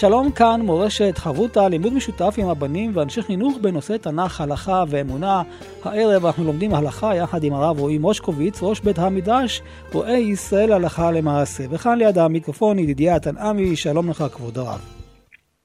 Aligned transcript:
שלום 0.00 0.32
כאן 0.32 0.60
מורשת 0.60 1.18
חברותא, 1.18 1.60
לימוד 1.70 1.92
משותף 1.92 2.34
עם 2.38 2.48
הבנים 2.48 2.90
ואנשי 2.94 3.22
חינוך 3.22 3.58
בנושא 3.62 3.96
תנ"ך, 3.96 4.40
הלכה 4.40 4.84
ואמונה. 4.90 5.42
הערב 5.84 6.26
אנחנו 6.26 6.44
לומדים 6.44 6.74
הלכה 6.74 7.14
יחד 7.14 7.44
עם 7.44 7.52
הרב 7.52 7.78
רועי 7.78 7.98
מושקוביץ, 7.98 8.62
ראש 8.62 8.80
בית 8.80 8.98
המדרש, 8.98 9.62
רואה 9.92 10.12
ישראל 10.12 10.72
הלכה 10.72 11.10
למעשה. 11.12 11.64
וכאן 11.70 11.98
ליד 11.98 12.18
המיקרופון 12.18 12.78
ידידיה 12.78 13.20
תנעמי, 13.20 13.76
שלום 13.76 14.10
לך 14.10 14.24
כבוד 14.32 14.58
הרב. 14.58 14.80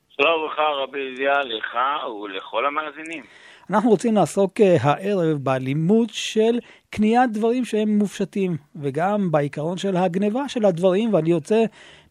שלום 0.10 0.46
לך 0.46 0.60
רבי 0.84 1.00
ידידיה, 1.00 1.40
לך 1.40 1.78
ולכל 2.24 2.66
המאזינים. 2.66 3.24
אנחנו 3.70 3.90
רוצים 3.90 4.16
לעסוק 4.16 4.62
אה, 4.62 4.76
הערב 4.82 5.38
בלימוד 5.44 6.10
של 6.12 6.60
קניית 6.90 7.32
דברים 7.32 7.66
שהם 7.66 7.90
מופשטים, 7.98 8.58
וגם 8.76 9.32
בעיקרון 9.32 9.78
של 9.78 9.98
הגניבה 9.98 10.50
של 10.50 10.66
הדברים, 10.66 11.14
ואני 11.14 11.30
יוצא 11.30 11.64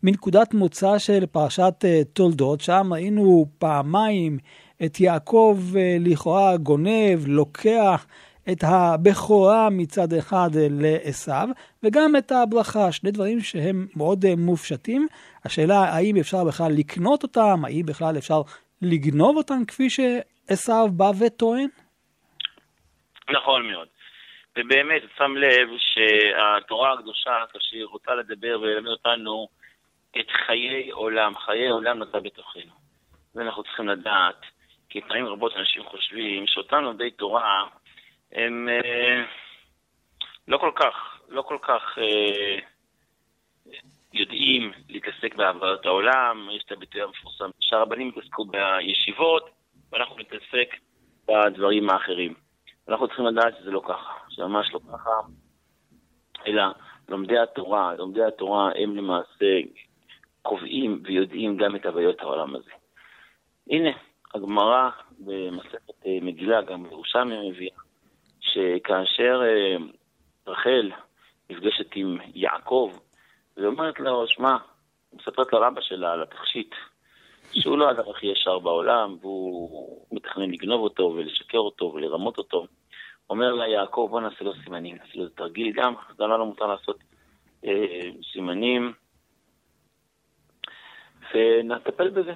מנקודת 0.05 0.55
מוצא 0.55 0.99
של 0.99 1.27
פרשת 1.33 1.75
אה, 1.85 2.01
תולדות, 2.15 2.61
שם 2.61 2.93
ראינו 2.93 3.47
פעמיים 3.59 4.39
את 4.85 5.01
יעקב 5.01 5.59
אה, 5.77 5.97
לכאורה 6.01 6.57
גונב, 6.57 7.19
לוקח 7.27 8.07
את 8.53 8.59
הבכורה 8.63 9.69
מצד 9.71 10.13
אחד 10.19 10.51
לעשו, 10.71 11.53
וגם 11.83 12.17
את 12.19 12.33
הברכה, 12.33 12.93
שני 12.93 13.11
דברים 13.11 13.41
שהם 13.41 13.87
מאוד 13.97 14.25
מופשטים. 14.37 15.07
השאלה 15.45 15.79
האם 15.79 16.17
אפשר 16.21 16.45
בכלל 16.45 16.73
לקנות 16.79 17.23
אותם, 17.23 17.65
האם 17.65 17.83
בכלל 17.87 18.19
אפשר 18.19 18.41
לגנוב 18.83 19.37
אותם 19.37 19.65
כפי 19.69 19.91
שעשו 19.91 20.89
בא 20.89 21.11
וטוען? 21.21 21.69
נכון 23.31 23.67
מאוד. 23.71 23.89
ובאמת, 24.59 25.03
שם 25.19 25.37
לב 25.37 25.69
שהתורה 25.79 26.93
הקדושה, 26.93 27.45
כשהיא 27.59 27.85
רוצה 27.85 28.15
לדבר 28.15 28.61
וללמד 28.61 28.89
אותנו 28.89 29.49
את 30.21 30.31
חיי 30.47 30.91
עולם, 30.91 31.35
חיי 31.37 31.69
עולם 31.69 32.03
נטע 32.03 32.19
בתוכנו. 32.21 32.73
ואנחנו 33.35 33.63
צריכים 33.63 33.89
לדעת, 33.89 34.41
כי 34.89 35.01
פעמים 35.01 35.27
רבות 35.27 35.53
אנשים 35.57 35.85
חושבים 35.85 36.47
שאותם 36.47 36.83
לומדי 36.83 37.11
תורה 37.11 37.65
הם 38.33 38.69
אה, 38.69 39.25
לא 40.49 40.59
כל 40.59 40.71
כך, 40.77 41.21
לא 41.29 41.43
כל 41.43 41.59
כך 41.63 41.99
אה, 41.99 42.59
יודעים 44.13 44.73
להתעסק 44.89 45.35
בעבודת 45.35 45.87
העולם, 45.87 46.49
יש 46.53 46.63
את 46.67 46.73
הביטוי 46.73 47.03
המפורסם 47.03 47.51
שהרבנים 47.61 48.09
יתעסקו 48.09 48.45
בישיבות, 48.45 49.51
ואנחנו 49.93 50.17
נתעסק 50.19 50.77
בדברים 51.29 51.91
האחרים. 51.91 52.35
אנחנו 52.89 53.07
צריכים 53.07 53.27
לדעת 53.27 53.55
שזה 53.61 53.71
לא 53.71 53.83
ככה, 53.89 54.13
שממש 54.29 54.75
לא 54.75 54.81
ככה, 54.93 55.11
אלא 56.47 56.63
לומדי 57.09 57.39
התורה, 57.39 57.95
לומדי 57.95 58.25
התורה 58.25 58.71
הם 58.77 58.97
למעשה 58.97 59.61
קובעים 60.45 61.03
ויודעים 61.05 61.57
גם 61.57 61.77
את 61.77 61.87
הוויות 61.87 62.21
העולם 62.21 62.57
הזה. 62.57 62.71
הנה, 63.71 63.91
הגמרא 64.35 64.91
במסכת 65.19 66.07
אה, 66.07 66.19
מגילה, 66.23 66.63
גם 66.63 66.83
בירושלמי 66.83 67.51
מביאה, 67.51 67.77
שכאשר 68.41 69.43
אה, 69.45 69.77
רחל 70.47 70.91
נפגשת 71.51 71.87
עם 71.95 72.19
יעקב, 72.35 72.93
ואומרת 73.57 74.01
לו, 74.01 74.29
שמע, 74.29 74.57
מספרת 75.13 75.53
לרבא 75.53 75.81
שלה 75.81 76.13
על 76.13 76.23
התכשיט, 76.23 76.75
שהוא 77.53 77.79
לא 77.79 77.89
האדם 77.89 78.11
הכי 78.11 78.27
ישר 78.27 78.59
בעולם, 78.59 79.17
והוא 79.21 80.07
מתכנן 80.13 80.51
לגנוב 80.51 80.81
אותו 80.81 81.03
ולשקר 81.03 81.59
אותו 81.59 81.93
ולרמות 81.95 82.39
אותו. 82.39 82.67
אומר 83.31 83.53
לה 83.53 83.69
יעקב, 83.69 84.09
בוא 84.11 84.21
נעשה 84.21 84.45
לו 84.45 84.53
סימנים, 84.65 84.97
נעשה 84.97 85.19
לו 85.19 85.29
תרגיל 85.29 85.73
גם, 85.73 85.95
גם 86.19 86.31
לנו 86.31 86.47
מותר 86.47 86.67
לעשות 86.67 86.97
אה, 87.65 88.11
סימנים, 88.33 88.93
ונטפל 91.35 92.11
בזה. 92.11 92.33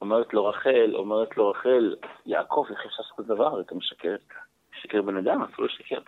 אומרת 0.00 0.34
לו 0.34 0.46
רחל, 0.46 0.90
אומרת 0.94 1.36
לו 1.36 1.50
רחל, 1.50 1.96
יעקב, 2.26 2.66
איך 2.70 2.86
אפשר 2.86 3.02
לעשות 3.02 3.26
דבר? 3.26 3.60
אתה 3.60 3.74
משקר, 3.74 4.16
משקר 4.78 5.02
בן 5.02 5.16
אדם, 5.16 5.42
אפילו 5.42 5.68
שקר. 5.68 5.98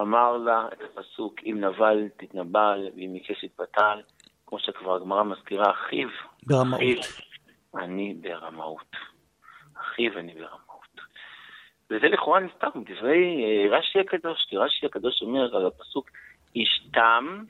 אמר 0.00 0.36
לה 0.36 0.68
את 0.72 0.78
הפסוק, 0.82 1.34
אם 1.46 1.56
נבל 1.60 2.08
תתנבל, 2.16 2.88
ואם 2.96 3.16
יקש 3.16 3.44
יתבטל, 3.44 4.00
כמו 4.46 4.58
שכבר 4.58 4.94
הגמרא 4.94 5.22
מזכירה, 5.22 5.70
אחיו, 5.70 6.08
ברמאות. 6.46 6.80
אחיו, 6.80 7.02
אני 7.74 8.14
ברמאות. 8.20 8.96
אחיו 9.76 10.18
אני 10.18 10.34
ברמאות. 10.34 11.00
וזה 11.90 12.06
לכאורה 12.08 12.40
נסתר 12.40 12.68
מדברי 12.74 13.44
אה, 13.44 13.78
רש"י 13.78 14.00
הקדוש, 14.00 14.46
כי 14.48 14.56
רש"י 14.56 14.86
הקדוש 14.86 15.22
אומר 15.22 15.56
על 15.56 15.66
הפסוק, 15.66 16.10
איש 16.54 16.88
תם 16.92 17.44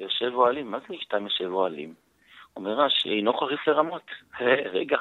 יושב 0.00 0.30
אוהלים. 0.34 0.70
מה 0.70 0.78
זה 0.78 0.94
איש 0.94 1.04
תם 1.04 1.24
יושב 1.24 1.52
אוהלים? 1.52 1.94
אומר 2.56 2.72
רש"י, 2.72 3.08
אינו 3.08 3.32
חריף 3.32 3.68
לרמות. 3.68 4.02
רגע, 4.76 4.96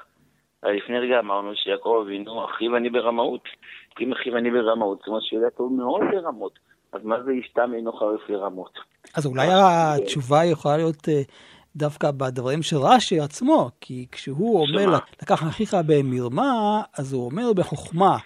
לפני 0.63 0.99
רגע 0.99 1.19
אמרנו 1.19 1.55
שיעקב 1.55 2.01
אבינו, 2.05 2.45
אחיו 2.45 2.77
אני 2.77 2.89
ברמאות. 2.89 3.43
אם 4.01 4.11
אחיו 4.11 4.37
אני 4.37 4.51
ברמאות, 4.51 4.97
זאת 4.97 5.07
אומרת 5.07 5.23
שיודע 5.23 5.49
טוב 5.49 5.73
מאוד 5.73 6.01
לרמות. 6.13 6.59
אז 6.93 7.03
מה 7.03 7.23
זה 7.23 7.33
ישתם 7.33 7.71
אינו 7.73 7.93
חריף 7.93 8.29
לרמות? 8.29 8.79
אז 9.15 9.25
אולי 9.25 9.47
התשובה 9.51 10.45
יכולה 10.45 10.77
להיות 10.77 11.09
אה, 11.09 11.21
דווקא 11.75 12.11
בדברים 12.11 12.61
של 12.61 12.77
רש"י 12.77 13.19
עצמו, 13.19 13.69
כי 13.81 14.05
כשהוא 14.11 14.61
אומר? 14.61 14.99
לקח 15.21 15.43
אחיך 15.43 15.75
במרמה, 15.87 16.81
אז 16.97 17.13
הוא 17.13 17.25
אומר 17.25 17.53
בחוכמה. 17.53 18.17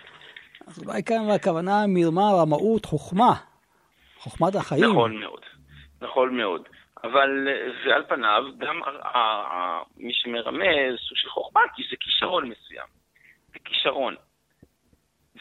אז 0.67 0.83
אולי 0.83 1.03
כאן 1.03 1.29
הכוונה 1.29 1.83
מרמה, 1.87 2.31
רמאות, 2.41 2.85
חוכמה. 2.85 3.33
חוכמת 4.19 4.55
החיים. 4.55 4.83
נכון 4.83 5.19
מאוד, 5.19 5.41
נכון 6.01 6.37
מאוד. 6.37 6.61
אבל 7.05 7.47
אה, 7.47 7.71
ועל 7.85 8.03
פניו, 8.07 8.43
גם 8.57 8.81
מי 9.97 10.13
שמרמז 10.13 10.99
סוג 11.07 11.17
של 11.17 11.29
חוכמה, 11.29 11.61
כי 11.75 11.83
זה 11.89 11.95
כישרון 11.99 12.49
מסוים. 12.49 12.87
זה 13.47 13.59
כישרון. 13.65 14.15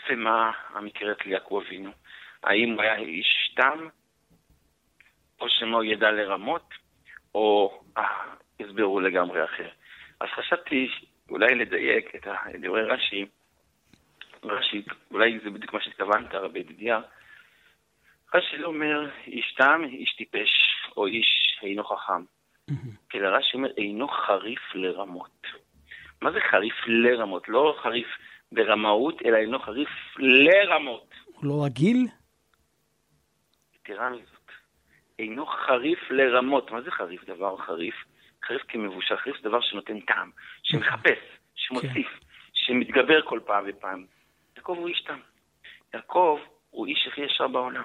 ומה 0.08 0.50
המקרה 0.68 1.12
אצל 1.12 1.28
יעקב 1.28 1.62
אבינו? 1.66 1.90
האם 2.42 2.72
הוא 2.72 2.82
היה 2.82 2.96
איש 2.96 3.54
תם, 3.56 3.88
או 5.40 5.48
שמא 5.48 5.76
הוא 5.76 5.84
ידע 5.84 6.10
לרמות, 6.10 6.74
או 7.34 7.80
אה, 7.98 8.04
הסבירו 8.60 9.00
לגמרי 9.00 9.44
אחר. 9.44 9.68
אז 10.20 10.28
חשבתי 10.28 10.90
אולי 11.30 11.54
לדייק 11.54 12.14
את 12.14 12.26
דברי 12.60 12.82
רש"י, 12.82 13.26
רש"י, 14.44 14.82
אולי 15.10 15.38
זה 15.38 15.50
בדיוק 15.50 15.72
מה 15.72 15.80
שהתכוונת, 15.80 16.34
רבי 16.34 16.58
ידידיה. 16.58 17.00
רש"י 18.34 18.56
לא 18.58 18.66
אומר 18.66 19.10
איש 19.26 19.54
תם, 19.54 19.82
איש 19.84 20.16
טיפש, 20.16 20.50
או 20.96 21.06
איש 21.06 21.43
אינו 21.64 21.84
חכם. 21.84 22.24
אלא 23.14 23.28
רש"י 23.28 23.56
אומר 23.56 23.70
אינו 23.76 24.08
חריף 24.08 24.74
לרמות. 24.74 25.46
מה 26.22 26.32
זה 26.32 26.40
חריף 26.50 26.74
לרמות? 26.86 27.48
לא 27.48 27.76
חריף 27.82 28.06
ברמאות, 28.52 29.22
אלא 29.24 29.36
אינו 29.36 29.58
חריף 29.58 29.88
לרמות. 30.18 31.14
הוא 31.24 31.44
לא 31.44 31.64
רגיל? 31.64 32.06
יתרה 33.74 34.10
מזאת, 34.10 34.50
אינו 35.18 35.46
חריף 35.46 36.10
לרמות. 36.10 36.70
מה 36.70 36.82
זה 36.82 36.90
חריף? 36.90 37.24
דבר 37.24 37.56
חריף. 37.56 37.94
חריף 38.44 38.62
כמבושל, 38.68 39.16
חריף 39.16 39.36
זה 39.36 39.48
דבר 39.48 39.60
שנותן 39.60 40.00
טעם, 40.00 40.30
שמחפש, 40.62 41.18
שמוסיף, 41.54 42.08
שמתגבר 42.52 43.22
כל 43.22 43.40
פעם 43.46 43.64
ופעם. 43.66 44.06
יעקב 44.56 44.76
הוא 44.78 44.88
איש 44.88 45.02
תם. 45.02 45.18
יעקב 45.94 46.38
הוא 46.70 46.86
איש 46.86 47.06
הכי 47.06 47.20
ישר 47.20 47.48
בעולם. 47.48 47.82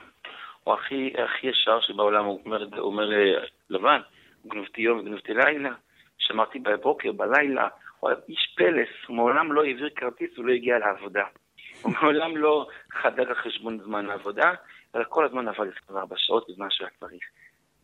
הוא 0.63 0.73
הכי, 0.73 1.13
הכי 1.23 1.47
ישר 1.47 1.79
שבעולם, 1.81 2.25
הוא 2.25 2.41
אומר, 2.45 2.63
הוא 2.63 2.91
אומר 2.91 3.13
אה, 3.13 3.43
לבן, 3.69 4.01
גנובתי 4.47 4.81
יום 4.81 4.99
וגנובתי 4.99 5.33
לילה, 5.33 5.71
שמרתי 6.17 6.59
בבוקר, 6.59 7.11
בלילה, 7.11 7.67
הוא 7.99 8.09
היה 8.09 8.19
איש 8.29 8.53
פלס, 8.57 8.89
הוא 9.07 9.15
מעולם 9.15 9.53
לא 9.53 9.63
העביר 9.63 9.89
כרטיס, 9.95 10.37
הוא 10.37 10.45
לא 10.45 10.53
הגיע 10.53 10.79
לעבודה. 10.79 11.23
הוא 11.81 11.93
מעולם 12.01 12.37
לא 12.37 12.67
חדק 12.91 13.27
על 13.27 13.35
חשבון 13.35 13.79
זמן 13.79 14.09
העבודה, 14.09 14.53
אלא 14.95 15.03
כל 15.09 15.25
הזמן 15.25 15.47
עבד 15.47 15.67
24 15.83 16.15
שעות 16.17 16.49
בזמן 16.49 16.67
שהיה 16.69 16.89
צריך. 16.99 17.23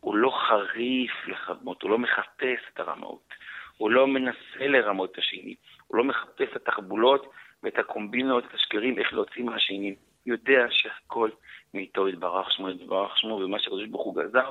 הוא 0.00 0.16
לא 0.16 0.30
חריף 0.30 1.12
לרמות, 1.26 1.82
הוא 1.82 1.90
לא 1.90 1.98
מחפש 1.98 2.60
את 2.74 2.80
הרמאות, 2.80 3.28
הוא 3.76 3.90
לא 3.90 4.06
מנסה 4.06 4.66
לרמות 4.66 5.12
את 5.12 5.18
השני, 5.18 5.54
הוא 5.86 5.96
לא 5.96 6.04
מחפש 6.04 6.48
את 6.50 6.56
התחבולות 6.56 7.32
ואת 7.62 7.78
הקומבינות, 7.78 8.44
את 8.44 8.54
השקרים, 8.54 8.98
איך 8.98 9.12
להוציא 9.12 9.44
מהשני. 9.44 9.94
יודע 10.26 10.66
שהכל 10.70 11.30
מאיתו 11.76 12.08
יתברך 12.08 12.52
שמו 12.52 12.70
יתברך 12.70 13.18
שמו, 13.18 13.34
ומה 13.34 13.58
שהקדוש 13.58 13.88
ברוך 13.88 14.04
הוא 14.04 14.16
גזר, 14.22 14.50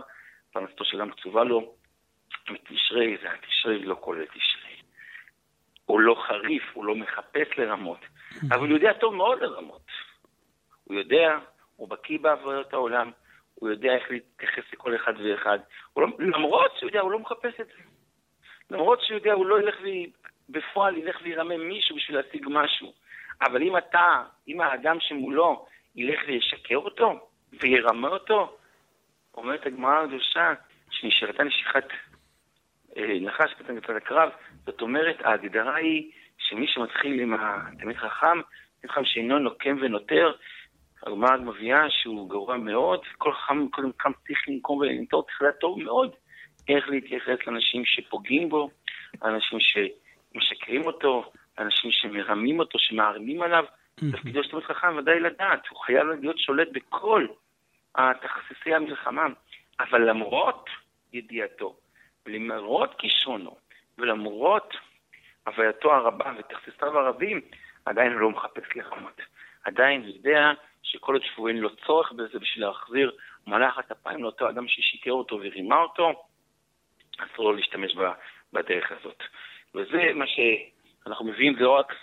פרנסתו 0.53 0.85
של 0.85 1.01
עם 1.01 1.11
קצובה 1.11 1.43
לו, 1.43 1.73
מתשרי 2.49 3.17
זה 3.21 3.27
התשרי 3.31 3.85
לא 3.85 3.97
כולל 3.99 4.25
תשרי. 4.25 4.75
הוא 5.85 5.99
לא 5.99 6.15
חריף, 6.27 6.63
הוא 6.73 6.85
לא 6.85 6.95
מחפש 6.95 7.47
לרמות, 7.57 7.99
אבל 8.49 8.59
הוא 8.59 8.67
יודע 8.67 8.93
טוב 8.93 9.15
מאוד 9.15 9.41
לרמות. 9.41 9.87
הוא 10.83 10.97
יודע, 10.97 11.37
הוא 11.75 11.89
בקיא 11.89 12.19
בעבודת 12.19 12.73
העולם, 12.73 13.11
הוא 13.55 13.69
יודע 13.69 13.95
איך 13.95 14.11
להתייחס 14.11 14.63
לכל 14.73 14.95
אחד 14.95 15.13
ואחד. 15.23 15.59
לא, 15.97 16.07
למרות 16.19 16.71
שהוא 16.79 16.89
יודע, 16.89 16.99
הוא 16.99 17.11
לא 17.11 17.19
מחפש 17.19 17.59
את 17.61 17.67
זה. 17.67 17.81
למרות 18.71 19.01
שהוא 19.01 19.17
יודע, 19.17 19.33
הוא 19.33 19.45
לא 19.45 19.59
ילך 19.59 19.75
ו... 19.83 19.85
בפועל 20.49 20.97
ילך 20.97 21.19
וירמם 21.23 21.67
מישהו 21.67 21.95
בשביל 21.95 22.17
להשיג 22.17 22.45
משהו. 22.49 22.93
אבל 23.41 23.61
אם 23.61 23.77
אתה, 23.77 24.23
אם 24.47 24.61
האדם 24.61 24.97
שמולו 24.99 25.65
ילך 25.95 26.19
וישקר 26.27 26.77
אותו 26.77 27.29
וירמה 27.61 28.07
אותו, 28.07 28.57
אומרת 29.33 29.65
הגמרא 29.65 30.03
הקדושה 30.03 30.53
שנשארתה 30.91 31.43
נשיכת 31.43 31.87
אה, 32.97 33.19
נחש 33.21 33.53
קטן 33.53 33.75
בצד 33.75 33.95
הקרב, 33.95 34.29
זאת 34.65 34.81
אומרת, 34.81 35.15
ההגדרה 35.21 35.75
היא 35.75 36.11
שמי 36.37 36.67
שמתחיל 36.67 37.19
עם 37.19 37.33
התלמיד 37.33 37.97
חכם, 37.97 38.41
תלמיד 38.81 38.91
חכם 38.91 39.05
שאינו 39.05 39.39
נוקם 39.39 39.77
ונותר, 39.81 40.31
הגמרא 41.03 41.37
מביאה 41.37 41.89
שהוא 41.89 42.29
גרוע 42.29 42.57
מאוד, 42.57 42.99
כל 43.17 43.33
חכם 43.33 43.67
קודם 43.67 43.91
קם 43.97 44.11
צריך 44.27 44.39
לנקום 44.47 44.77
ולנטור, 44.77 45.23
צריך 45.23 45.41
לדעת 45.41 45.59
טוב 45.59 45.79
מאוד 45.79 46.11
איך 46.69 46.89
להתייחס 46.89 47.47
לאנשים 47.47 47.85
שפוגעים 47.85 48.49
בו, 48.49 48.69
לאנשים 49.21 49.59
שמשקרים 49.59 50.81
אותו, 50.85 51.31
לאנשים 51.57 51.91
שמרמים 51.91 52.59
אותו, 52.59 52.79
שמערימים 52.79 53.41
עליו. 53.41 53.65
תפקידו 53.95 54.43
של 54.43 54.49
תלמיד 54.49 54.65
חכם 54.65 54.97
ודאי 54.97 55.19
לדעת, 55.19 55.67
הוא 55.67 55.79
חייב 55.79 56.07
להיות 56.07 56.39
שולט 56.39 56.67
בכל 56.71 57.27
תכסיסי 57.93 58.73
המלחמה, 58.73 59.25
אבל 59.79 60.09
למרות 60.09 60.69
ידיעתו, 61.13 61.75
ולמרות 62.25 62.95
כישרונו, 62.97 63.57
ולמרות 63.97 64.73
הווייתו 65.47 65.93
הרבה 65.93 66.31
ותכסיסיו 66.37 66.99
הרבים, 66.99 67.41
עדיין 67.85 68.11
הוא 68.11 68.21
לא 68.21 68.29
מחפש 68.29 68.75
לרמות. 68.75 69.21
עדיין 69.63 70.01
הוא 70.01 70.09
יודע 70.09 70.51
שכל 70.83 71.13
עוד 71.13 71.23
שהוא 71.23 71.49
אין 71.49 71.57
לו 71.57 71.75
צורך 71.75 72.11
בזה 72.11 72.39
בשביל 72.39 72.65
להחזיר 72.65 73.11
מלאכת 73.47 73.91
אפיים 73.91 74.23
לאותו 74.23 74.49
אדם 74.49 74.67
ששיקר 74.67 75.11
אותו 75.11 75.35
ורימה 75.35 75.77
אותו, 75.77 76.23
אסור 77.17 77.45
לו 77.45 77.53
להשתמש 77.53 77.95
בדרך 78.53 78.91
הזאת. 78.91 79.23
וזה 79.75 80.11
מה 80.15 80.25
שאנחנו 80.27 81.25
מביאים, 81.25 81.55
זה 81.55 81.63
לא 81.63 81.71
רק 81.71 81.95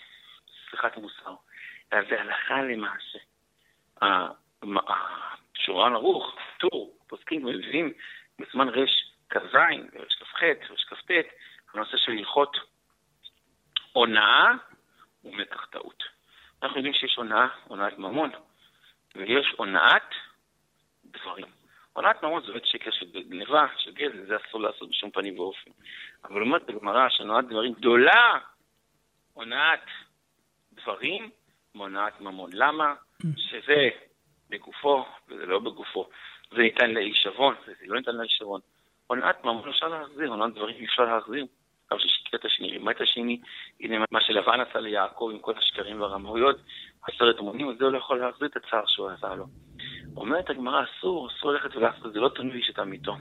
שיחת 0.71 0.97
מוסר, 0.97 1.35
אלא 1.93 2.03
זה 2.09 2.21
הלכה 2.21 2.63
למעשה. 2.63 3.19
שורן 5.55 5.95
ערוך, 5.95 6.37
טור, 6.59 6.99
פוסקים 7.09 7.45
ומביאים 7.45 7.93
בזמן 8.39 8.69
רש 8.69 9.13
כ"ז, 9.31 9.55
רש 9.95 10.15
כ"ח, 10.21 10.43
רש 10.71 10.85
כ"ט, 10.85 11.11
הנושא 11.75 11.97
של 11.97 12.13
הלכות 12.13 12.57
הונאה 13.93 14.53
ומקח 15.25 15.65
טעות. 15.65 16.03
אנחנו 16.63 16.77
יודעים 16.77 16.95
שיש 16.95 17.17
הונאה, 17.17 17.47
הונאת 17.65 17.99
ממון, 17.99 18.31
ויש 19.15 19.47
הונאת 19.57 20.11
דברים. 21.05 21.47
הונאת 21.93 22.23
ממון 22.23 22.43
זה 22.43 22.53
באמת 22.53 22.67
שקר 22.67 22.91
של 22.91 23.23
גניבה, 23.29 23.67
של 23.77 23.93
גזל, 23.93 24.27
זה 24.27 24.37
אסור 24.37 24.61
לעשות 24.61 24.89
בשום 24.91 25.11
פנים 25.11 25.39
ואופן. 25.39 25.71
אבל 26.25 26.41
אומרת 26.41 26.67
בגמרא 26.67 27.09
שהונאת 27.09 27.49
דברים 27.49 27.73
גדולה, 27.73 28.39
הונאת 29.33 29.85
דברים 30.73 31.31
מהונאת 31.75 32.21
ממון. 32.21 32.51
למה? 32.53 32.95
שזה 33.37 33.89
בגופו 34.51 35.05
וזה 35.29 35.47
לא 35.47 35.59
בגופו. 35.59 36.09
זה 36.51 36.59
ניתן 36.59 36.91
להישבון 36.91 37.55
וזה 37.63 37.85
לא 37.87 37.99
ניתן 37.99 38.17
להישבון. 38.17 38.61
הונאת 39.07 39.45
ממון 39.45 39.69
אפשר 39.69 39.89
להחזיר, 39.89 40.29
הונאת 40.29 40.55
דברים 40.55 40.85
אפשר 40.85 41.03
להחזיר. 41.03 41.47
אבל 41.91 42.01
ששיקר 42.01 42.37
את 42.37 42.45
השני, 42.45 42.71
רימה 42.71 42.91
את 42.91 43.01
השני, 43.01 43.41
הנה 43.81 44.05
מה 44.11 44.21
שלבן 44.21 44.61
עשה 44.61 44.81
ליעקב 44.81 45.29
עם 45.33 45.39
כל 45.39 45.53
השקרים 45.59 46.01
והרמאויות, 46.01 46.57
עשרת 47.09 47.39
המונים, 47.39 47.71
אז 47.71 47.77
זה 47.79 47.85
לא 47.85 47.99
יכול 47.99 48.21
להחזיר 48.21 48.49
את 48.49 48.57
הצער 48.57 48.87
שהוא 48.87 49.11
עשה 49.11 49.35
לו. 49.35 49.45
אומרת 50.17 50.51
הגמרא, 50.51 50.85
אסור, 50.85 51.29
אסור 51.29 51.53
ללכת 51.53 51.77
ולעשות, 51.77 52.13
זה 52.13 52.21
לא 52.21 52.29
תנוי 52.29 52.57
איש 52.57 52.71
את 52.71 52.79
אמיתו. 52.79 53.17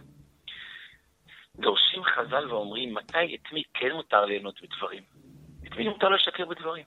דורשים 1.55 2.03
חז"ל 2.03 2.51
ואומרים, 2.51 2.93
מתי, 2.93 3.35
את 3.35 3.53
מי 3.53 3.63
כן 3.73 3.91
מותר 3.91 4.25
ליהנות 4.25 4.61
בדברים? 4.61 5.03
את 5.67 5.75
מי 5.77 5.87
מותר 5.87 6.09
לשקר 6.09 6.45
בדברים? 6.45 6.85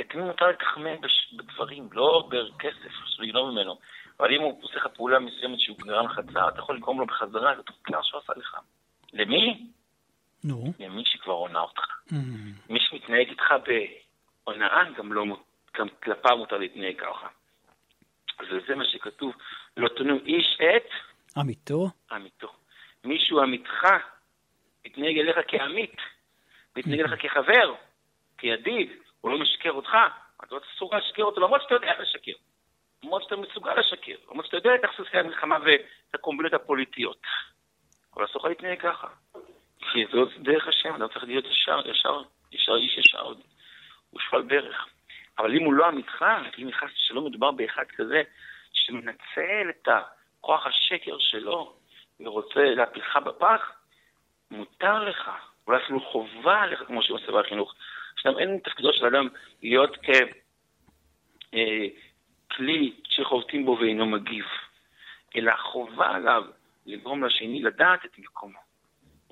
את 0.00 0.14
מי 0.14 0.22
מותר 0.22 0.48
לתחמן 0.48 0.96
בדברים, 1.36 1.88
לא 1.92 2.28
בכסף, 2.30 3.18
לגנוב 3.18 3.50
ממנו. 3.50 3.78
אבל 4.20 4.34
אם 4.34 4.40
הוא 4.40 4.62
עושה 4.62 4.76
לך 4.76 4.86
פעולה 4.86 5.18
מסוימת 5.18 5.60
שהוא 5.60 5.76
גרם 5.78 6.06
לך 6.06 6.20
צער, 6.32 6.48
אתה 6.48 6.58
יכול 6.58 6.76
לגרום 6.76 7.00
לו 7.00 7.06
בחזרה 7.06 7.52
את 7.52 7.58
התוצאה 7.58 8.02
שהוא 8.02 8.20
עשה 8.20 8.32
לך. 8.36 8.56
למי? 9.12 9.66
נו. 10.44 10.72
למי 10.78 11.02
שכבר 11.06 11.32
הונה 11.32 11.60
אותך. 11.60 11.82
Mm. 12.10 12.14
מי 12.68 12.80
שמתנהג 12.80 13.28
איתך 13.28 13.54
בהונאה, 14.44 14.82
גם, 14.96 15.12
לא, 15.12 15.24
גם 15.78 15.88
כלפיו 16.02 16.36
מותר 16.36 16.58
להתנהג 16.58 16.96
ככה. 17.00 17.28
וזה 18.40 18.74
מה 18.74 18.84
שכתוב, 18.84 19.34
לא 19.76 19.88
תנו 19.88 20.16
איש 20.26 20.58
את... 20.60 20.90
עמיתו? 21.36 21.90
עמיתו. 22.10 22.52
מישהו 23.04 23.40
עמיתך 23.40 23.84
מתנהג 24.86 25.18
אליך 25.18 25.36
כעמית, 25.48 25.96
מתנהג 26.76 27.00
אליך 27.00 27.22
כחבר, 27.22 27.74
כידיד, 28.38 28.90
הוא 29.20 29.30
לא 29.30 29.38
משקר 29.38 29.72
אותך, 29.72 29.96
אתה 30.44 30.54
לא 30.54 30.60
תסוגל 30.60 30.98
לשקר 30.98 31.22
אותו, 31.22 31.40
למרות 31.40 31.62
שאתה 31.62 31.74
יודע 31.74 32.00
לשקר. 32.00 32.32
למרות 33.04 33.22
שאתה 33.22 33.36
מסוגל 33.36 33.74
לשקר, 33.74 34.16
למרות 34.30 34.46
שאתה 34.46 34.56
יודע 34.56 34.74
את 34.74 34.80
תכסוסי 34.82 35.18
המלחמה 35.18 35.58
ואת 35.64 35.80
הקומבינות 36.14 36.52
הפוליטיות. 36.54 37.22
אבל 38.14 38.24
אסור 38.24 38.42
לך 38.42 38.48
להתנהג 38.48 38.80
ככה. 38.80 39.08
כי 39.92 40.06
זאת 40.12 40.28
דרך 40.38 40.68
השם, 40.68 40.94
אדם 40.94 41.08
צריך 41.08 41.24
להיות 41.24 41.44
ישר, 41.44 41.80
ישר, 41.90 42.22
ישר 42.52 42.76
איש 42.76 42.98
ישר, 42.98 43.32
הוא 44.10 44.20
שפל 44.20 44.42
ברך. 44.42 44.86
אבל 45.38 45.56
אם 45.56 45.64
הוא 45.64 45.74
לא 45.74 45.86
עמיתך, 45.86 46.24
אם 46.58 46.68
נכנס 46.68 46.90
שלא 46.94 47.20
מדובר 47.20 47.50
באחד 47.50 47.84
כזה 47.96 48.22
שמנצל 48.72 49.70
את 49.70 49.88
כוח 50.40 50.66
השקר 50.66 51.18
שלו 51.18 51.76
ורוצה 52.20 52.60
להפילך 52.60 53.16
בפח, 53.16 53.72
מותר 54.50 55.04
לך, 55.04 55.30
אולי 55.66 55.84
אפילו 55.84 56.00
חובה 56.00 56.60
עליך, 56.60 56.82
כמו 56.86 57.02
שעושה 57.02 57.32
בחינוך. 57.32 57.74
עכשיו, 58.18 58.38
אין 58.38 58.58
תפקידו 58.64 58.92
של 58.92 59.06
אדם 59.06 59.28
להיות 59.62 59.96
ככלי 59.96 60.22
אה, 61.54 63.00
שחובטים 63.04 63.64
בו 63.64 63.78
ואינו 63.80 64.06
מגיב, 64.06 64.44
אלא 65.36 65.52
חובה 65.56 66.10
עליו 66.10 66.42
לגרום 66.86 67.24
לשני 67.24 67.62
לדעת 67.62 68.04
את 68.04 68.18
מקומו. 68.18 68.58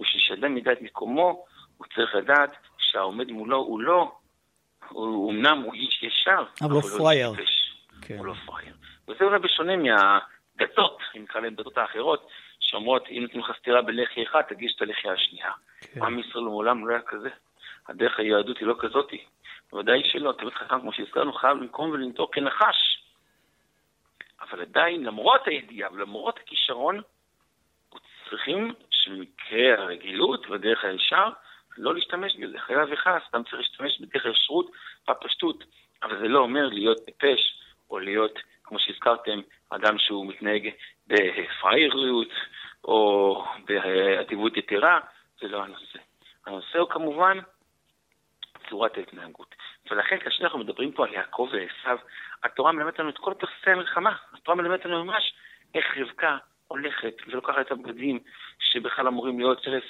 ושאדם 0.00 0.56
ידע 0.56 0.72
את 0.72 0.82
מקומו, 0.82 1.44
הוא 1.76 1.86
צריך 1.94 2.14
לדעת 2.14 2.50
שהעומד 2.78 3.30
מולו 3.30 3.56
הוא 3.56 3.80
לא, 3.80 4.12
הוא 4.88 5.32
אמנם 5.32 5.62
הוא 5.64 5.74
איש 5.74 6.02
ישר, 6.02 6.44
אבל 6.62 6.74
לא 6.74 6.80
פראייר. 6.98 7.32
כן. 8.02 8.16
הוא 8.18 8.26
לא 8.26 8.34
פראייר. 8.46 8.74
וזה 9.08 9.24
אולי 9.24 9.38
בשונה 9.38 9.72
מהדתות, 9.76 10.98
אם 11.16 11.22
נקרא 11.22 11.40
להם 11.40 11.54
דתות 11.54 11.78
האחרות, 11.78 12.28
שאומרות, 12.60 13.04
אם 13.10 13.22
נותנים 13.22 13.42
לך 13.42 13.52
סטירה 13.58 13.82
בלחי 13.82 14.22
אחד, 14.22 14.42
תגיש 14.48 14.72
את 14.76 14.82
הלחי 14.82 15.08
השנייה. 15.08 15.50
כן. 15.80 16.02
עם 16.02 16.18
ישראל 16.18 16.44
מעולם 16.44 16.88
לא 16.88 16.92
היה 16.92 17.02
כזה. 17.02 17.28
הדרך 17.88 18.18
היהדות 18.18 18.58
היא 18.58 18.68
לא 18.68 18.74
כזאתי. 18.78 19.24
ודאי 19.74 20.02
שלא, 20.04 20.32
תמיד 20.32 20.54
חכם, 20.54 20.80
כמו 20.80 20.92
שהזכרנו, 20.92 21.32
חייב 21.32 21.56
לנקום 21.56 21.90
ולנטור 21.90 22.32
כנחש. 22.32 23.02
אבל 24.40 24.60
עדיין, 24.60 25.04
למרות 25.04 25.46
הידיעה 25.46 25.92
ולמרות 25.92 26.38
הכישרון, 26.38 27.00
צריכים 28.30 28.74
שבמקרה 28.90 29.74
הרגילות 29.74 30.50
ודרך 30.50 30.84
הישר, 30.84 31.30
לא 31.78 31.94
להשתמש 31.94 32.36
בזה. 32.36 32.58
חייב 32.58 32.88
וחס, 32.92 33.22
אדם 33.32 33.42
צריך 33.42 33.54
להשתמש 33.54 34.00
בדרך 34.00 34.26
הישרות 34.26 34.70
והפשטות, 35.08 35.64
אבל 36.02 36.18
זה 36.18 36.28
לא 36.28 36.38
אומר 36.38 36.66
להיות 36.66 36.98
טיפש, 37.04 37.60
או 37.90 37.98
להיות, 37.98 38.38
כמו 38.64 38.78
שהזכרתם, 38.78 39.40
אדם 39.70 39.98
שהוא 39.98 40.26
מתנהג 40.26 40.70
בפראייריות, 41.06 42.28
או 42.84 43.44
באדיבות 43.64 44.56
יתרה, 44.56 45.00
זה 45.40 45.48
לא 45.48 45.62
הנושא. 45.62 45.98
הנושא 46.46 46.78
הוא 46.78 46.90
כמובן 46.90 47.38
צורת 48.68 48.96
ההתנהגות. 48.96 49.54
ולכן 49.90 50.18
כאשר 50.18 50.44
אנחנו 50.44 50.58
מדברים 50.58 50.92
פה 50.92 51.06
על 51.06 51.12
יעקב 51.12 51.48
ועשיו, 51.52 51.98
התורה 52.44 52.72
מלמדת 52.72 52.98
לנו 52.98 53.10
את 53.10 53.18
כל 53.18 53.34
פרסי 53.38 53.70
המלחמה. 53.70 54.16
התורה 54.32 54.56
מלמדת 54.56 54.84
לנו 54.84 55.04
ממש 55.04 55.34
איך 55.74 55.98
רבקה 55.98 56.36
הולכת 56.68 57.14
ולוקחת 57.26 57.66
את 57.66 57.72
הבגדים 57.72 58.18
שבכלל 58.58 59.06
אמורים 59.06 59.38
להיות 59.38 59.62
של 59.62 59.80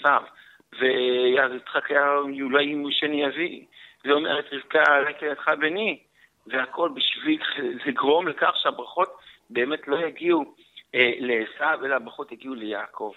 ואז 0.73 1.53
יצחק 1.53 1.91
היה 1.91 2.19
אולי 2.19 2.75
שני 2.91 3.27
אבי, 3.27 3.67
ואומרת 4.05 4.45
רבקה, 4.53 4.83
עלי 4.87 5.15
כלידך 5.19 5.49
בני, 5.61 5.99
והכל 6.47 6.91
בשביל 6.95 7.43
לגרום 7.87 8.29
לכך 8.29 8.53
שהברכות 8.63 9.09
באמת 9.51 9.89
לא 9.89 9.97
יגיעו 9.97 10.55
אה, 10.95 11.13
לעשיו, 11.19 11.81
אלא 11.85 11.95
הברכות 11.95 12.33
יגיעו 12.33 12.55
ליעקב. 12.55 13.13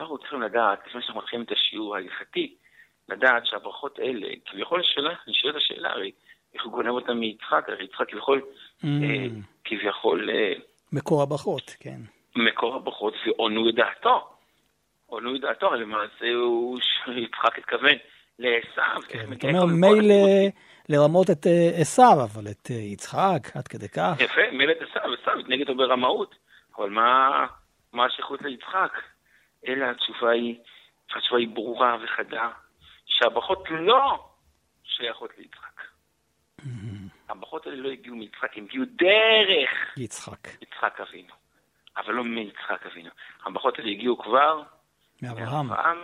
אנחנו 0.00 0.18
צריכים 0.18 0.42
לדעת, 0.42 0.86
לפני 0.86 1.02
שאנחנו 1.02 1.20
מתחילים 1.20 1.44
את 1.44 1.52
השיעור 1.52 1.96
ההלכתי, 1.96 2.56
לדעת 3.08 3.46
שהברכות 3.46 3.98
האלה, 3.98 4.26
כביכול 4.46 4.80
שאלה, 4.82 5.14
נשאלת 5.26 5.56
השאלה 5.56 5.90
הרי, 5.90 6.10
איך 6.54 6.64
הוא 6.64 6.72
גונב 6.72 6.88
אותם 6.88 7.16
מיצחק, 7.16 7.68
הרי 7.68 7.84
יצחק 7.84 8.08
כביכול, 8.08 8.42
mm. 8.82 8.86
אה, 8.86 9.26
כביכול... 9.64 10.30
אה, 10.30 10.52
מקור 10.92 11.22
הברכות, 11.22 11.76
כן. 11.80 12.00
מקור 12.36 12.74
הברכות 12.74 13.14
ועונו 13.26 13.68
את 13.68 13.74
דעתו. 13.74 14.32
עונו 15.12 15.36
את 15.36 15.40
דעתו, 15.40 15.68
אבל 15.68 15.78
למעשה 15.78 16.32
הוא, 16.34 16.78
יצחק 17.16 17.58
התכוון 17.58 17.96
לעשו. 18.38 19.06
כן, 19.08 19.32
אתה 19.32 19.48
אומר, 19.48 19.64
מילא 19.64 20.14
לרמות 20.88 21.30
את 21.30 21.46
אה, 21.46 21.70
עשיו, 21.80 22.16
אבל 22.24 22.50
את 22.50 22.70
אה, 22.70 22.76
יצחק, 22.76 23.56
עד 23.56 23.68
כדי 23.68 23.88
כך. 23.88 24.16
יפה, 24.20 24.40
מילא 24.52 24.72
את 24.72 24.82
עשיו, 24.82 25.02
עשיו 25.22 25.38
התנגד 25.38 25.68
אותו 25.68 25.74
ברמאות. 25.74 26.34
אבל 26.78 26.90
מה, 26.90 27.46
מה 27.92 28.06
השייכות 28.06 28.42
ליצחק? 28.42 28.92
אלא 29.68 29.84
התשובה 29.84 30.30
היא, 30.30 30.56
התשובה 31.16 31.38
היא 31.38 31.48
ברורה 31.48 31.96
וחדה, 32.04 32.48
שהברכות 33.22 33.64
לא 33.70 34.28
שייכות 34.84 35.30
ליצחק. 35.38 35.80
הברכות 37.28 37.66
האלה 37.66 37.76
לא 37.76 37.88
הגיעו 37.88 38.16
מיצחק, 38.16 38.58
הם 38.58 38.64
הגיעו 38.64 38.84
דרך 38.84 39.96
יצחק. 39.96 40.48
יצחק 40.62 41.00
אבינו, 41.00 41.34
אבל 41.96 42.14
לא 42.14 42.24
מיצחק 42.24 42.86
אבינו. 42.86 43.10
הברכות 43.46 43.78
האלה 43.78 43.90
הגיעו 43.90 44.18
כבר 44.18 44.62
מאברהם. 45.22 45.98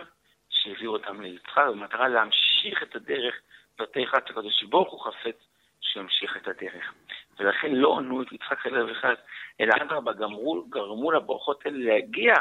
שהעביר 0.49 0.89
אותם 0.89 1.21
ליצחק, 1.21 1.61
במטרה 1.69 2.07
להמשיך 2.07 2.83
את 2.83 2.95
הדרך 2.95 3.35
בתי 3.79 4.03
אחד 4.03 4.19
שהקדוש 4.27 4.63
ברוך 4.63 4.91
הוא 4.91 5.01
חפץ 5.01 5.35
שימשיך 5.81 6.37
את 6.37 6.47
הדרך. 6.47 6.93
ולכן 7.39 7.71
לא 7.71 7.97
ענו 7.97 8.21
את 8.21 8.31
יצחק 8.31 8.67
אלא 8.67 8.91
וחד, 8.91 9.13
אלא 9.61 9.73
אדרבה 9.81 10.13
גרמו, 10.13 10.63
גרמו 10.69 11.11
לברכות 11.11 11.65
האלה 11.65 11.77
להגיע 11.77 12.33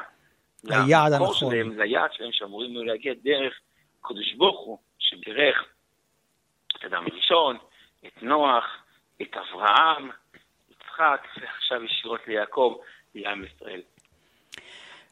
ליעד 0.64 1.12
הנכון. 1.12 1.78
ליעד 1.78 2.12
שלהם 2.12 2.32
שאמורים 2.32 2.86
להגיע 2.86 3.14
דרך 3.24 3.60
הקדוש 4.04 4.32
ברוך 4.32 4.60
הוא, 4.60 4.78
שבירך 4.98 5.64
את 6.76 6.84
אדם 6.84 7.04
הראשון, 7.12 7.58
את 8.06 8.22
נוח, 8.22 8.64
את 9.22 9.36
אברהם, 9.36 10.10
יצחק, 10.70 11.26
ועכשיו 11.40 11.84
ישירות 11.84 12.20
ליעקב, 12.26 12.78
לעם 13.14 13.44
ישראל. 13.44 13.82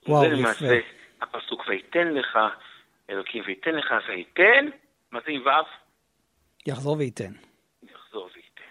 וואו, 0.08 0.22
זה. 0.22 0.28
למעשה 0.28 0.80
הפסוק 1.20 1.68
ויתן 1.68 2.14
לך, 2.14 2.38
אלוקים 3.10 3.42
ויתן 3.46 3.74
לך 3.74 3.94
ויתן, 4.08 4.68
מה 5.10 5.20
זה 5.26 5.32
עם 5.32 5.46
ו'? 5.46 5.50
יחזור 6.66 6.96
וייתן. 6.98 7.32
יחזור 7.82 8.30
וייתן. 8.34 8.70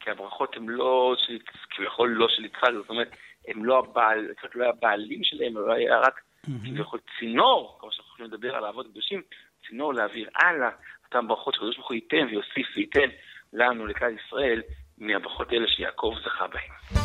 כי 0.00 0.10
הברכות 0.10 0.56
הן 0.56 0.66
לא, 0.68 1.14
של, 1.18 1.38
כביכול 1.70 2.08
לא 2.08 2.28
של 2.28 2.44
יצחק, 2.44 2.68
זאת 2.74 2.90
אומרת, 2.90 3.10
הם 3.48 3.64
לא 3.64 3.78
הבעל, 3.78 4.30
יצחק 4.30 4.56
לא 4.56 4.62
היה 4.62 4.72
הבעלים 4.72 5.24
שלהם, 5.24 5.56
הוא 5.56 5.72
היה 5.72 5.98
רק 5.98 6.20
כביכול 6.64 7.00
צינור, 7.18 7.76
כמו 7.80 7.92
שאנחנו 7.92 8.12
יכולים 8.12 8.32
לדבר 8.32 8.54
על 8.56 8.64
האבות 8.64 8.86
הקדושים, 8.86 9.22
צינור 9.68 9.94
להעביר 9.94 10.28
הלאה 10.34 10.70
אותן 11.04 11.28
ברכות 11.28 11.54
שקדוש 11.54 11.76
ברוך 11.76 11.88
הוא 11.88 11.94
ייתן 11.94 12.26
ויוסיף 12.30 12.66
וייתן 12.76 13.08
לנו, 13.52 13.86
לכלל 13.86 14.12
ישראל, 14.26 14.62
מהברכות 14.98 15.52
האלה 15.52 15.68
שיעקב 15.68 16.14
זכה 16.24 16.46
בהן. 16.46 17.00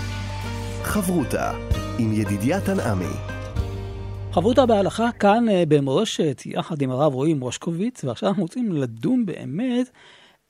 חברותה 0.84 1.52
עם 2.00 2.14
ידידיה 2.22 2.58
תנעמי. 2.66 3.16
חברותה 4.32 4.66
בהלכה 4.66 5.12
כאן 5.20 5.44
אה, 5.50 5.64
במורשת, 5.68 6.42
יחד 6.46 6.82
עם 6.82 6.92
הרב 6.92 7.14
רועי 7.14 7.34
מושקוביץ, 7.34 8.04
ועכשיו 8.04 8.30
אנחנו 8.30 8.44
רוצים 8.44 8.72
לדון 8.72 9.26
באמת 9.26 9.88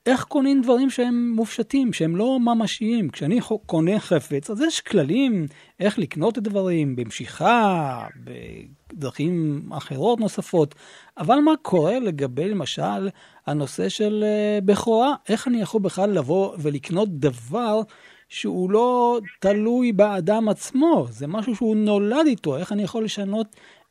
איך 0.06 0.24
קונים 0.24 0.62
דברים 0.62 0.90
שהם 0.90 1.32
מופשטים, 1.36 1.92
שהם 1.92 2.16
לא 2.16 2.38
ממשיים. 2.40 3.10
כשאני 3.10 3.38
קונה 3.66 4.00
חפץ, 4.00 4.50
אז 4.50 4.62
יש 4.62 4.80
כללים 4.80 5.46
איך 5.80 5.98
לקנות 5.98 6.32
את 6.32 6.38
הדברים, 6.38 6.96
במשיכה, 6.96 8.06
בדרכים 8.24 9.60
אחרות 9.76 10.20
נוספות. 10.20 10.74
אבל 11.18 11.36
מה 11.44 11.52
קורה 11.62 11.98
לגבי, 11.98 12.48
למשל, 12.48 13.08
הנושא 13.46 13.88
של 13.88 14.24
אה, 14.24 14.58
בכורה? 14.66 15.14
איך 15.28 15.48
אני 15.48 15.60
יכול 15.60 15.80
בכלל 15.80 16.10
לבוא 16.10 16.56
ולקנות 16.62 17.08
דבר 17.08 17.80
שהוא 18.28 18.70
לא 18.70 19.18
תלוי 19.40 19.92
באדם 19.92 20.48
עצמו, 20.48 21.04
זה 21.08 21.26
משהו 21.26 21.54
שהוא 21.54 21.76
נולד 21.76 22.26
איתו, 22.26 22.56
איך 22.56 22.72
אני 22.72 22.82
יכול 22.82 23.04
לשנות 23.04 23.46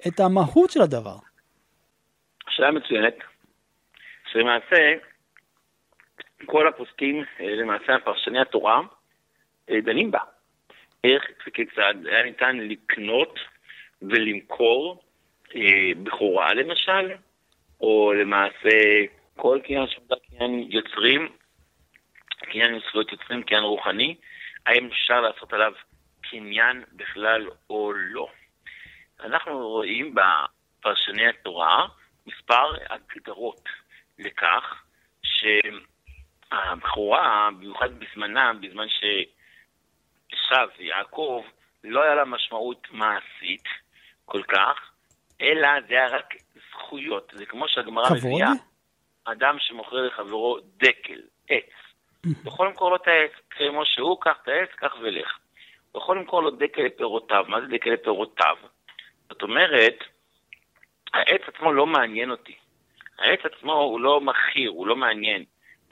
את 0.08 0.20
המהות 0.20 0.70
של 0.70 0.82
הדבר? 0.82 1.16
שאלה 2.50 2.72
מצוינת, 2.72 3.16
שלמעשה 4.32 5.13
כל 6.46 6.68
הפוסקים, 6.68 7.24
אה, 7.40 7.56
למעשה 7.56 8.00
פרשני 8.04 8.40
התורה, 8.40 8.82
אה, 9.70 9.82
דנים 9.82 10.12
בה. 10.12 10.20
איך 11.04 11.24
וכיצד 11.48 11.94
היה 12.06 12.24
ניתן 12.24 12.58
לקנות 12.58 13.40
ולמכור 14.02 15.04
אה, 15.56 15.92
בכורה 16.04 16.54
למשל, 16.54 17.12
או 17.82 18.14
למעשה 18.14 19.06
כל 19.36 19.60
קניין 19.64 19.88
שמוגדר 19.88 20.16
קניין 20.30 20.68
יוצרים, 20.70 21.30
קניין 22.38 22.80
זכויות 22.80 23.12
יוצרים, 23.12 23.44
קניין 23.44 23.64
רוחני, 23.64 24.16
האם 24.66 24.88
אפשר 24.88 25.22
לעשות 25.22 25.54
עליו 25.54 25.74
קניין 26.22 26.84
בכלל 26.94 27.50
או 27.70 27.94
לא. 27.94 28.28
אנחנו 29.20 29.70
רואים 29.70 30.16
בפרשני 30.16 31.28
התורה 31.28 31.88
מספר 32.26 32.74
הגדרות 32.90 33.70
לכך 34.20 34.84
שהבכורה, 36.54 37.50
במיוחד 37.58 37.90
בזמנם, 38.00 38.58
בזמן 38.62 38.86
שעשו 38.90 40.62
ויעקב, 40.80 41.44
לא 41.84 42.02
היה 42.04 42.16
לה 42.16 42.26
משמעות 42.26 42.88
מעשית 42.92 43.64
כל 44.26 44.44
כך, 44.44 44.92
אלא 45.42 45.68
זה 45.88 45.94
היה 45.94 46.08
רק 46.08 46.34
זכויות. 46.72 47.32
זה 47.36 47.46
כמו 47.46 47.68
שהגמרא? 47.68 48.10
מביאה, 48.12 48.52
אדם 49.26 49.56
שמוכר 49.60 49.96
לחברו 49.96 50.58
דקל, 50.78 51.20
עץ. 51.50 51.70
הוא 52.26 52.34
יכול 52.46 52.68
למכור 52.68 52.90
לו 52.90 52.96
את 52.96 53.08
העץ, 53.08 53.32
כמו 53.50 53.86
שהוא, 53.86 54.22
קח 54.22 54.38
את 54.44 54.48
העץ, 54.48 54.70
קח 54.70 54.96
ולך. 55.02 55.38
הוא 55.92 56.02
יכול 56.02 56.18
למכור 56.18 56.44
לו 56.44 56.52
דקל 56.52 56.82
לפירותיו. 56.82 57.46
מה 57.48 57.62
זה 57.62 57.68
דקל 57.68 57.90
לפירותיו? 57.90 58.56
זאת 59.30 59.42
אומרת, 59.42 59.96
העץ 61.14 61.42
עצמו 61.48 61.74
לא 61.74 61.86
מעניין 61.88 62.32
אותי. 62.32 62.56
העץ 63.20 63.40
עצמו 63.44 63.74
הוא 63.74 64.00
לא 64.00 64.22
מכיר, 64.22 64.70
הוא 64.70 64.88
לא 64.88 64.96
מעניין. 64.96 65.44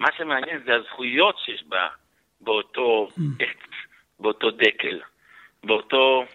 מה 0.01 0.09
שמעניין 0.17 0.63
זה 0.65 0.75
הזכויות 0.75 1.39
שיש 1.45 1.63
בה, 1.63 1.87
באותו 2.41 3.07
עץ, 3.39 3.57
באותו 4.19 4.51
דקל, 4.51 4.99
באותו 5.63 6.25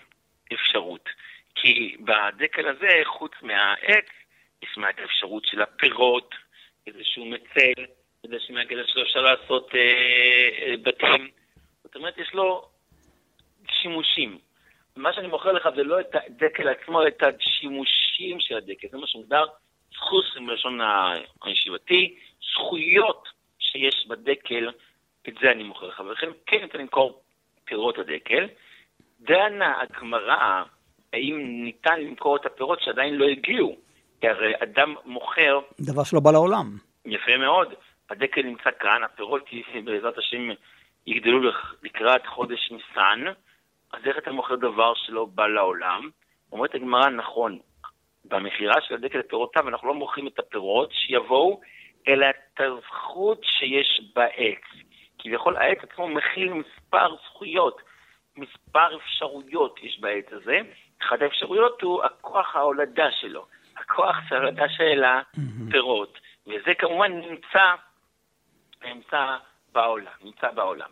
אפשרות. 0.52 1.08
כי 1.54 1.96
בדקל 2.00 2.68
הזה, 2.68 3.00
חוץ 3.04 3.32
מהעץ, 3.42 4.06
יש 4.62 4.78
מה 4.78 4.90
את 4.90 4.98
האפשרות 4.98 5.44
של 5.44 5.62
הפירות, 5.62 6.34
איזשהו 6.86 7.24
מצל, 7.24 7.82
כדי 8.22 8.36
שמהגדל 8.40 8.86
שלו 8.86 9.02
אפשר 9.02 9.20
לעשות 9.20 9.74
אה, 9.74 9.80
אה, 10.62 10.74
בתים. 10.82 11.30
זאת 11.84 11.96
אומרת, 11.96 12.18
יש 12.18 12.34
לו 12.34 12.68
שימושים. 13.70 14.38
מה 14.96 15.12
שאני 15.12 15.26
מוכר 15.26 15.52
לך 15.52 15.68
זה 15.76 15.82
לא 15.82 16.00
את 16.00 16.14
הדקל 16.14 16.68
עצמו, 16.68 17.02
אלא 17.02 17.08
את 17.08 17.22
השימושים 17.22 18.40
של 18.40 18.56
הדקל. 18.56 18.88
זה 18.90 18.98
מה 18.98 19.06
שמוגדר 19.06 19.44
זכוס 19.94 20.24
בלשון 20.46 20.80
הישיבתי, 21.44 22.18
זכויות 22.52 23.35
שיש 23.72 24.06
בדקל, 24.08 24.70
את 25.28 25.34
זה 25.40 25.50
אני 25.50 25.62
מוכר 25.62 25.86
לך. 25.86 26.00
ולכן 26.00 26.28
כן 26.46 26.56
ניתן 26.62 26.78
למכור 26.78 27.22
פירות 27.64 27.98
הדקל. 27.98 28.48
דנה 29.20 29.80
הגמרא, 29.80 30.62
האם 31.12 31.64
ניתן 31.64 32.00
למכור 32.00 32.36
את 32.36 32.46
הפירות 32.46 32.80
שעדיין 32.80 33.14
לא 33.14 33.24
הגיעו. 33.26 33.76
כי 34.20 34.28
הרי 34.28 34.52
אדם 34.62 34.94
מוכר 35.04 35.60
דבר 35.80 36.04
שלא 36.04 36.20
בא 36.20 36.30
לעולם. 36.30 36.66
יפה 37.06 37.36
מאוד. 37.36 37.74
הדקל 38.10 38.42
נמצא 38.42 38.70
כאן, 38.80 39.02
הפירות 39.04 39.42
בעזרת 39.84 40.18
השם 40.18 40.48
יגדלו 41.06 41.40
לק- 41.42 41.82
לקראת 41.82 42.26
חודש 42.26 42.70
ניסן, 42.70 43.24
אז 43.92 44.00
איך 44.06 44.18
אתה 44.18 44.32
מוכר 44.32 44.54
דבר 44.56 44.92
שלא 44.94 45.24
בא 45.24 45.46
לעולם? 45.46 46.10
אומרת 46.52 46.74
הגמרא, 46.74 47.08
נכון, 47.08 47.58
במכירה 48.24 48.74
של 48.80 48.94
הדקל 48.94 49.18
לפירותיו 49.18 49.68
אנחנו 49.68 49.88
לא 49.88 49.94
מוכרים 49.94 50.26
את 50.26 50.38
הפירות 50.38 50.92
שיבואו, 50.92 51.60
אלא 52.08 52.26
את 52.30 52.60
הזכות 52.60 53.44
שיש 53.44 54.00
בעץ. 54.14 54.62
כביכול 55.18 55.56
העץ 55.56 55.78
עצמו 55.82 56.08
מכיל 56.08 56.52
מספר 56.52 57.16
זכויות, 57.24 57.82
מספר 58.36 58.96
אפשרויות 58.96 59.82
יש 59.82 60.00
בעץ 60.00 60.32
הזה. 60.32 60.60
אחת 61.02 61.22
האפשרויות 61.22 61.82
הוא 61.82 62.04
הכוח 62.04 62.56
ההולדה 62.56 63.10
שלו, 63.20 63.46
הכוח 63.76 64.16
של 64.28 64.34
ההולדה 64.34 64.68
של 64.68 65.04
הפירות. 65.04 66.18
וזה 66.46 66.74
כמובן 66.78 67.12
נמצא, 67.12 67.74
נמצא 68.84 69.36
בעולם, 69.72 70.12
נמצא 70.24 70.50
בעולם. 70.50 70.90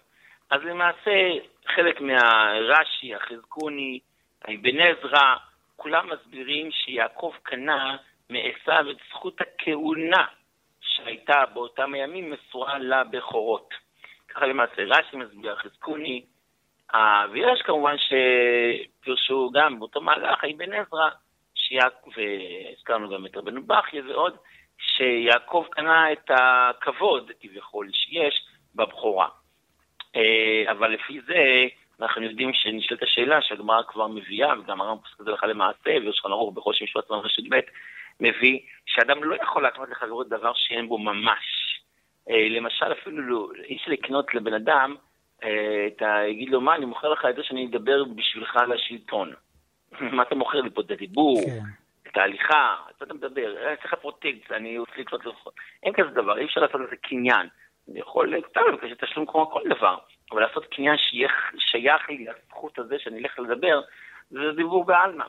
אז 0.50 0.61
למעשה 0.64 1.33
חלק 1.66 2.00
מהרש"י, 2.00 3.14
החזקוני, 3.14 4.00
אבן 4.44 4.80
עזרא, 4.80 5.37
כולם 5.76 6.11
מסבירים 6.11 6.71
שיעקב 6.71 7.33
קנה 7.42 7.97
מעשיו 8.30 8.90
את 8.90 8.97
זכות 9.11 9.40
הכהונה 9.40 10.25
שהייתה 10.96 11.44
באותם 11.54 11.94
הימים 11.94 12.30
מסורה 12.30 12.78
לבכורות. 12.78 13.68
ככה 14.28 14.46
למעשה 14.46 14.82
רש"י 14.82 15.16
מסביר, 15.16 15.56
חזקוני, 15.56 16.24
ויש 17.32 17.62
כמובן 17.62 17.96
שפרשו 17.98 19.50
גם 19.54 19.78
באותו 19.78 20.00
מהלך, 20.00 20.44
אבן 20.44 20.72
עזרא, 20.72 21.10
והזכרנו 22.16 23.10
גם 23.10 23.26
את 23.26 23.36
רבנו 23.36 23.62
בכיה 23.66 24.02
ועוד, 24.08 24.36
שיעקב 24.78 25.66
קנה 25.70 26.12
את 26.12 26.30
הכבוד, 26.30 27.30
כביכול, 27.40 27.90
שיש 27.92 28.46
בבכורה. 28.74 29.28
אה, 30.16 30.72
אבל 30.72 30.90
לפי 30.92 31.20
זה, 31.20 31.64
אנחנו 32.00 32.22
יודעים 32.22 32.50
שנשאלת 32.54 33.02
השאלה 33.02 33.42
שהגמרא 33.42 33.82
כבר 33.82 34.06
מביאה, 34.06 34.60
וגם 34.60 34.80
הרמב"ם 34.80 35.02
פוסק 35.02 35.20
את 35.20 35.24
זה 35.24 35.30
הלכה 35.30 35.46
למעשה, 35.46 35.90
ויושכן 35.90 36.28
ערוך 36.28 36.54
בכל 36.54 36.72
שם 36.74 36.84
משפט 36.84 37.06
זמן 37.06 37.18
רשת 37.18 37.42
ב', 37.50 37.60
מביא 38.21 38.61
שאדם 38.87 39.25
לא 39.25 39.35
יכול 39.42 39.62
להקנות 39.62 39.88
לחברו 39.88 40.25
דבר 40.25 40.52
שאין 40.54 40.88
בו 40.88 40.99
ממש. 40.99 41.64
אה, 42.30 42.49
למשל, 42.50 42.92
אפילו 42.92 43.23
לא, 43.23 43.49
אי 43.64 43.76
אפשר 43.76 43.90
לקנות 43.90 44.35
לבן 44.35 44.54
אדם, 44.54 44.97
אה, 45.44 45.87
אתה 45.97 46.21
יגיד 46.28 46.49
לו, 46.49 46.61
מה, 46.61 46.75
אני 46.75 46.85
מוכר 46.85 47.09
לך 47.09 47.25
את 47.30 47.37
זה 47.37 47.42
שאני 47.42 47.66
אדבר 47.66 48.04
בשבילך 48.04 48.56
על 48.56 48.73
השלטון. 48.73 49.33
מה 50.16 50.23
אתה 50.23 50.35
מוכר 50.35 50.61
לי 50.61 50.71
פה 50.71 50.80
את 50.80 50.90
הדיבור, 50.90 51.40
כן. 51.47 51.61
את 52.11 52.16
ההליכה, 52.16 52.76
אתה 52.97 53.04
אתה 53.04 53.14
מדבר, 53.14 53.56
אה, 53.56 53.76
צריך 53.76 53.92
לך 53.92 54.00
פרוטקציה, 54.00 54.56
אני 54.56 54.78
רוצה 54.78 54.92
לקנות 54.99 55.26
לך... 55.26 55.49
אין 55.83 55.92
כזה 55.92 56.09
דבר, 56.09 56.38
אי 56.38 56.44
אפשר 56.44 56.61
לעשות 56.61 56.80
לזה 56.80 56.97
קניין. 56.97 57.49
אני 57.90 58.00
יכול, 58.00 58.35
סתם 58.50 58.61
לבקש 58.73 58.92
תשלום 59.04 59.26
כמו 59.26 59.50
כל 59.50 59.62
דבר, 59.71 59.99
אבל 60.33 60.40
לעשות 60.40 60.66
קניין 60.66 60.97
שיהיה 60.99 61.28
שייך 61.59 62.09
לי 62.09 62.25
לזכות 62.25 62.78
הזה 62.78 62.99
שאני 62.99 63.18
אלך 63.18 63.38
לדבר, 63.38 63.80
זה 64.30 64.52
דיבור 64.56 64.85
בעלמא. 64.85 65.25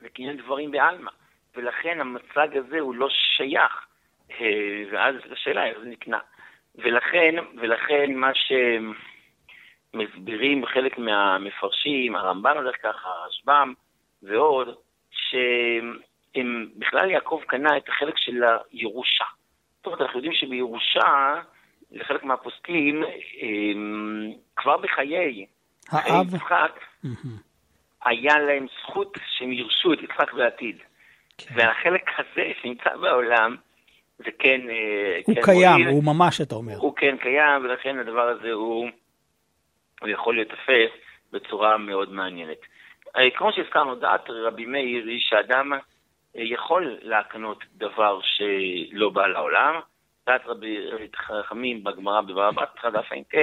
זה 0.00 0.08
קניין 0.08 0.36
דברים 0.36 0.70
בעלמא. 0.70 1.10
ולכן 1.58 2.00
המצג 2.00 2.56
הזה 2.56 2.80
הוא 2.80 2.94
לא 2.94 3.08
שייך. 3.10 3.86
אה, 4.30 4.82
ואז 4.92 5.14
השאלה 5.32 5.66
איך 5.66 5.78
זה 5.78 5.88
נקנה. 5.88 6.18
ולכן, 6.74 7.34
ולכן 7.56 8.14
מה 8.14 8.30
שמסבירים 9.94 10.66
חלק 10.66 10.98
מהמפרשים, 10.98 12.16
הרמב"ן 12.16 12.56
הולך 12.56 12.76
ככה, 12.82 13.08
הרשב"ם 13.08 13.72
ועוד, 14.22 14.74
שהם 15.10 16.68
בכלל 16.76 17.10
יעקב 17.10 17.40
קנה 17.46 17.76
את 17.76 17.88
החלק 17.88 18.14
של 18.16 18.42
הירושה. 18.72 19.24
זאת 19.76 19.86
אומרת, 19.86 20.00
אנחנו 20.00 20.18
יודעים 20.18 20.34
שבירושה, 20.34 21.34
לחלק 21.92 22.24
מהפוסקים, 22.24 23.02
הם, 23.40 24.32
כבר 24.56 24.76
בחיי, 24.76 25.46
חיי 25.88 26.14
האב, 26.14 26.34
יצחק, 26.34 26.80
היה 28.04 28.38
להם 28.38 28.66
זכות 28.82 29.18
שהם 29.26 29.52
ירשו 29.52 29.92
את 29.92 29.98
יצחק 30.02 30.32
בעתיד. 30.32 30.76
כן. 31.38 31.54
והחלק 31.56 32.10
הזה 32.18 32.52
שנמצא 32.62 32.96
בעולם, 32.96 33.56
זה 34.18 34.30
כן... 34.38 34.60
אה, 34.70 35.20
הוא 35.26 35.34
כן 35.34 35.42
קיים, 35.42 35.72
מועיל. 35.72 35.88
הוא 35.88 36.04
ממש, 36.04 36.40
אתה 36.40 36.54
אומר. 36.54 36.76
הוא 36.76 36.96
כן 36.96 37.16
קיים, 37.16 37.64
ולכן 37.64 37.98
הדבר 37.98 38.28
הזה 38.28 38.52
הוא, 38.52 38.88
הוא 40.00 40.08
יכול 40.08 40.36
להיתפס 40.36 40.90
בצורה 41.32 41.78
מאוד 41.78 42.12
מעניינת. 42.12 42.58
אה, 43.16 43.30
כמו 43.30 43.52
שהזכרנו, 43.52 43.94
דעת 43.94 44.30
רבי 44.30 44.66
מאיר 44.66 45.04
היא 45.04 45.20
שאדם 45.20 45.72
אה, 45.72 45.78
יכול 46.34 46.98
להקנות 47.02 47.64
דבר 47.74 48.20
שלא 48.22 49.10
בא 49.10 49.26
לעולם. 49.26 49.80
דעת 50.26 50.46
רבי 50.46 50.90
רבי 50.90 51.08
חכמים 51.16 51.84
בגמרא 51.84 52.20
בבבא 52.20 52.50
בתרא 52.50 52.90
דף 52.90 53.12
ע"ט 53.12 53.34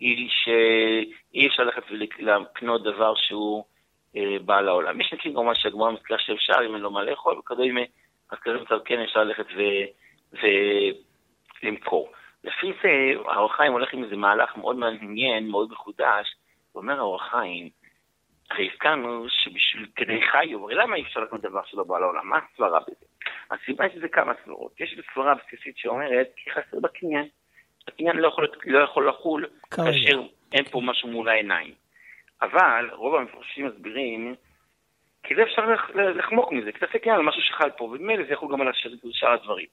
היא 0.00 0.28
שאי 0.30 1.46
אפשר 1.46 1.62
ללכת 1.62 1.82
ולקנות 1.90 2.82
דבר 2.82 3.14
שהוא 3.14 3.64
אה, 4.16 4.38
בא 4.44 4.60
לעולם. 4.60 5.00
יש 5.00 5.12
מקרים 5.12 5.34
כמובן 5.34 5.54
שהגמרא 5.54 5.90
מזכירה 5.90 6.18
שאפשר, 6.18 6.66
אם 6.66 6.74
אין 6.74 6.82
לו 6.82 6.90
מה 6.90 7.04
לאכול, 7.04 7.38
וכדומה, 7.38 7.80
אז 8.30 8.38
כזה 8.38 8.56
מצב 8.58 8.78
כן 8.84 9.00
אפשר 9.00 9.24
ללכת. 9.24 9.46
ולמכור. 11.62 12.12
לפי 12.44 12.72
זה, 12.82 12.88
האור 13.26 13.50
החיים 13.50 13.72
הולך 13.72 13.92
עם 13.92 14.04
איזה 14.04 14.16
מהלך 14.16 14.56
מאוד 14.56 14.76
מעניין, 14.76 15.48
מאוד 15.48 15.70
מחודש. 15.72 16.34
הוא 16.72 16.82
אומר 16.82 16.98
האור 16.98 17.16
החיים, 17.16 17.68
הרי 18.50 18.70
הזכרנו 18.72 19.26
שבשביל 19.28 19.86
כדי 19.96 20.20
חיו, 20.30 20.64
הרי 20.64 20.74
למה 20.74 20.96
אי 20.96 21.02
אפשר 21.02 21.20
לקנות 21.20 21.40
דבר 21.40 21.60
שלא 21.66 21.84
בא 21.84 21.98
לעולם? 21.98 22.28
מה 22.28 22.38
הסברה 22.52 22.80
בזה? 22.80 23.06
הסיבה 23.50 23.84
היא 23.84 23.92
שזה 23.94 24.08
כמה 24.08 24.32
סברות. 24.44 24.80
יש 24.80 25.00
סברה 25.14 25.34
בסיסית 25.34 25.78
שאומרת, 25.78 26.28
כי 26.36 26.50
חסר 26.50 26.80
בקניין. 26.80 27.28
הקניין 27.88 28.16
לא 28.16 28.28
יכול, 28.28 28.48
לא 28.64 28.78
יכול 28.78 29.08
לחול. 29.08 29.46
כאשר 29.70 30.20
אין 30.52 30.64
פה 30.64 30.80
משהו 30.84 31.08
מול 31.08 31.28
העיניים. 31.28 31.74
אבל 32.42 32.90
רוב 32.92 33.14
המפרשים 33.14 33.66
מסבירים, 33.66 34.34
כי 35.22 35.34
זה 35.34 35.42
אפשר 35.42 35.66
לח- 35.66 35.90
לחמוק 35.90 36.52
מזה, 36.52 36.72
כי 36.72 36.78
תעשה 36.78 36.98
קניין 36.98 37.16
על 37.16 37.22
משהו 37.22 37.42
שחל 37.42 37.70
פה, 37.70 37.84
וממילא 37.84 38.24
זה 38.24 38.32
יכול 38.32 38.52
גם 38.52 38.60
על 38.60 38.72
שאר 39.12 39.32
הדברים. 39.32 39.66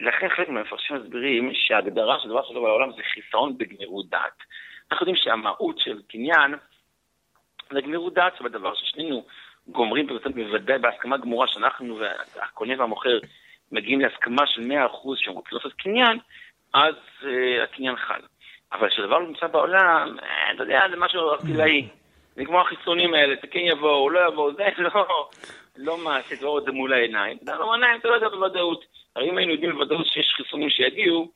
לכן 0.00 0.28
חלק 0.28 0.48
מהמפרשים 0.48 0.96
מסבירים 0.96 1.50
שההגדרה 1.54 2.18
של 2.20 2.28
דבר 2.28 2.42
שלא 2.48 2.60
בעולם 2.60 2.92
זה 2.92 3.02
חיסרון 3.14 3.58
בגמירות 3.58 4.08
דעת. 4.08 4.42
אנחנו 4.90 5.04
יודעים 5.04 5.24
שהמהות 5.24 5.78
של 5.78 6.02
קניין 6.08 6.54
זה 7.70 7.80
גמירות 7.80 8.14
דעת 8.14 8.36
שבדבר 8.38 8.74
ששנינו 8.74 9.26
גומרים 9.68 10.06
בוודאי 10.34 10.78
בהסכמה 10.78 11.16
גמורה 11.16 11.46
שאנחנו 11.48 11.98
והקונה 12.34 12.74
והמוכר 12.78 13.18
מגיעים 13.72 14.00
להסכמה 14.00 14.46
של 14.46 14.60
100% 14.60 14.96
שהם 15.16 15.34
רוצים 15.34 15.56
לעשות 15.56 15.72
קניין, 15.72 16.18
אז 16.74 16.94
uh, 17.22 17.26
הקניין 17.64 17.96
חל. 17.96 18.20
אבל 18.72 18.88
כשדבר 18.88 19.18
לא 19.18 19.26
נמצא 19.26 19.46
בעולם, 19.46 20.16
אה, 20.22 20.52
אתה 20.54 20.62
יודע, 20.62 20.80
זה 20.90 20.96
משהו 20.96 21.30
ארטילאי. 21.30 21.88
זה 22.36 22.44
כמו 22.44 22.60
החיסונים 22.60 23.14
האלה, 23.14 23.34
זה 23.40 23.46
כן 23.46 23.60
יבואו, 23.60 24.10
לא 24.10 24.28
יבואו, 24.28 24.54
זה 24.54 24.64
לא, 24.78 25.28
לא 25.76 25.98
מעשי, 25.98 26.34
אתה 26.34 26.46
רואה 26.46 26.60
את 26.60 26.64
זה 26.64 26.72
מול 26.72 26.92
העיניים. 26.92 27.38
אתה 27.44 27.54
לא 27.54 27.74
עיניים, 27.74 28.00
אתה 28.00 28.08
לא 28.08 28.14
יודע 28.14 28.28
בוודאות. 28.28 28.84
הרי 29.16 29.30
אם 29.30 29.38
היינו 29.38 29.52
יודעים 29.52 29.72
בוודאות 29.72 30.06
שיש 30.06 30.34
חיסונים 30.36 30.70
שיגיעו, 30.70 31.28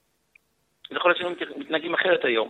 אז 0.90 0.96
יכול 0.96 1.10
להיות 1.10 1.38
שהיינו 1.38 1.60
מתנהגים 1.60 1.94
אחרת 1.94 2.24
היום. 2.24 2.48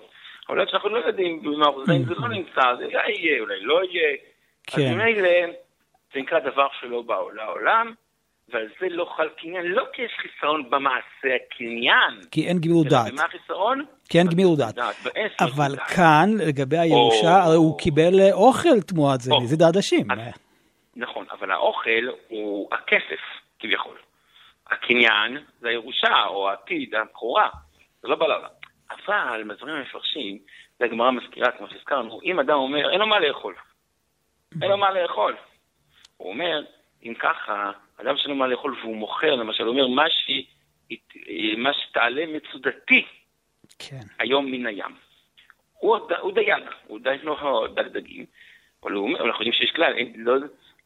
אבל 0.48 0.58
להיות 0.58 0.70
שאנחנו 0.70 0.88
לא 0.88 0.98
יודעים 0.98 1.42
במה 1.42 1.68
אחוזים, 1.68 2.04
זה 2.04 2.14
לא 2.14 2.28
נמצא, 2.28 2.74
זה 2.78 2.84
אולי 2.84 3.12
יהיה, 3.12 3.40
אולי 3.40 3.60
לא 3.60 3.80
יהיה. 3.84 4.16
אז 4.68 4.74
כן. 4.74 4.94
ממילא 4.94 5.28
זה 6.14 6.20
נקרא 6.20 6.38
דבר 6.38 6.66
שלא 6.80 7.02
בא 7.02 7.16
לעולם, 7.34 7.94
ועל 8.52 8.68
זה 8.80 8.86
לא 8.90 9.04
חל 9.16 9.28
קניין, 9.28 9.66
לא 9.66 9.84
כי 9.92 10.02
יש 10.02 10.12
חיסרון 10.22 10.70
במעשה 10.70 11.28
הקניין, 11.36 12.20
כי 12.30 12.46
אין 12.48 12.58
גמירות 12.58 12.86
דעת. 12.86 13.12
במה 13.12 13.22
החיסרון? 13.24 13.84
כי 14.08 14.18
אין 14.18 14.26
גמירות 14.26 14.58
דעת. 14.58 14.78
אבל. 15.40 15.76
כאן, 15.96 16.30
לגבי 16.48 16.78
הירושה, 16.78 17.36
או- 17.36 17.42
הרי 17.46 17.56
הוא 17.56 17.78
קיבל 17.78 18.12
אוכל 18.32 18.80
תמורת 18.86 19.20
זה, 19.20 19.32
העדשים. 19.62 20.10
אז- 20.10 20.18
נכון, 20.96 21.26
אבל 21.30 21.50
האוכל 21.50 22.06
הוא 22.28 22.68
הכסף, 22.72 23.20
כביכול. 23.58 23.96
הקניין 24.70 25.38
זה 25.60 25.68
הירושה, 25.68 26.24
או 26.26 26.48
העתיד, 26.50 26.94
הבכורה. 26.94 27.48
זה 28.02 28.08
לא 28.08 28.16
לעולם. 28.28 28.48
אבל, 28.90 29.42
מסבירים 29.44 29.76
המפרשים, 29.76 30.38
והגמרא 30.80 31.10
מזכירה, 31.10 31.50
כמו 31.50 31.66
שהזכרנו, 31.70 32.20
אם 32.24 32.40
אדם 32.40 32.54
אומר, 32.56 32.90
אין 32.90 33.00
לו 33.00 33.06
מה 33.06 33.20
לאכול. 33.20 33.54
אין 34.62 34.70
לו 34.70 34.76
מה 34.76 34.90
לאכול. 34.90 35.36
הוא 36.16 36.28
אומר, 36.32 36.62
אם 37.02 37.14
ככה, 37.18 37.70
אדם 38.00 38.16
שאין 38.16 38.30
לו 38.30 38.36
מה 38.36 38.46
לאכול 38.46 38.76
והוא 38.82 38.96
מוכר, 38.96 39.34
למשל, 39.34 39.68
אומר, 39.68 39.86
מה, 41.56 41.72
שתעלה 41.72 42.24
מצודתי 42.26 43.06
כן. 43.78 44.00
היום 44.18 44.50
מן 44.50 44.66
הים. 44.66 44.94
הוא, 45.78 45.96
הוא 46.20 46.32
דייג, 46.32 46.64
הוא 46.86 47.00
דייג 47.00 47.24
לו 47.24 47.66
דג 47.74 47.88
דגים, 47.88 48.26
אבל 48.82 48.92
הוא 48.92 49.04
אומר, 49.04 49.26
אנחנו 49.26 49.44
יודעים 49.44 49.52
שיש 49.52 49.70
כלל, 49.76 49.92
אין, 49.96 50.12
לא, 50.16 50.34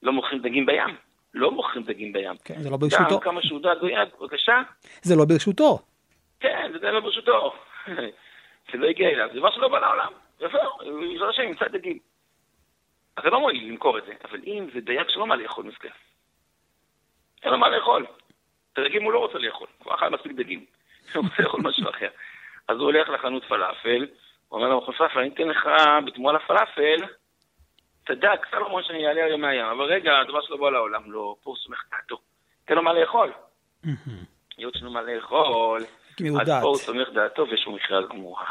לא 0.03 0.13
מוכרים 0.13 0.43
דגים 0.43 0.67
בים. 0.67 0.97
לא 1.35 1.51
מוכרים 1.51 1.85
דגים 1.85 2.13
בים. 2.13 2.37
כן, 2.45 2.63
זה 2.63 2.71
לא 2.71 2.77
ברשותו. 2.77 3.15
גם 3.15 3.21
כמה 3.21 3.43
שהוא 3.43 3.61
דג 3.61 3.75
דייג, 3.81 4.09
בבקשה, 4.21 4.63
זה 5.03 5.17
לא 5.17 5.25
ברשותו. 5.25 5.79
כן, 6.41 6.73
זה 6.81 6.91
לא 6.91 7.01
ברשותו. 7.01 7.55
זה 8.73 8.79
לא 8.79 8.87
הגיע 8.87 9.09
אליו, 9.09 9.29
זה 9.33 9.39
דבר 9.39 9.51
שלא 9.51 9.69
בא 9.69 9.79
לעולם. 9.79 10.13
יפה, 10.41 10.59
בעזרת 10.79 11.29
השם 11.29 11.43
ימצא 11.43 11.69
דגים. 11.69 11.99
אז 13.17 13.25
זה 13.25 13.31
לא 13.31 13.41
מועיל 13.41 13.69
למכור 13.69 13.99
את 13.99 14.05
זה, 14.07 14.13
אבל 14.25 14.41
אם 14.47 14.67
זה 14.75 14.81
דייג 14.81 15.09
שלא 15.09 15.27
מה 15.27 15.37
לאכול 15.37 15.65
מסכן. 15.65 15.89
אין 17.45 17.53
לו 17.53 17.59
מה 17.59 17.69
לאכול. 17.69 18.07
את 18.73 18.79
הדגים 18.79 19.03
הוא 19.03 19.13
לא 19.13 19.19
רוצה 19.19 19.39
לאכול, 19.39 19.67
כבר 19.81 19.95
אכל 19.95 20.11
מספיק 20.11 20.33
דגים. 20.33 20.65
הוא 21.15 21.25
רוצה 21.25 21.43
לאכול 21.43 21.61
משהו 21.61 21.91
אחר. 21.91 22.09
אז 22.69 22.77
הוא 22.77 22.85
הולך 22.85 23.09
לחנות 23.09 23.45
פלאפל, 23.45 24.07
הוא 24.49 24.61
אומר 24.61 24.69
לו, 24.69 24.87
פלאפל, 24.87 25.19
אני 25.19 25.29
אתן 25.29 25.49
לך 25.49 25.69
בתמורה 26.07 26.33
לפלאפל, 26.33 27.05
הדג, 28.09 28.37
סלומון 28.51 28.83
שאני 28.83 29.07
אעלה 29.07 29.25
היום 29.25 29.41
מהים. 29.41 29.65
אבל 29.65 29.85
רגע, 29.85 30.21
הדבר 30.21 30.41
שלו 30.43 30.59
בא 30.59 30.71
לעולם, 30.71 31.13
לא, 31.13 31.37
פה 31.43 31.51
הוא 31.51 31.57
סומך 31.57 31.85
דעתו. 31.91 32.17
תן 32.65 32.75
לו 32.75 32.83
מה 32.83 32.93
לאכול. 32.93 33.33
היות 34.57 34.75
שאין 34.75 34.85
לו 34.85 34.91
מה 34.91 35.03
לאכול, 35.03 35.81
אז. 36.41 36.49
פה 36.63 36.69
הוא 36.69 36.77
סומך 36.77 37.09
דעתו 37.09 37.47
ויש 37.51 37.67
לו 37.67 37.73
מכירה 37.73 38.03
גמורה. 38.03 38.45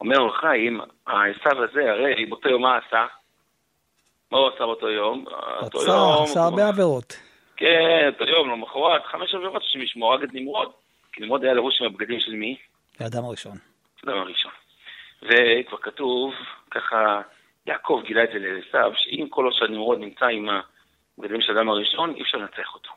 אומר 0.00 0.18
אור 0.18 0.36
חיים, 0.36 0.80
העשו 1.06 1.62
הזה, 1.64 1.90
הרי 1.90 2.26
באותו 2.26 2.48
יום 2.48 2.62
מה 2.62 2.76
עשה? 2.76 3.06
מה 4.32 4.38
הוא 4.38 4.48
עשה 4.48 4.58
באותו 4.58 4.88
יום? 4.88 5.24
רצה, 5.60 6.22
עשה 6.22 6.40
הרבה 6.40 6.68
עבירות. 6.68 7.27
כן, 7.58 8.10
אותו 8.12 8.24
יום, 8.24 8.50
למחרת, 8.50 9.04
חמש 9.04 9.34
עבירות 9.34 9.62
השם 9.62 9.82
ישמור, 9.82 10.12
הרג 10.12 10.22
את 10.22 10.34
נמרוד. 10.34 10.72
כי 11.12 11.22
נמרוד 11.22 11.44
היה 11.44 11.54
לבוש 11.54 11.80
עם 11.80 11.86
הבגדים 11.86 12.20
של 12.20 12.32
מי? 12.32 12.56
האדם 13.00 13.24
הראשון. 13.24 13.56
הדבר 14.02 14.18
הראשון. 14.18 14.52
וכבר 15.22 15.78
כתוב, 15.82 16.34
ככה, 16.70 17.20
יעקב 17.66 18.02
גילה 18.06 18.24
את 18.24 18.28
זה 18.32 18.38
לעשו, 18.38 18.94
שאם 18.96 19.26
כל 19.30 19.44
עוד 19.44 19.54
שנמרוד 19.54 19.98
נמצא 19.98 20.26
עם 20.26 20.48
הבגדים 21.18 21.40
של 21.40 21.52
האדם 21.52 21.68
הראשון, 21.68 22.14
אי 22.14 22.22
אפשר 22.22 22.38
לנצח 22.38 22.74
אותו. 22.74 22.90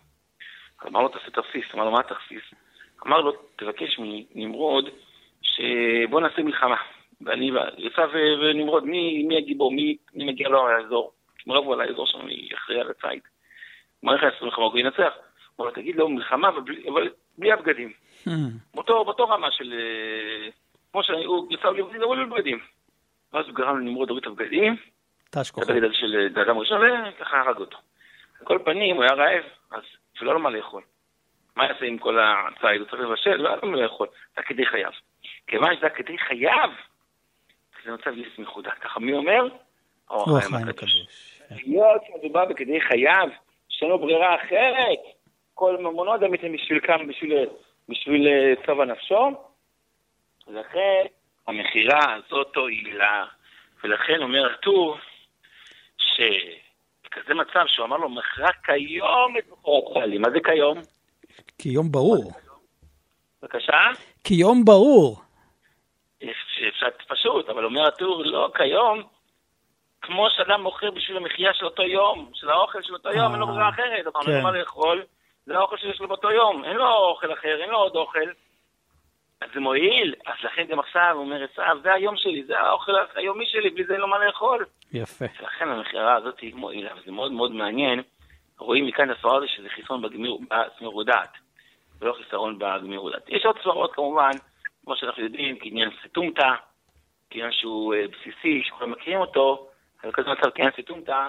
אמר 0.87 1.01
לו, 1.01 1.07
תעשה 1.07 1.31
תרסיס. 1.31 1.75
אמר 1.75 1.85
לו, 1.85 1.91
מה 1.91 2.03
תרסיס? 2.03 2.43
אמר 3.07 3.21
לו, 3.21 3.31
תבקש 3.55 3.99
מנמרוד, 3.99 4.89
שבוא 5.41 6.21
נעשה 6.21 6.41
מלחמה. 6.41 6.77
ואני, 7.21 7.51
עשו 7.77 8.01
ונמרוד, 8.41 8.85
מי, 8.85 9.23
מי 9.23 9.37
הגיבור? 9.37 9.71
מי, 9.71 9.97
מי 10.13 10.25
מגיע 10.25 10.49
לו 10.49 10.67
לאזור? 10.67 11.11
הם 11.47 11.53
רבו 11.53 11.73
על 11.73 11.81
האזור 11.81 12.07
שלנו, 12.07 12.23
מי 12.23 12.49
אחראי 12.55 12.81
יעשו 14.03 14.45
מלחמה? 14.45 14.65
הוא 14.65 14.79
ינצח. 14.79 15.13
הוא 15.55 15.65
אומר, 15.65 15.71
תגיד 15.71 15.95
לו 15.95 16.09
מלחמה, 16.09 16.49
אבל 16.49 16.61
בלי, 16.61 16.83
בלי 17.37 17.51
הבגדים. 17.51 17.93
באותו, 18.73 19.05
באותו 19.05 19.29
רמה 19.29 19.51
של... 19.51 19.73
אה, 19.73 20.49
כמו 20.91 21.03
שהוא 21.03 21.47
יצא 21.53 21.69
לי 21.69 21.83
בגדים, 21.83 22.01
אבל 22.03 22.17
לא 22.17 22.35
בגדים. 22.35 22.59
ואז 23.33 23.45
הוא 23.45 23.55
גרם 23.55 23.79
לנמרוד 23.79 24.09
להוריד 24.09 24.23
את 24.25 24.31
הבגדים, 24.31 24.75
תש 25.29 25.51
כוחו. 25.51 25.71
הבגד 25.71 25.93
של 25.93 26.15
אה, 26.15 26.41
האדם 26.41 26.57
הראשון, 26.57 26.81
וככה 27.15 27.39
הרג 27.39 27.57
אותו. 27.57 27.77
על 28.39 28.45
כל 28.47 28.59
פנים, 28.65 28.95
הוא 28.95 29.03
היה 29.03 29.13
רעב, 29.13 29.43
אז 29.71 29.81
שלא 30.13 30.29
היה 30.29 30.33
לו 30.33 30.39
מה 30.39 30.49
לאכול. 30.49 30.83
מה 31.55 31.65
יעשה 31.65 31.85
עם 31.85 31.97
כל 31.97 32.19
הציד? 32.19 32.81
הוא 32.81 32.87
צריך 32.89 33.01
לבשל, 33.01 33.45
ואז 33.45 33.59
הוא 33.61 33.73
לא 33.73 33.85
יכול. 33.85 34.07
זה 34.35 34.41
כדי 34.41 34.65
חייו. 34.65 34.91
כיוון 35.47 35.75
שזה 35.77 35.89
כדי 35.89 36.17
חייו, 36.17 36.69
זה 37.85 37.91
מצב 37.91 38.17
יש 38.17 38.27
סמיכות. 38.35 38.65
ככה 38.81 38.99
מי 38.99 39.13
אומר? 39.13 39.47
אור 40.09 40.37
החיים 40.37 40.67
הקדוש. 40.69 40.91
היות 41.49 42.01
שמדובר 42.07 42.45
בכדי 42.45 42.81
חייו, 42.81 43.29
שאין 43.81 43.91
לו 43.91 43.99
ברירה 43.99 44.35
אחרת, 44.35 44.99
כל 45.53 45.77
ממונו 45.77 46.15
אדם 46.15 46.33
יתן 46.33 46.53
בשביל 46.53 46.79
כמה, 46.79 47.03
בשביל, 47.03 47.45
בשביל 47.89 48.27
צבע 48.65 48.85
נפשו, 48.85 49.29
לכן 50.47 51.05
המכירה 51.47 52.15
הזאת 52.15 52.55
הועילה, 52.55 53.25
ולכן 53.83 54.21
אומר 54.21 54.51
הטור, 54.53 54.97
שבכזה 55.97 57.33
מצב 57.33 57.63
שהוא 57.67 57.85
אמר 57.85 57.97
לו, 57.97 58.09
מכרה 58.09 58.49
כיום 58.65 59.37
את 59.37 59.47
בכורת 59.47 59.93
חיילי. 59.93 60.17
מה 60.17 60.29
זה 60.29 60.39
כיום? 60.43 60.77
כיום 61.57 61.91
ברור. 61.91 62.31
בבקשה? 63.41 63.81
כיום 64.23 64.65
ברור. 64.65 65.21
אפשר 66.69 66.87
פשוט, 67.07 67.49
אבל 67.49 67.65
אומר 67.65 67.87
הטור, 67.87 68.23
לא, 68.25 68.51
כיום, 68.57 69.03
כמו 70.01 70.27
שאדם 70.29 70.61
מוכר 70.61 70.91
בשביל 70.91 71.17
המחיה 71.17 71.53
של 71.53 71.65
אותו 71.65 71.83
יום, 71.83 72.31
של 72.33 72.49
האוכל 72.49 72.81
של 72.81 72.93
אותו 72.93 73.09
יום, 73.09 73.31
אין 73.31 73.39
לו 73.39 73.47
ברירה 73.47 73.69
אחרת, 73.69 74.07
אמרנו, 74.07 74.25
כן. 74.25 74.43
מה 74.43 74.51
לאכול, 74.51 75.03
זה 75.45 75.57
האוכל 75.57 75.77
שיש 75.77 75.99
לו 76.01 76.07
באותו 76.07 76.31
יום, 76.31 76.63
אין 76.65 76.75
לו 76.75 76.93
אוכל 76.93 77.33
אחר, 77.33 77.61
אין 77.61 77.69
לו 77.69 77.77
עוד 77.77 77.95
אוכל. 77.95 78.19
אז 79.41 79.49
זה 79.53 79.59
מועיל, 79.59 80.15
אז 80.25 80.33
לכן 80.43 80.63
גם 80.63 80.79
עכשיו 80.79 81.15
אומר, 81.15 81.43
עשיו, 81.53 81.77
זה 81.83 81.93
היום 81.93 82.15
שלי, 82.17 82.43
זה 82.43 82.59
האוכל 82.59 82.91
היומי 83.15 83.45
שלי, 83.45 83.69
בלי 83.69 83.83
זה 83.83 83.93
אין 83.93 84.01
לו 84.01 84.07
מה 84.07 84.25
לאכול. 84.25 84.65
יפה. 84.93 85.25
ולכן 85.41 85.69
המכירה 85.69 86.15
הזאת 86.15 86.39
היא 86.39 86.55
מועילה, 86.55 86.89
וזה 87.01 87.11
מאוד 87.11 87.31
מאוד 87.31 87.51
מעניין. 87.51 88.01
רואים 88.59 88.85
מכאן 88.87 89.09
הסברה 89.09 89.37
הזה 89.37 89.47
שזה 89.47 89.69
חיסרון 89.69 90.01
בגמיר- 90.01 90.37
בסמירות 90.49 91.05
דעת, 91.05 91.33
ולא 91.99 92.13
חיסרון 92.13 92.59
בגמירות 92.59 93.13
דעת. 93.13 93.29
יש 93.29 93.45
עוד 93.45 93.55
סברות 93.63 93.93
כמובן, 93.93 94.31
כמו 94.85 94.95
שאנחנו 94.95 95.23
יודעים, 95.23 95.59
כעניין 95.59 95.89
סתומתא, 96.07 96.49
כעניין 97.29 97.51
שהוא 97.51 97.93
אה, 97.93 98.05
בסיסי, 98.07 98.61
שכולם 98.63 98.91
מכירים 98.91 99.19
אותו, 99.19 99.67
אבל 100.03 100.11
כזה 100.11 100.29
מצב 100.29 100.49
כעניין 100.55 100.71
סתומתא, 100.81 101.27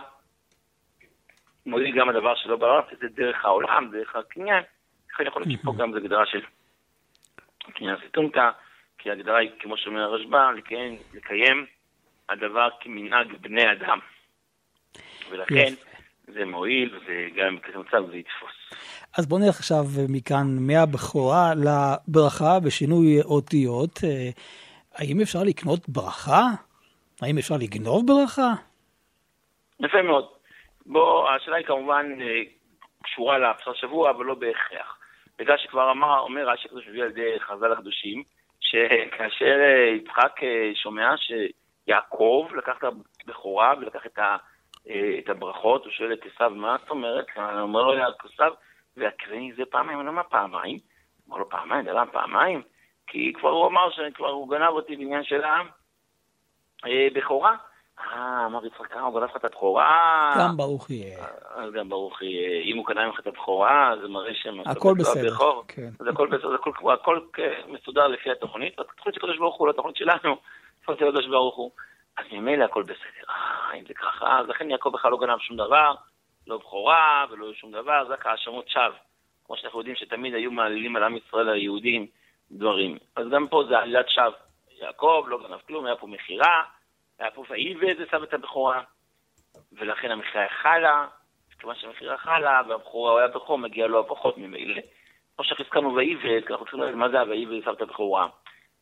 מועיל 1.66 1.98
גם 1.98 2.08
הדבר 2.08 2.34
שלא 2.34 2.56
בעולם, 2.56 2.82
שזה 2.90 3.06
דרך 3.08 3.44
העולם, 3.44 3.90
דרך 3.92 4.16
הקניין, 4.16 4.62
לכן 5.12 5.26
יכול 5.26 5.42
להיות 5.42 5.60
שפה 5.60 5.72
גם 5.78 5.92
זו 5.92 5.98
הגדרה 5.98 6.26
של 6.26 6.40
קניין 7.74 7.96
סתומתא, 8.08 8.50
כי 8.98 9.10
ההגדרה 9.10 9.38
היא, 9.38 9.50
כמו 9.60 9.76
שאומר 9.76 10.00
הרשב"א, 10.00 10.50
לקיים, 10.56 10.98
לקיים 11.14 11.66
הדבר 12.28 12.68
כמנהג 12.80 13.26
בני 13.40 13.72
אדם. 13.72 13.98
ולכן. 15.30 15.74
זה 16.34 16.44
מועיל, 16.44 16.98
וגם 17.06 17.56
בכזה 17.56 17.78
מצב 17.78 18.10
זה 18.10 18.16
יתפוס. 18.16 18.78
אז 19.18 19.26
בואו 19.26 19.40
נלך 19.40 19.58
עכשיו 19.58 19.84
מכאן 20.08 20.46
מהבכורה 20.60 21.52
לברכה 21.54 22.60
בשינוי 22.60 23.22
אותיות. 23.22 24.00
אה, 24.04 24.30
האם 24.94 25.20
אפשר 25.20 25.42
לקנות 25.42 25.88
ברכה? 25.88 26.46
האם 27.22 27.38
אפשר 27.38 27.54
לגנוב 27.60 28.06
ברכה? 28.06 28.52
יפה 29.80 30.02
מאוד. 30.02 30.28
בוא, 30.86 31.30
השאלה 31.30 31.56
היא 31.56 31.66
כמובן 31.66 32.06
אה, 32.20 32.42
קשורה 33.02 33.38
לפרשת 33.38 33.80
שבוע, 33.80 34.10
אבל 34.10 34.24
לא 34.24 34.34
בהכרח. 34.34 34.98
בגלל 35.38 35.56
שכבר 35.58 35.90
אמר, 35.90 36.18
אומר 36.20 36.48
רש"י 36.48 36.68
הקדוש 36.68 36.88
מביא 36.88 37.02
על 37.02 37.10
ידי 37.10 37.40
חז"ל 37.40 37.72
הקדושים, 37.72 38.22
שכאשר 38.60 39.60
אה, 39.60 39.96
יצחק 39.96 40.32
אה, 40.42 40.70
שומע 40.74 41.14
שיעקב 41.16 42.48
לקח 42.56 42.76
את 42.78 42.84
הבכורה 43.26 43.74
ולקח 43.80 44.06
את, 44.06 44.18
ה, 44.18 44.36
את 45.18 45.28
הברכות, 45.28 45.84
הוא 45.84 45.92
שואל 45.92 46.12
את 46.12 46.20
עשיו, 46.34 46.50
מה 46.50 46.76
זאת 46.80 46.90
אומרת? 46.90 47.26
אומר 47.36 47.82
לו 47.82 48.02
עשיו, 48.24 48.52
והקרני 48.96 49.52
זה 49.56 49.62
פעמיים, 49.70 50.00
אני 50.00 50.08
אומר, 50.08 50.22
פעמיים? 50.30 50.78
אומר 51.26 51.38
לו, 51.38 51.48
פעמיים, 51.48 51.84
דבר 51.84 52.04
פעמיים? 52.12 52.62
כי 53.06 53.32
כבר 53.32 53.50
הוא 53.50 53.66
אמר 53.66 53.90
שכבר 53.90 54.28
הוא 54.28 54.50
גנב 54.50 54.68
אותי 54.68 54.96
בעניין 54.96 55.24
של 55.24 55.44
הבכורה. 56.84 57.56
אה, 58.00 58.46
אמר 58.46 58.66
יצחק, 58.66 58.96
אה, 58.96 59.00
הוא 59.00 59.20
גנב 59.20 59.30
לך 59.30 59.36
את 59.36 59.44
הבכורה. 59.44 60.34
גם 60.40 60.56
ברוך 60.56 60.90
יהיה. 60.90 61.24
אז 61.54 61.72
גם 61.72 61.88
ברוך 61.88 62.22
יהיה, 62.22 62.62
אם 62.62 62.76
הוא 62.76 62.86
קנה 62.86 63.06
ממך 63.06 63.20
את 63.20 63.26
הבכורה, 63.26 63.94
זה 64.02 64.08
מראה 64.08 64.34
שהם... 64.34 64.60
הכל 64.66 64.94
בסדר. 64.98 65.34
כן. 65.68 65.88
אז 66.00 66.06
הכל 66.06 66.28
בסדר, 66.28 66.54
הכל, 66.54 66.92
הכל 66.92 67.20
מסודר 67.68 68.06
לפי 68.06 68.30
התוכנית, 68.30 68.78
התוכנית 68.78 69.14
של 69.14 69.20
הקדוש 69.20 69.38
ברוך 69.38 69.56
הוא, 69.56 69.66
לא 69.66 69.72
התוכנית 69.72 69.96
שלנו, 69.96 70.36
התוכנית 70.78 70.98
של 70.98 71.08
הקדוש 71.08 71.26
ברוך 71.26 71.56
הוא. 71.56 71.70
אז 72.16 72.24
ממילא 72.32 72.64
הכל 72.64 72.82
בסדר. 72.82 73.24
אה, 73.30 73.78
אם 73.78 73.84
זה 73.88 73.94
ככה, 73.94 74.38
אז 74.40 74.48
לכן 74.48 74.70
יעקב 74.70 74.90
בכלל 74.92 75.10
לא 75.10 75.18
גנב 75.18 75.38
שום 75.38 75.56
דבר, 75.56 75.94
לא 76.46 76.58
בכורה 76.58 77.24
ולא 77.30 77.54
שום 77.54 77.72
דבר, 77.72 78.04
זה 78.08 78.12
רק 78.12 78.26
האשמות 78.26 78.68
שווא. 78.68 78.96
כמו 79.46 79.56
שאנחנו 79.56 79.78
יודעים 79.78 79.96
שתמיד 79.96 80.34
היו 80.34 80.50
מעלילים 80.50 80.96
על 80.96 81.02
עם 81.02 81.16
ישראל 81.16 81.48
היהודים 81.48 82.06
דברים. 82.50 82.98
אז 83.16 83.26
גם 83.30 83.48
פה 83.48 83.64
זה 83.68 83.78
עלילת 83.78 84.08
שווא. 84.08 84.51
יעקב 84.82 85.24
לא 85.28 85.38
גנב 85.38 85.60
כלום, 85.66 85.86
היה 85.86 85.96
פה 85.96 86.06
מכירה, 86.06 86.62
היה 87.18 87.30
פה 87.30 87.44
ואיבד 87.48 87.94
ושם 87.98 88.22
את 88.22 88.34
הבכורה, 88.34 88.82
ולכן 89.72 90.10
המכירה 90.10 90.48
חלה, 90.62 91.06
כיוון 91.58 91.76
שהמכירה 91.76 92.18
חלה, 92.18 92.62
והבכורה, 92.68 93.12
הוא 93.12 93.18
היה 93.18 93.28
בכור, 93.28 93.58
מגיע 93.58 93.86
לו 93.86 94.00
הפחות 94.00 94.38
ממילא. 94.38 94.82
כמו 95.36 95.44
הזכרנו 95.58 95.94
ואיבד, 95.94 96.46
כי 96.46 96.52
אנחנו 96.52 96.64
צריכים 96.66 96.80
לדעת 96.80 96.94
מה 96.94 97.08
זה 97.08 97.20
ה"ואיבד 97.20 97.52
ושם 97.52 97.72
את 97.72 97.82
הבכורה". 97.82 98.28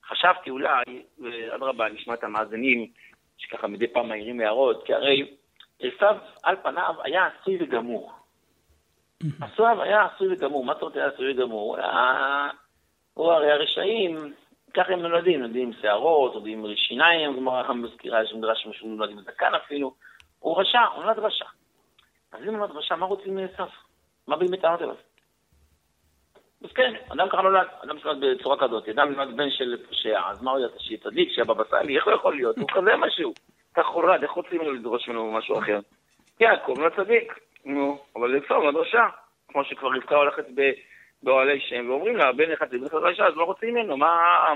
חשבתי 0.07 0.51
אולי, 0.51 0.85
ואדרבה, 1.19 1.89
נשמע 1.89 2.15
את 2.15 2.25
המאזינים, 2.25 2.91
שככה 3.39 3.67
מדי 3.67 3.87
פעם 3.87 4.09
מעירים 4.09 4.41
הערות, 4.41 4.87
כי 4.87 4.95
הרי 4.95 5.37
עשיו 5.81 6.17
על 6.43 6.57
פניו 6.63 6.95
היה 7.05 7.27
עשוי 7.27 7.59
וגמור. 7.61 8.13
עשיו 9.41 9.83
היה 9.83 10.05
עשוי 10.05 10.29
וגמור, 10.33 10.65
מה 10.65 10.73
זאת 10.73 10.83
אומרת 10.83 10.97
היה 10.97 11.07
עשוי 11.07 11.33
וגמור? 11.33 11.77
הוא 13.15 13.33
הרי 13.33 13.51
הרשעים, 13.51 14.33
ככה 14.75 14.93
הם 14.93 15.01
נולדים, 15.01 15.41
נולדים 15.41 15.67
עם 15.67 15.73
שערות, 15.81 16.35
נולדים 16.35 16.65
עם 16.65 16.75
שיניים, 16.77 17.37
גמרא 17.37 17.63
ככה 17.63 17.73
מזכירה, 17.73 18.23
יש 18.23 18.33
מדרש 18.33 18.67
שהוא 18.73 18.91
נולד 18.91 19.11
עם 19.11 19.21
זקן 19.21 19.55
אפילו. 19.55 19.95
הוא 20.39 20.61
רשע, 20.61 20.81
הוא 20.95 21.05
נולד 21.05 21.19
רשע. 21.19 21.45
אז 22.33 22.43
אם 22.43 22.57
נולד 22.57 22.71
רשע, 22.71 22.97
מה 22.97 23.07
רוצים 23.07 23.35
מעשיו? 23.35 23.69
מה 24.27 24.37
באים 24.37 24.51
בטענות 24.51 24.83
אליו? 24.83 24.95
אז 26.65 26.73
כן, 26.73 26.95
אדם 27.09 27.29
ככה 27.29 27.43
נולד, 27.43 27.67
אדם 27.85 27.97
נולד 28.05 28.25
בצורה 28.39 28.57
כזאת, 28.59 28.89
אדם 28.89 29.13
נולד 29.13 29.37
בן 29.37 29.51
של 29.51 29.77
פושע, 29.89 30.21
אז 30.31 30.43
מה 30.43 30.51
הוא 30.51 30.61
יעשה 30.61 30.79
שיהיה 30.79 31.01
צדיק, 31.01 31.29
שיהיה 31.31 31.45
בבא 31.45 31.65
סאלי, 31.71 31.97
איך 31.97 32.07
הוא 32.07 32.15
יכול 32.15 32.35
להיות? 32.37 32.59
הוא 32.59 32.69
כזה 32.69 32.97
משהו. 32.97 33.33
כך 33.75 33.87
חורד, 33.87 34.23
איך 34.23 34.31
רוצים 34.31 34.61
לו 34.61 34.73
לדרוש 34.73 35.09
ממנו 35.09 35.33
משהו 35.33 35.59
אחר? 35.59 35.81
יעקב 36.41 36.75
נולד 36.79 36.93
צדיק, 36.97 37.39
נו, 37.65 37.99
אבל 38.17 38.41
זה 38.41 38.55
נולד 38.55 38.77
רשע, 38.77 39.05
כמו 39.49 39.65
שכבר 39.65 39.89
רבקה 39.97 40.17
הולכת. 40.17 40.45
באוהלי 41.23 41.61
שם, 41.61 41.87
ואומרים 41.89 42.17
לה, 42.17 42.33
בן 42.33 42.53
אחד 42.53 42.73
לבן 42.73 42.87
אחד 42.87 42.97
רשע, 42.97 43.27
אז 43.27 43.35
לא 43.37 43.45
רוצים 43.45 43.75
ממנו, 43.75 43.97
מה, 43.97 44.09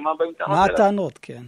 מה 0.02 0.14
באים 0.14 0.32
טענות 0.32 0.56
מה 0.56 0.64
אליו? 0.64 0.74
הטענות, 0.74 1.18
כן. 1.22 1.42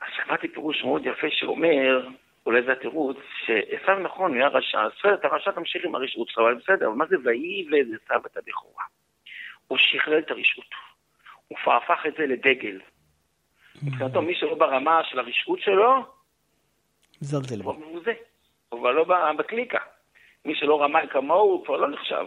אז 0.00 0.08
שמעתי 0.16 0.48
פירוש 0.48 0.84
מאוד 0.84 1.06
יפה 1.06 1.26
שאומר, 1.30 2.08
אולי 2.46 2.62
זה 2.62 2.72
התירוץ, 2.72 3.16
שעשו 3.46 3.98
נכון, 4.02 4.30
הוא 4.30 4.36
היה 4.36 4.48
רשע, 4.48 4.82
אז 4.82 4.90
בסדר, 4.98 5.14
אתה 5.14 5.28
רשע 5.28 5.50
תמשיך 5.50 5.84
עם 5.84 5.94
הרשעות 5.94 6.28
שלך, 6.28 6.38
אבל 6.38 6.54
בסדר, 6.54 6.86
אבל 6.86 6.94
מה 6.94 7.06
זה 7.06 7.16
ויבד 7.24 7.84
עשו 7.94 8.26
את 8.26 8.36
הבכורה? 8.36 8.84
הוא 9.68 9.78
שכלל 9.78 10.18
את 10.18 10.30
הרשעות. 10.30 10.66
הוא 11.48 11.58
כבר 11.58 11.72
הפך 11.72 12.06
את 12.08 12.14
זה 12.18 12.26
לדגל. 12.26 12.80
מבחינתו, 13.82 14.22
מי 14.22 14.34
שלא 14.34 14.54
ברמה 14.54 15.00
של 15.04 15.18
הרשעות 15.18 15.60
שלו, 15.60 16.04
זלזל 17.20 17.62
בו. 17.62 17.72
הוא 18.68 18.78
כבר 18.80 18.90
לא 18.90 19.04
ב- 19.04 19.36
בקליקה. 19.38 19.78
מי 20.44 20.54
שלא 20.54 20.82
רמאי 20.82 21.08
כמוהו, 21.08 21.50
הוא 21.50 21.64
כבר 21.64 21.76
לא 21.76 21.88
נחשב. 21.90 22.24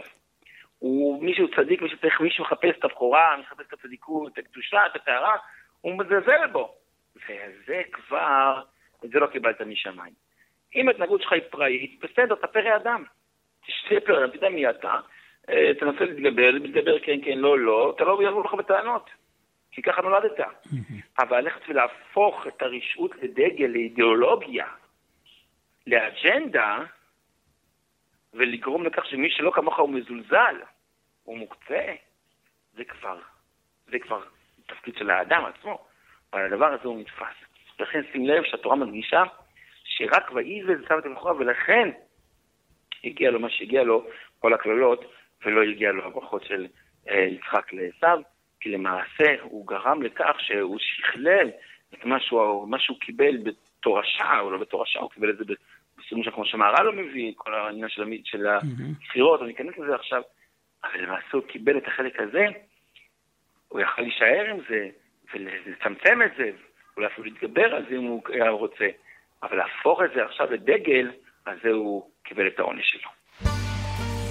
הוא 0.79 1.23
מישהו 1.23 1.47
צדיק, 1.55 1.81
מישהו 1.81 1.97
צריך, 2.01 2.21
מישהו 2.21 2.43
מחפש 2.43 2.75
את 2.79 2.83
הבכורה, 2.83 3.37
מחפש 3.37 3.65
את 3.67 3.73
הצדיקות, 3.73 4.33
את 4.33 4.37
הקדושה, 4.37 4.85
את 4.85 4.95
הטהרה, 4.95 5.35
הוא 5.81 5.97
מזלזל 5.97 6.47
בו. 6.51 6.75
וזה 7.15 7.81
כבר, 7.91 8.61
את 9.05 9.09
זה 9.09 9.19
לא 9.19 9.27
קיבלת 9.27 9.61
משמיים. 9.61 10.13
אם 10.75 10.87
ההתנהגות 10.87 11.21
שלך 11.21 11.33
היא 11.33 11.41
פראית, 11.49 11.99
בסדר, 12.03 12.33
אתה 12.33 12.47
פרא 12.47 12.75
אדם. 12.75 13.03
תשתה 13.67 13.95
פרא 14.05 14.25
אדם, 14.25 14.37
תדע 14.37 14.49
מי 14.49 14.69
אתה, 14.69 14.99
אה, 15.49 15.71
תנסה 15.79 16.05
להתגבר, 16.05 16.51
להתגבר 16.51 16.99
כן, 16.99 17.19
כן, 17.25 17.37
לא, 17.37 17.59
לא, 17.59 17.93
אתה 17.95 18.03
לא 18.03 18.19
יבוא 18.23 18.43
לך 18.43 18.53
בטענות. 18.53 19.09
כי 19.71 19.81
ככה 19.81 20.01
נולדת. 20.01 20.39
אבל 21.19 21.39
ללכת 21.39 21.61
ולהפוך 21.69 22.47
את 22.47 22.61
הרשעות 22.61 23.11
לדגל, 23.21 23.65
לאידיאולוגיה, 23.65 24.65
לאג'נדה, 25.87 26.77
ולגרום 28.33 28.85
לכך 28.85 29.05
שמי 29.05 29.29
שלא 29.29 29.51
כמוך 29.51 29.79
הוא 29.79 29.89
מזולזל, 29.89 30.55
הוא 31.23 31.37
מוקצה, 31.37 31.93
זה 32.73 32.83
כבר, 32.83 33.19
זה 33.85 33.99
כבר 33.99 34.21
תפקיד 34.67 34.95
של 34.97 35.09
האדם 35.09 35.45
עצמו, 35.45 35.85
אבל 36.33 36.45
הדבר 36.45 36.65
הזה 36.65 36.87
הוא 36.87 36.99
נתפס. 36.99 37.35
לכן 37.79 38.01
שים 38.11 38.25
לב 38.25 38.43
שהתורה 38.43 38.75
מדגישה 38.75 39.23
שרק 39.83 40.31
ויבז 40.33 40.77
שם 40.87 40.99
את 40.99 41.05
המכורה, 41.05 41.35
ולכן 41.35 41.89
הגיע 43.03 43.31
לו 43.31 43.39
מה 43.39 43.49
שהגיע 43.49 43.83
לו, 43.83 44.07
כל 44.39 44.53
הקללות, 44.53 45.05
ולא 45.45 45.61
הגיע 45.63 45.91
לו 45.91 46.05
הברכות 46.05 46.43
של 46.43 46.67
אה, 47.09 47.19
יצחק 47.19 47.73
לעשו, 47.73 48.21
כי 48.59 48.69
למעשה 48.69 49.35
הוא 49.41 49.67
גרם 49.67 50.01
לכך 50.01 50.35
שהוא 50.39 50.77
שכלל 50.79 51.49
את 51.93 52.05
מה 52.05 52.19
שהוא, 52.19 52.99
קיבל 52.99 53.37
בתורשה, 53.37 54.39
או 54.39 54.51
לא 54.51 54.57
בתורשה, 54.57 54.99
הוא 54.99 55.09
קיבל 55.09 55.29
את 55.29 55.37
זה 55.37 55.43
בסוגים 56.07 56.23
של 56.23 56.31
כמו 56.31 56.45
שהמהר"ל 56.45 56.83
לא 56.83 56.93
מביא, 56.93 57.33
כל 57.35 57.53
העניין 57.53 57.89
של, 57.89 58.03
של 58.23 58.47
הבחירות, 58.47 59.41
אני 59.41 59.53
אכנס 59.53 59.77
לזה 59.77 59.95
עכשיו, 59.95 60.21
אבל 60.83 61.03
למעשה 61.03 61.27
הוא 61.33 61.43
קיבל 61.47 61.77
את 61.77 61.87
החלק 61.87 62.19
הזה, 62.19 62.45
הוא 63.67 63.81
יכל 63.81 64.01
להישאר 64.01 64.45
עם 64.49 64.57
זה, 64.69 64.89
ולצמצם 65.33 66.21
את 66.25 66.31
זה, 66.37 66.51
אולי 66.97 67.07
אפילו 67.07 67.23
להתגבר 67.23 67.75
על 67.75 67.85
זה 67.89 67.95
אם 67.95 68.03
הוא 68.03 68.21
היה 68.29 68.49
רוצה, 68.49 68.87
אבל 69.43 69.57
להפוך 69.57 70.01
את 70.05 70.09
זה 70.15 70.25
עכשיו 70.25 70.51
לדגל, 70.51 71.11
אז 71.45 71.57
זה 71.63 71.69
הוא 71.69 72.09
קיבל 72.23 72.47
את 72.47 72.59
העונש 72.59 72.85
שלו. 72.85 73.09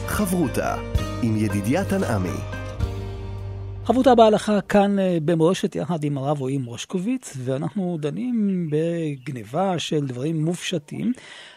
חברותה 0.08 0.74
עם 1.22 1.36
ידידיה 1.36 1.80
תנעמי. 1.90 2.65
חברותה 3.86 4.14
בהלכה 4.14 4.60
כאן 4.60 4.98
אה, 4.98 5.18
במורשת 5.24 5.76
יחד 5.76 6.04
עם 6.04 6.18
הרב 6.18 6.40
רועי 6.40 6.58
מושקוביץ, 6.58 7.32
ואנחנו 7.44 7.98
דנים 8.00 8.68
בגניבה 8.70 9.78
של 9.78 10.06
דברים 10.06 10.44
מופשטים. 10.44 11.12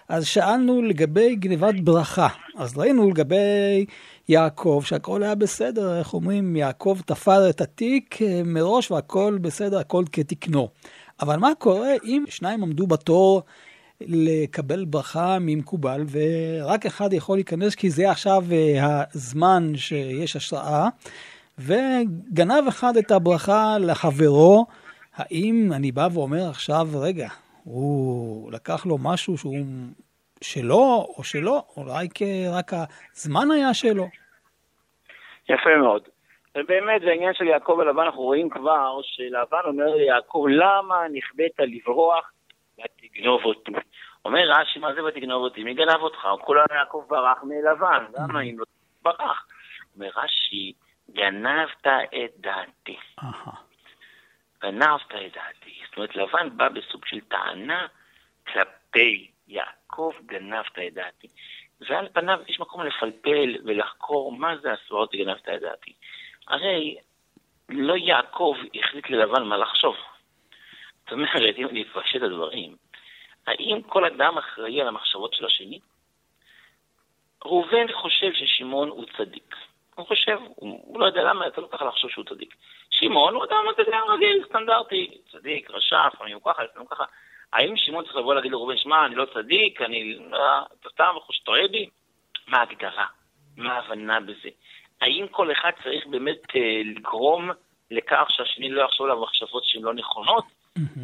אז 0.09 0.25
שאלנו 0.25 0.81
לגבי 0.81 1.35
גניבת 1.35 1.75
ברכה. 1.83 2.27
אז 2.57 2.77
ראינו 2.77 3.09
לגבי 3.09 3.85
יעקב 4.29 4.81
שהכל 4.85 5.23
היה 5.23 5.35
בסדר, 5.35 5.99
איך 5.99 6.13
אומרים, 6.13 6.55
יעקב 6.55 6.97
תפר 7.05 7.49
את 7.49 7.61
התיק 7.61 8.21
אה, 8.21 8.41
מראש 8.45 8.91
והכל 8.91 9.37
בסדר, 9.41 9.79
הכל 9.79 10.03
כתקנו. 10.11 10.67
אבל 11.21 11.35
מה 11.35 11.51
קורה 11.57 11.93
אם 12.05 12.23
שניים 12.29 12.63
עמדו 12.63 12.87
בתור 12.87 13.41
לקבל 14.01 14.85
ברכה 14.85 15.37
ממקובל, 15.41 16.05
ורק 16.11 16.85
אחד 16.85 17.13
יכול 17.13 17.37
להיכנס 17.37 17.75
כי 17.75 17.89
זה 17.89 18.11
עכשיו 18.11 18.45
אה, 18.51 19.03
הזמן 19.13 19.71
שיש 19.75 20.35
השראה, 20.35 20.89
וגנב 21.59 22.67
אחד 22.67 22.97
את 22.99 23.11
הברכה 23.11 23.77
לחברו, 23.79 24.65
האם 25.15 25.69
אני 25.75 25.91
בא 25.91 26.07
ואומר 26.13 26.49
עכשיו, 26.49 26.85
רגע, 27.01 27.27
הוא 27.63 28.51
לקח 28.51 28.85
לו 28.85 28.97
משהו 29.03 29.37
שהוא 29.37 29.55
שלו 30.41 31.07
או 31.17 31.23
שלו, 31.23 31.61
אולי 31.77 32.07
רק 32.51 32.71
הזמן 33.15 33.51
היה 33.51 33.73
שלו? 33.73 34.07
יפה 35.49 35.77
מאוד. 35.81 36.01
ובאמת, 36.57 37.01
בעניין 37.01 37.33
של 37.33 37.47
יעקב 37.47 37.71
ולבן 37.71 38.03
אנחנו 38.03 38.21
רואים 38.21 38.49
כבר 38.49 38.99
שלבן 39.01 39.61
אומר 39.65 39.95
ליעקב, 39.95 40.45
למה 40.49 40.95
נכבדת 41.13 41.59
לברוח 41.59 42.31
ותגנוב 42.77 43.45
אותי? 43.45 43.71
אומר 44.25 44.39
רש"י, 44.49 44.79
מה 44.79 44.93
זה 44.93 45.03
ותגנוב 45.03 45.43
אותי? 45.43 45.63
מי 45.63 45.73
גנב 45.73 46.01
אותך? 46.01 46.27
כולו 46.41 46.61
יעקב 46.79 47.03
ברח 47.09 47.43
מלבן, 47.43 48.05
למה 48.19 48.41
אם 48.41 48.55
לא 48.59 48.65
ברח? 49.03 49.45
אומר 49.95 50.09
רש"י, 50.15 50.73
גנבת 51.13 51.87
את 51.87 52.31
דעתי. 52.37 52.97
גנבת 54.63 55.11
את 55.11 55.33
דעתי. 55.33 55.81
זאת 55.85 55.97
אומרת, 55.97 56.15
לבן 56.15 56.57
בא 56.57 56.69
בסוג 56.69 57.05
של 57.05 57.19
טענה 57.19 57.87
כלפי 58.47 59.31
יעקב, 59.47 60.11
גנבת 60.25 60.79
את 60.87 60.93
דעתי. 60.93 61.27
ועל 61.81 62.07
פניו 62.13 62.39
יש 62.47 62.59
מקום 62.59 62.85
לפלפל 62.85 63.55
ולחקור 63.65 64.31
מה 64.31 64.57
זה 64.57 64.73
הסברות 64.73 65.15
גנבת 65.15 65.49
את 65.49 65.61
דעתי. 65.61 65.93
הרי 66.47 66.97
לא 67.69 67.97
יעקב 67.97 68.55
החליט 68.75 69.09
ללבן 69.09 69.43
מה 69.43 69.57
לחשוב. 69.57 69.95
זאת 71.03 71.11
אומרת, 71.11 71.55
אם 71.57 71.67
אני 71.67 71.83
אפרש 71.83 72.15
את 72.15 72.21
הדברים, 72.21 72.75
האם 73.47 73.81
כל 73.81 74.05
אדם 74.05 74.37
אחראי 74.37 74.81
על 74.81 74.87
המחשבות 74.87 75.33
של 75.33 75.45
השני? 75.45 75.79
ראובן 77.45 77.93
חושב 77.93 78.33
ששמעון 78.33 78.89
הוא 78.89 79.05
צדיק. 79.17 79.55
הוא 79.99 80.07
חושב, 80.07 80.37
הוא, 80.55 80.81
הוא 80.85 80.99
לא 80.99 81.05
יודע 81.05 81.23
למה 81.23 81.47
אתה 81.47 81.61
לא 81.61 81.67
ככה 81.71 81.85
לחשוב 81.85 82.11
שהוא 82.11 82.25
צדיק. 82.25 82.55
שמעון 82.89 83.33
הוא 83.33 83.43
אדם, 83.43 83.63
רגיל, 84.09 84.43
סטנדרטי, 84.49 85.17
צדיק, 85.31 85.71
רשע, 85.71 86.07
לפעמים 86.13 86.33
הוא 86.33 86.53
ככה, 86.53 86.63
לפעמים 86.63 86.87
ככה. 86.87 87.03
האם 87.53 87.77
שמעון 87.77 88.03
צריך 88.03 88.15
לבוא 88.15 88.35
להגיד 88.35 88.51
לראובן, 88.51 88.77
שמע, 88.77 89.05
אני 89.05 89.15
לא 89.15 89.25
צדיק, 89.33 89.81
אני... 89.81 90.19
אה, 90.33 90.61
אתה 90.79 90.89
סתם 90.89 91.05
אוהב 91.47 91.71
בי? 91.71 91.89
מה 92.47 92.57
ההגדרה? 92.57 93.05
מה 93.57 93.73
ההבנה 93.73 94.19
בזה? 94.19 94.49
האם 95.01 95.27
כל 95.31 95.51
אחד 95.51 95.71
צריך 95.83 96.07
באמת 96.07 96.55
אה, 96.55 96.81
לגרום 96.85 97.49
לכך 97.91 98.25
שהשני 98.29 98.69
לא 98.69 98.81
יחשוב 98.81 99.05
עליו 99.05 99.21
מחשבות 99.21 99.63
שהן 99.65 99.81
לא 99.81 99.93
נכונות? 99.93 100.45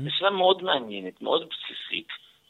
זו 0.04 0.10
שאלה 0.18 0.30
מאוד 0.30 0.64
מעניינת, 0.64 1.22
מאוד 1.22 1.50
בסיסית, 1.50 2.08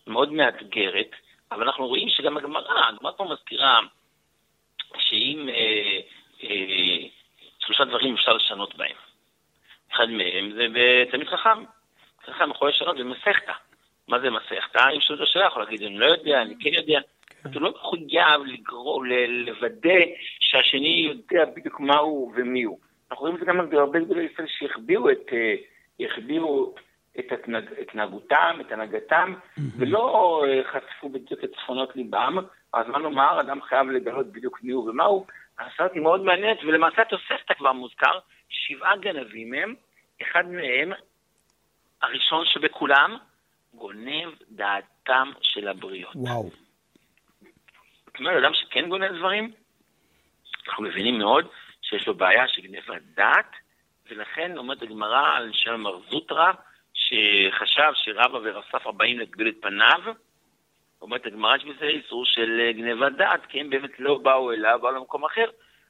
מאוד 0.08 0.32
מאתגרת, 0.32 1.12
אבל 1.52 1.64
אנחנו 1.64 1.88
רואים 1.88 2.10
שגם 2.10 2.38
הגמרא, 2.38 2.88
הגמרא 2.88 3.12
פה 3.12 3.24
מזכירה 3.24 3.80
שאם 5.00 5.50
אה, 5.50 6.00
אה, 6.50 7.08
שלושה 7.60 7.86
דברים 7.86 8.14
אפשר 8.14 8.34
לשנות 8.34 8.76
בהם. 8.76 8.96
אחד 9.94 10.10
מהם 10.10 10.52
זה 10.52 10.68
בתלמיד 10.74 11.28
חכם. 11.28 11.64
חכם 12.26 12.52
יכול 12.52 12.70
לשנות 12.70 12.98
במסכתא. 12.98 13.54
מה 14.08 14.20
זה 14.20 14.30
מסכתא? 14.30 14.90
אם 14.96 15.02
שואל 15.02 15.24
השאלה, 15.24 15.46
יכול 15.46 15.64
להגיד, 15.64 15.82
אני 15.84 15.98
לא 15.98 16.06
יודע, 16.06 16.42
אני 16.42 16.56
כן 16.60 16.74
יודע. 16.74 17.00
כן. 17.28 17.50
אתה 17.50 17.60
לא 17.60 17.72
מחויב 17.72 18.42
לגרור, 18.46 19.04
לוודא 19.28 20.00
שהשני 20.40 21.08
יודע 21.10 21.46
בדיוק 21.56 21.80
מה 21.80 21.98
הוא 21.98 22.32
ומי 22.36 22.64
הוא. 22.64 22.80
אנחנו 23.12 23.22
רואים 23.22 23.36
את 23.36 23.40
זה 23.40 23.46
גם 23.46 23.70
בהרבה 23.70 24.00
גדולי 24.00 24.24
ישראל 24.24 24.48
שהחביאו 24.48 25.10
את, 25.10 25.34
החביאו 26.00 26.76
את 27.20 27.32
התנהגותם, 27.82 28.58
את 28.62 28.72
הנהגתם, 28.72 29.34
ולא 29.78 30.44
אה, 30.48 30.62
חשפו 30.64 31.10
בדיוק 31.10 31.44
את 31.44 31.50
צפונות 31.56 31.96
ליבם. 31.96 32.38
אז 32.74 32.88
מה 32.88 33.00
נאמר, 33.00 33.42
אדם 33.42 33.62
חייב 33.62 33.90
לגלות 33.90 34.28
בדיוק 34.32 34.60
מי 34.64 34.72
הוא 34.72 34.90
ומה 34.90 35.04
הוא. 35.04 35.26
הסרט 35.60 35.92
היא 35.94 36.02
מאוד 36.02 36.22
מעניינת, 36.22 36.58
ולמעשה 36.64 37.02
התוספתא 37.02 37.54
כבר 37.54 37.72
מוזכר, 37.72 38.20
שבעה 38.50 38.98
גנבים 38.98 39.54
הם, 39.54 39.76
אחד 40.22 40.46
מהם, 40.48 40.92
הראשון 42.02 42.46
שבכולם, 42.46 43.18
גונב 43.74 44.34
דעתם 44.50 45.32
של 45.42 45.68
הבריות. 45.68 46.16
וואו. 46.16 46.50
זאת 48.06 48.20
אומרת, 48.20 48.44
אדם 48.44 48.54
שכן 48.54 48.90
גונב 48.90 49.18
דברים, 49.18 49.52
אנחנו 50.68 50.84
מבינים 50.84 51.18
מאוד 51.18 51.48
שיש 51.82 52.08
לו 52.08 52.14
בעיה 52.14 52.48
של 52.48 52.62
גנבת 52.62 53.02
דעת, 53.02 53.52
ולכן 54.10 54.58
אומרת 54.58 54.82
הגמרא 54.82 55.36
על 55.36 55.50
שם 55.54 55.82
מר 55.82 56.00
זוטרא, 56.10 56.52
שחשב 56.94 57.92
שרבא 57.94 58.38
ורסף 58.44 58.88
באים 58.88 59.20
להגביל 59.20 59.48
את 59.48 59.56
פניו, 59.62 60.14
אומרת 61.06 61.26
הגמרא 61.26 61.56
יש 61.56 61.66
בזה 61.66 61.86
איסור 61.86 62.26
של 62.26 62.62
אה, 62.62 62.72
גנבת 62.72 63.12
דעת, 63.18 63.46
כי 63.46 63.60
הם 63.62 63.70
באמת 63.70 64.00
לא 64.00 64.18
באו 64.18 64.52
אליו, 64.52 64.80
באו 64.82 64.92
למקום 64.92 65.26
אחר. 65.26 65.46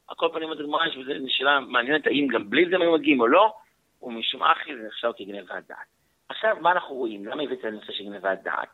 על 0.07 0.15
כל 0.15 0.29
פנים, 0.33 0.51
הגמרא 0.51 0.87
יש 0.87 0.97
בזה 0.97 1.13
שאלה 1.27 1.59
מעניינת, 1.59 2.07
האם 2.07 2.27
גם 2.27 2.49
בלי 2.49 2.69
זה 2.69 2.75
הם 2.75 2.93
מגיעים 2.93 3.19
או 3.19 3.27
לא, 3.27 3.53
ומשום 4.01 4.43
אחי 4.43 4.75
זה 4.75 4.87
נחשב 4.87 5.11
כגנבת 5.17 5.67
דעת. 5.67 5.87
עכשיו, 6.29 6.57
מה 6.61 6.71
אנחנו 6.71 6.95
רואים? 6.95 7.25
למה 7.25 7.43
הבאתי 7.43 7.67
לנושא 7.67 7.91
של 7.91 8.03
גנבת 8.03 8.39
דעת? 8.43 8.69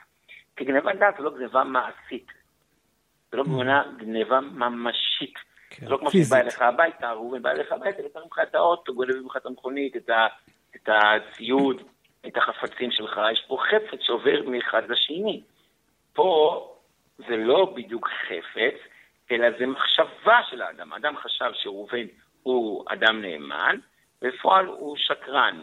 כי 0.56 0.66
גנבת 0.66 0.96
דעת 0.96 1.16
זה 1.18 1.24
לא 1.24 1.32
גנבה 1.38 1.64
מעשית. 1.64 2.28
זה 3.32 3.38
לא 3.38 3.44
גנבה, 3.44 3.84
גנבה 3.98 4.40
ממשית. 4.40 5.34
כן, 5.70 5.86
זה 5.86 5.92
לא 5.92 5.98
כמו 5.98 6.12
שבא 6.12 6.40
אליך 6.40 6.62
הביתה, 6.62 7.12
ראובן 7.12 7.42
בא 7.42 7.52
אליך 7.52 7.72
הביתה, 7.72 8.02
וקח 8.06 8.20
ממך 8.26 8.40
את 8.44 8.56
האוטו, 8.56 8.94
גונב 8.94 9.16
ממך 9.16 9.38
את 9.38 9.46
המכונית, 9.46 9.96
את, 9.96 10.10
את 10.76 10.90
הציוד, 10.90 11.82
את 12.28 12.38
החפצים 12.38 12.92
שלך, 12.92 13.22
יש 13.32 13.46
פה 13.48 13.58
חפץ 13.70 14.00
שעובר 14.02 14.42
מאחד 14.48 14.90
לשני. 14.90 15.42
פה 16.14 16.68
זה 17.18 17.38
לא 17.38 17.74
בדיוק 17.76 18.10
חפץ, 18.28 18.76
אלא 19.32 19.48
זה 19.60 19.66
מחשבה 19.66 20.40
של 20.50 20.62
האדם. 20.62 20.94
האדם 20.94 21.18
חשב 21.18 21.52
שראובן 21.54 22.06
הוא 22.44 22.86
אדם 22.88 23.22
נאמן, 23.22 23.78
בפועל 24.22 24.66
הוא 24.66 24.98
שקרן. 24.98 25.62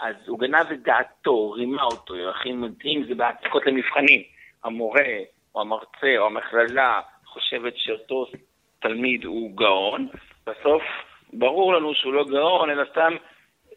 אז 0.00 0.16
הוא 0.26 0.38
גנב 0.38 0.66
את 0.72 0.82
דעתו, 0.82 1.50
רימה 1.50 1.82
אותו, 1.82 2.14
אם 2.84 3.04
זה 3.08 3.14
בהעתקות 3.14 3.66
למבחנים. 3.66 4.22
המורה, 4.64 5.18
או 5.54 5.60
המרצה, 5.60 6.18
או 6.18 6.26
המכללה, 6.26 7.00
חושבת 7.24 7.72
שאותו 7.76 8.26
תלמיד 8.78 9.24
הוא 9.24 9.56
גאון, 9.56 10.08
בסוף 10.46 10.82
ברור 11.32 11.74
לנו 11.74 11.94
שהוא 11.94 12.12
לא 12.12 12.24
גאון, 12.24 12.70
אלא 12.70 12.84
סתם 12.90 13.16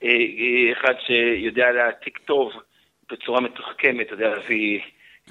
אה, 0.04 0.10
אה, 0.10 0.72
אחד 0.74 0.94
שיודע 1.00 1.72
להעתיק 1.72 2.18
טוב 2.18 2.52
בצורה 3.12 3.42
מתוחכמת, 3.42 4.12
יודע 4.12 4.30
להביא 4.30 4.82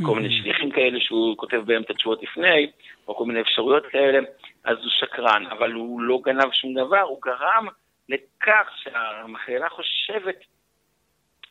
כל 0.02 0.14
מיני 0.14 0.28
mm-hmm. 0.28 0.42
שליחים 0.42 0.70
כאלה 0.70 1.00
שהוא 1.00 1.36
כותב 1.36 1.62
בהם 1.66 1.82
את 1.82 1.90
התשובות 1.90 2.22
לפני, 2.22 2.70
או 3.08 3.16
כל 3.16 3.24
מיני 3.24 3.40
אפשרויות 3.40 3.86
כאלה, 3.90 4.18
אז 4.64 4.76
הוא 4.78 4.90
שקרן, 5.00 5.46
אבל 5.46 5.72
הוא 5.72 6.00
לא 6.00 6.20
גנב 6.24 6.52
שום 6.52 6.74
דבר, 6.74 7.00
הוא 7.00 7.18
גרם 7.22 7.66
לכך 8.08 8.70
שהמכללה 8.82 9.68
חושבת 9.68 10.36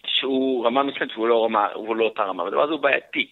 שהוא 0.07 0.65
רמה 0.65 0.83
מסוימת 0.83 1.11
והוא 1.15 1.27
לא, 1.27 1.45
רמה, 1.45 1.67
והוא 1.73 1.95
לא 1.95 2.05
אותה 2.05 2.23
רמה, 2.23 2.43
והדבר 2.43 2.63
הזה 2.63 2.73
הוא 2.73 2.81
בעייתי. 2.81 3.27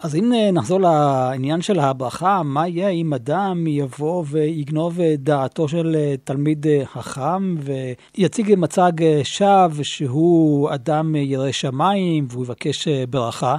אז 0.00 0.16
אם 0.16 0.32
אה, 0.32 0.50
נחזור 0.52 0.80
לעניין 0.80 1.62
של 1.62 1.78
הברכה, 1.78 2.42
מה 2.44 2.68
יהיה 2.68 2.88
אם 2.88 3.14
אדם 3.14 3.66
יבוא 3.66 4.24
ויגנוב 4.30 5.00
אה, 5.00 5.14
דעתו 5.16 5.68
של 5.68 5.96
אה, 5.96 6.14
תלמיד 6.24 6.66
חכם 6.84 7.56
ויציג 7.58 8.54
מצג 8.56 8.92
שווא 9.22 9.82
שהוא 9.82 10.70
אדם 10.74 11.16
ירא 11.16 11.52
שמיים 11.52 12.26
והוא 12.30 12.44
יבקש 12.44 12.88
ברכה? 12.88 13.56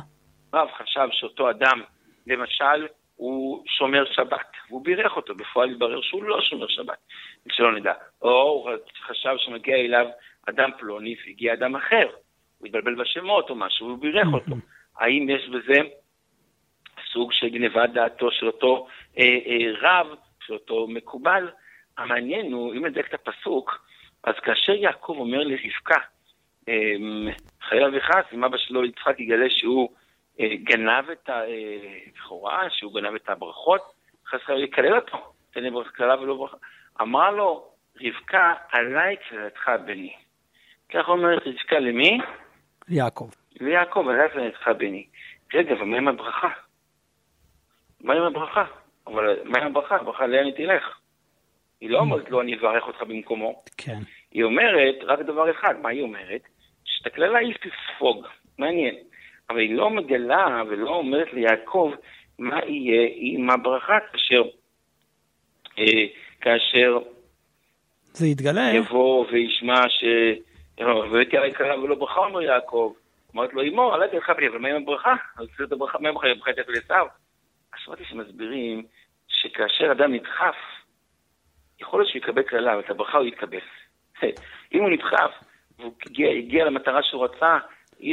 רב 0.54 0.68
חשב 0.78 1.08
שאותו 1.12 1.50
אדם, 1.50 1.82
למשל, 2.28 2.88
הוא 3.16 3.64
שומר 3.68 4.06
שבת, 4.12 4.52
והוא 4.70 4.86
בירך 4.86 5.16
אותו, 5.16 5.36
בפועל 5.36 5.70
התברר 5.70 6.02
שהוא 6.02 6.24
לא 6.24 6.42
שומר 6.42 6.68
שבת, 6.68 6.98
שלא 7.52 7.76
נדע. 7.76 7.94
או 8.22 8.32
הוא 8.32 8.70
חשב 9.08 9.36
שמגיע 9.38 9.76
אליו 9.76 10.06
אדם 10.50 10.70
פלוני 10.80 11.16
והגיע 11.26 11.54
אדם 11.54 11.76
אחר, 11.76 12.10
הוא 12.58 12.68
התבלבל 12.68 12.96
בשמות 12.96 13.50
או 13.50 13.56
משהו, 13.56 13.88
והוא 13.88 14.00
בירך 14.00 14.28
אותו. 14.34 14.56
האם 15.00 15.30
יש 15.30 15.50
בזה 15.50 15.82
סוג 17.12 17.32
של 17.34 17.50
גנבת 17.50 17.90
דעתו 17.90 18.32
של 18.32 18.48
אותו 18.48 18.88
אה, 19.18 19.24
אה, 19.24 19.72
רב, 19.82 20.08
של 20.46 20.54
אותו 20.54 20.88
מקובל? 20.88 21.50
המעניין 21.98 22.54
הוא, 22.54 22.74
אם 22.74 22.86
נדייק 22.86 23.14
את 23.14 23.14
הפסוק, 23.14 23.86
אז 24.24 24.36
כאשר 24.36 24.72
יעקב 24.72 25.16
אומר 25.20 25.44
לרבקה, 25.44 26.00
אמ, 26.68 27.28
חייב 27.62 27.94
וחס, 27.98 28.34
אם 28.34 28.44
אבא 28.44 28.58
שלו 28.58 28.86
יצחק 28.86 29.20
יגלה 29.20 29.50
שהוא 29.50 29.90
גנב 30.48 31.10
את 31.10 31.30
הבכורה, 31.30 32.64
אה, 32.64 32.70
שהוא 32.70 32.94
גנב 32.94 33.16
את 33.16 33.30
הברכות, 33.30 33.82
חס 34.28 34.40
וחלילה 34.44 34.64
יקלל 34.64 34.96
אותו, 34.96 35.34
תן 35.52 35.64
לי 35.64 35.72
ברכה 35.72 35.90
קללה 35.90 36.22
ולא 36.22 36.36
ברכה. 36.36 36.58
אמרה 37.02 37.32
לו, 37.32 37.68
רבקה, 38.02 38.54
עליי 38.72 39.16
קללתך 39.30 39.72
בני. 39.86 40.14
כך 40.90 41.10
אומרת 41.10 41.42
רבקה 41.48 41.80
למי? 41.80 42.18
יעקב. 42.90 43.30
ליעקב, 43.60 44.06
עליי 44.10 44.30
קללתך 44.30 44.68
בני. 44.78 45.08
רגע, 45.54 45.76
ומה 45.82 45.98
עם 45.98 46.08
הברכה? 46.08 46.50
מה 48.02 48.14
עם 48.14 48.24
הברכה? 48.24 48.66
אבל 49.08 49.40
מה 49.44 49.60
עם 49.60 49.68
הברכה? 49.68 49.96
הברכה 49.96 50.28
לאן 50.28 50.46
היא 50.46 50.54
תלך? 50.54 51.00
היא 51.82 51.90
לא 51.90 52.00
אומרת 52.00 52.30
לו, 52.30 52.42
אני 52.42 52.56
אברך 52.56 52.88
אותך 52.88 53.02
במקומו. 53.02 53.64
כן. 53.78 54.00
היא 54.32 54.44
אומרת 54.44 54.96
רק 55.04 55.20
דבר 55.20 55.52
אחד, 55.52 55.80
מה 55.82 55.90
היא 55.90 56.02
אומרת? 56.02 56.42
שאת 56.86 57.08
הקללה 57.08 57.40
היא 57.40 57.54
תספוג, 57.54 58.28
מעניין. 58.58 58.96
אבל 59.50 59.60
היא 59.60 59.76
לא 59.76 59.90
מגלה 59.90 60.64
ולא 60.70 60.90
אומרת 60.90 61.34
ליעקב 61.34 61.92
מה 62.40 62.60
יהיה 62.66 63.10
עם 63.16 63.50
הברכה 63.50 63.98
כאשר, 64.12 64.42
אה, 65.80 66.06
כאשר 66.42 67.00
זה 68.14 68.28
יתגלה. 68.28 68.72
יבוא 68.74 69.26
וישמע 69.32 69.90
ש... 69.90 70.04
והבאתי 70.78 71.38
עלי 71.38 71.52
קלה 71.52 71.80
ולא 71.80 71.96
ברכה 71.96 72.20
אומר 72.20 72.42
יעקב. 72.42 72.94
אמרת 73.36 73.54
לו, 73.54 73.62
אמו, 73.64 73.94
עלי 73.94 74.08
תלכה 74.12 74.34
בלי, 74.34 74.48
אבל 74.48 74.58
מה 74.58 74.68
עם 74.68 74.76
הברכה? 74.76 75.16
אז 75.38 75.48
זה 75.58 75.64
את 75.64 75.72
הברכה, 75.72 76.00
מה 76.00 76.10
עם 76.10 76.16
הברכה? 76.16 76.32
הברכה 76.32 76.54
תלך 76.54 76.70
לעשו. 76.70 77.06
אז 77.74 77.80
שמעתי 77.86 78.04
שמסבירים 78.06 78.86
שכאשר 79.28 79.92
אדם 79.92 80.14
נדחף, 80.14 80.56
יכול 81.82 82.00
להיות 82.00 82.12
שהוא 82.12 82.22
יקבל 82.22 82.42
קללה, 82.42 82.74
אבל 82.74 82.80
את 82.80 82.90
הברכה 82.90 83.18
הוא 83.18 83.26
יתקבל. 83.26 83.60
אם 84.74 84.80
הוא 84.80 84.90
נדחף, 84.90 85.32
והוא 85.80 85.94
הגיע, 86.06 86.30
הגיע 86.30 86.66
למטרה 86.66 87.04
שהוא 87.04 87.26
רצה, 87.26 87.58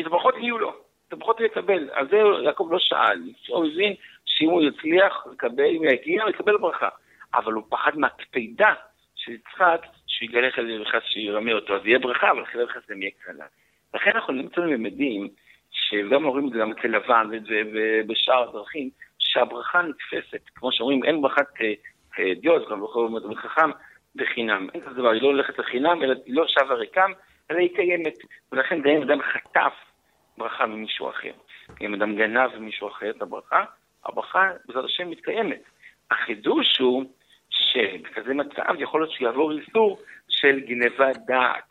את 0.01 0.07
הברכות 0.07 0.35
יהיו 0.37 0.59
לו, 0.59 0.86
את 1.09 1.13
הברכות 1.13 1.39
הוא 1.39 1.47
יקבל. 1.47 1.91
על 1.93 2.09
זה 2.09 2.17
יעקב 2.45 2.69
לא 2.71 2.79
שאל, 2.79 3.23
הוא 3.49 3.67
הבין 3.67 3.95
שאם 4.27 4.49
הוא 4.49 4.63
יצליח 4.63 5.27
לקבל, 5.33 5.65
אם 5.65 5.85
יגיע, 5.85 6.23
הוא 6.23 6.31
יקבל 6.31 6.57
ברכה. 6.57 6.89
אבל 7.35 7.53
הוא 7.53 7.65
פחד 7.69 7.99
מהקפידה 7.99 8.75
של 9.15 9.33
יצחק, 9.33 9.87
שהוא 10.07 10.29
יגלה 10.29 10.51
חלילה 10.51 10.83
וחס 10.83 11.03
שירמה 11.05 11.53
אותו, 11.53 11.77
אז 11.77 11.87
יהיה 11.87 11.99
ברכה, 11.99 12.31
אבל 12.31 12.45
חלילה 12.45 12.65
וחס 12.65 12.91
גם 12.91 13.03
יהיה 13.03 13.11
קללה. 13.25 13.45
לכן 13.95 14.11
אנחנו 14.11 14.33
נמצאים 14.33 14.67
למדים, 14.67 15.29
שגם 15.71 16.25
אומרים 16.25 16.47
את 16.47 16.53
זה 16.53 16.59
גם 16.59 16.73
אצל 16.73 16.89
לבן 16.89 17.31
ובשאר 17.73 18.49
הדרכים, 18.49 18.91
שהברכה 19.19 19.83
נתפסת, 19.83 20.49
כמו 20.55 20.73
שאומרים, 20.73 21.05
אין 21.05 21.23
ברכת 21.23 21.47
דיוט, 22.41 22.69
גם 22.71 22.81
בכל 22.81 23.09
זאת 23.23 23.37
חכם, 23.37 23.71
בחינם. 24.17 24.69
אין 24.75 24.81
כזה 24.81 24.95
דבר, 24.95 25.11
היא 25.11 25.23
לא 25.23 25.27
הולכת 25.27 25.59
לחינם, 25.59 26.03
אלא 26.03 26.15
היא 26.27 26.35
לא 26.35 26.47
שווה 26.49 26.75
ריקם, 26.75 27.11
אלא 27.51 27.59
היא 27.59 27.77
קיימת. 27.77 28.19
ולכן 28.53 28.83
גם 28.83 28.91
אם 28.91 29.03
אדם 29.03 29.23
חטף 29.23 29.73
ברכה 30.39 30.67
ממישהו 30.67 31.11
אחר, 31.11 31.33
אם 31.81 31.95
אדם 31.95 32.17
גנב 32.17 32.59
ממישהו 32.59 32.89
אחר 32.89 33.11
את 33.11 33.23
הברכה, 33.23 33.65
הברכה 34.05 34.51
בעזרת 34.67 34.85
השם 34.85 35.11
מתקיימת. 35.11 35.63
החידוש 36.11 36.79
הוא 36.79 37.05
שבכזה 37.51 38.35
מצב 38.35 38.75
יכול 38.79 39.01
להיות 39.01 39.13
שיעבור 39.13 39.53
איסור 39.53 39.99
של 40.29 40.61
גנבת 40.61 41.17
דעת. 41.27 41.65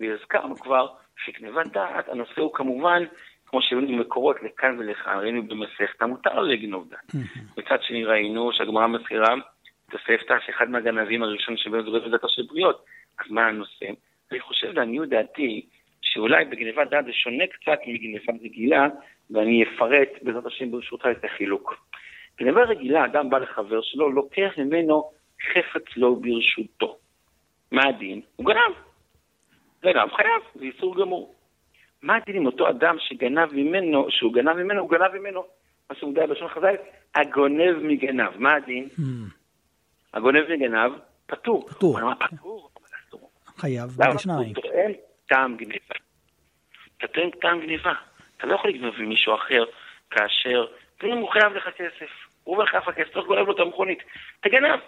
והזכרנו 0.00 0.56
כבר 0.56 0.86
שגנבת 1.16 1.66
דעת, 1.66 2.08
הנושא 2.08 2.40
הוא 2.40 2.52
כמובן, 2.54 3.02
כמו 3.46 3.62
שהיו 3.62 3.80
במקורות 3.80 4.36
לכאן 4.42 4.78
ולכאן, 4.78 5.18
ראינו 5.18 5.42
במסכת 5.42 6.02
המותר 6.02 6.40
לגנוב 6.40 6.88
דעת. 6.90 7.24
מצד 7.58 7.82
שני 7.82 8.04
ראינו 8.04 8.52
שהגמרא 8.52 8.86
מזכירה 8.86 9.34
את 9.88 9.94
הספתא 9.94 10.34
שאחד 10.46 10.70
מהגנבים 10.70 11.22
הראשון 11.22 11.56
שבהם 11.56 11.82
זורק 11.82 12.02
לדעתו 12.02 12.28
של 12.28 12.42
בריות. 12.42 12.84
אז 13.18 13.30
מה 13.30 13.46
הנושא? 13.46 13.86
אני 14.32 14.40
חושב 14.40 14.72
לעניות 14.72 15.08
דעתי, 15.08 15.66
שאולי 16.12 16.44
בגנבת 16.44 16.90
דעת 16.90 17.04
זה 17.04 17.12
שונה 17.12 17.44
קצת 17.46 17.78
מגנבה 17.86 18.32
רגילה, 18.44 18.86
ואני 19.30 19.64
אפרט 19.64 20.08
בעזרת 20.22 20.46
השם 20.46 20.70
ברשותך 20.70 21.06
את 21.10 21.24
החילוק. 21.24 21.86
גנבה 22.40 22.62
רגילה, 22.62 23.04
אדם 23.04 23.30
בא 23.30 23.38
לחבר 23.38 23.80
שלו, 23.82 24.10
לוקח 24.10 24.50
ממנו 24.58 25.10
חפץ 25.52 25.96
לא 25.96 26.16
ברשותו. 26.20 26.96
מה 27.72 27.82
הדין? 27.88 28.20
הוא 28.36 28.46
גנב. 28.46 28.74
גנב 29.82 30.10
חייב, 30.16 30.42
זה 30.54 30.64
איסור 30.64 30.96
גמור. 31.00 31.34
מה 32.02 32.16
הדין 32.16 32.36
עם 32.36 32.46
אותו 32.46 32.68
אדם 32.68 32.96
שגנב 32.98 33.52
ממנו, 33.52 34.06
שהוא 34.10 34.32
גנב 34.32 34.52
ממנו, 34.52 34.80
הוא 34.80 34.90
גנב 34.90 35.20
ממנו. 35.20 35.44
מה 35.90 35.96
שמוגדר 35.96 36.26
בלשון 36.26 36.48
חז"ל, 36.48 36.74
הגונב 37.14 37.76
מגנב. 37.82 38.30
מה 38.36 38.54
הדין? 38.54 38.88
Hmm. 38.98 39.02
הגונב 40.14 40.44
מגנב, 40.50 40.92
פטור. 41.26 41.68
פטור. 41.68 41.98
פטור. 42.14 43.30
חייב? 43.56 43.90
בשניים. 44.14 44.52
הוא 44.56 44.62
טוען 44.62 44.92
טעם 45.26 45.56
גניבה. 45.56 46.01
אתה 47.04 47.12
טוען 47.12 47.30
טעם 47.30 47.60
גניבה. 47.60 47.92
אתה 48.36 48.46
לא 48.46 48.54
יכול 48.54 48.70
לגנוב 48.70 48.94
ממישהו 48.98 49.34
אחר 49.34 49.64
כאשר, 50.10 50.66
ואם 51.02 51.16
הוא 51.16 51.30
חייב 51.30 51.52
לך 51.52 51.68
כסף, 51.68 52.10
הוא 52.44 52.54
אומר 52.54 52.64
לך 52.64 52.74
לך 52.74 52.94
כסף, 52.94 53.12
צריך 53.12 53.24
לגונב 53.24 53.46
לו 53.46 53.52
את 53.52 53.60
המכונית. 53.60 53.98
אתה 54.40 54.48
גנב. 54.48 54.80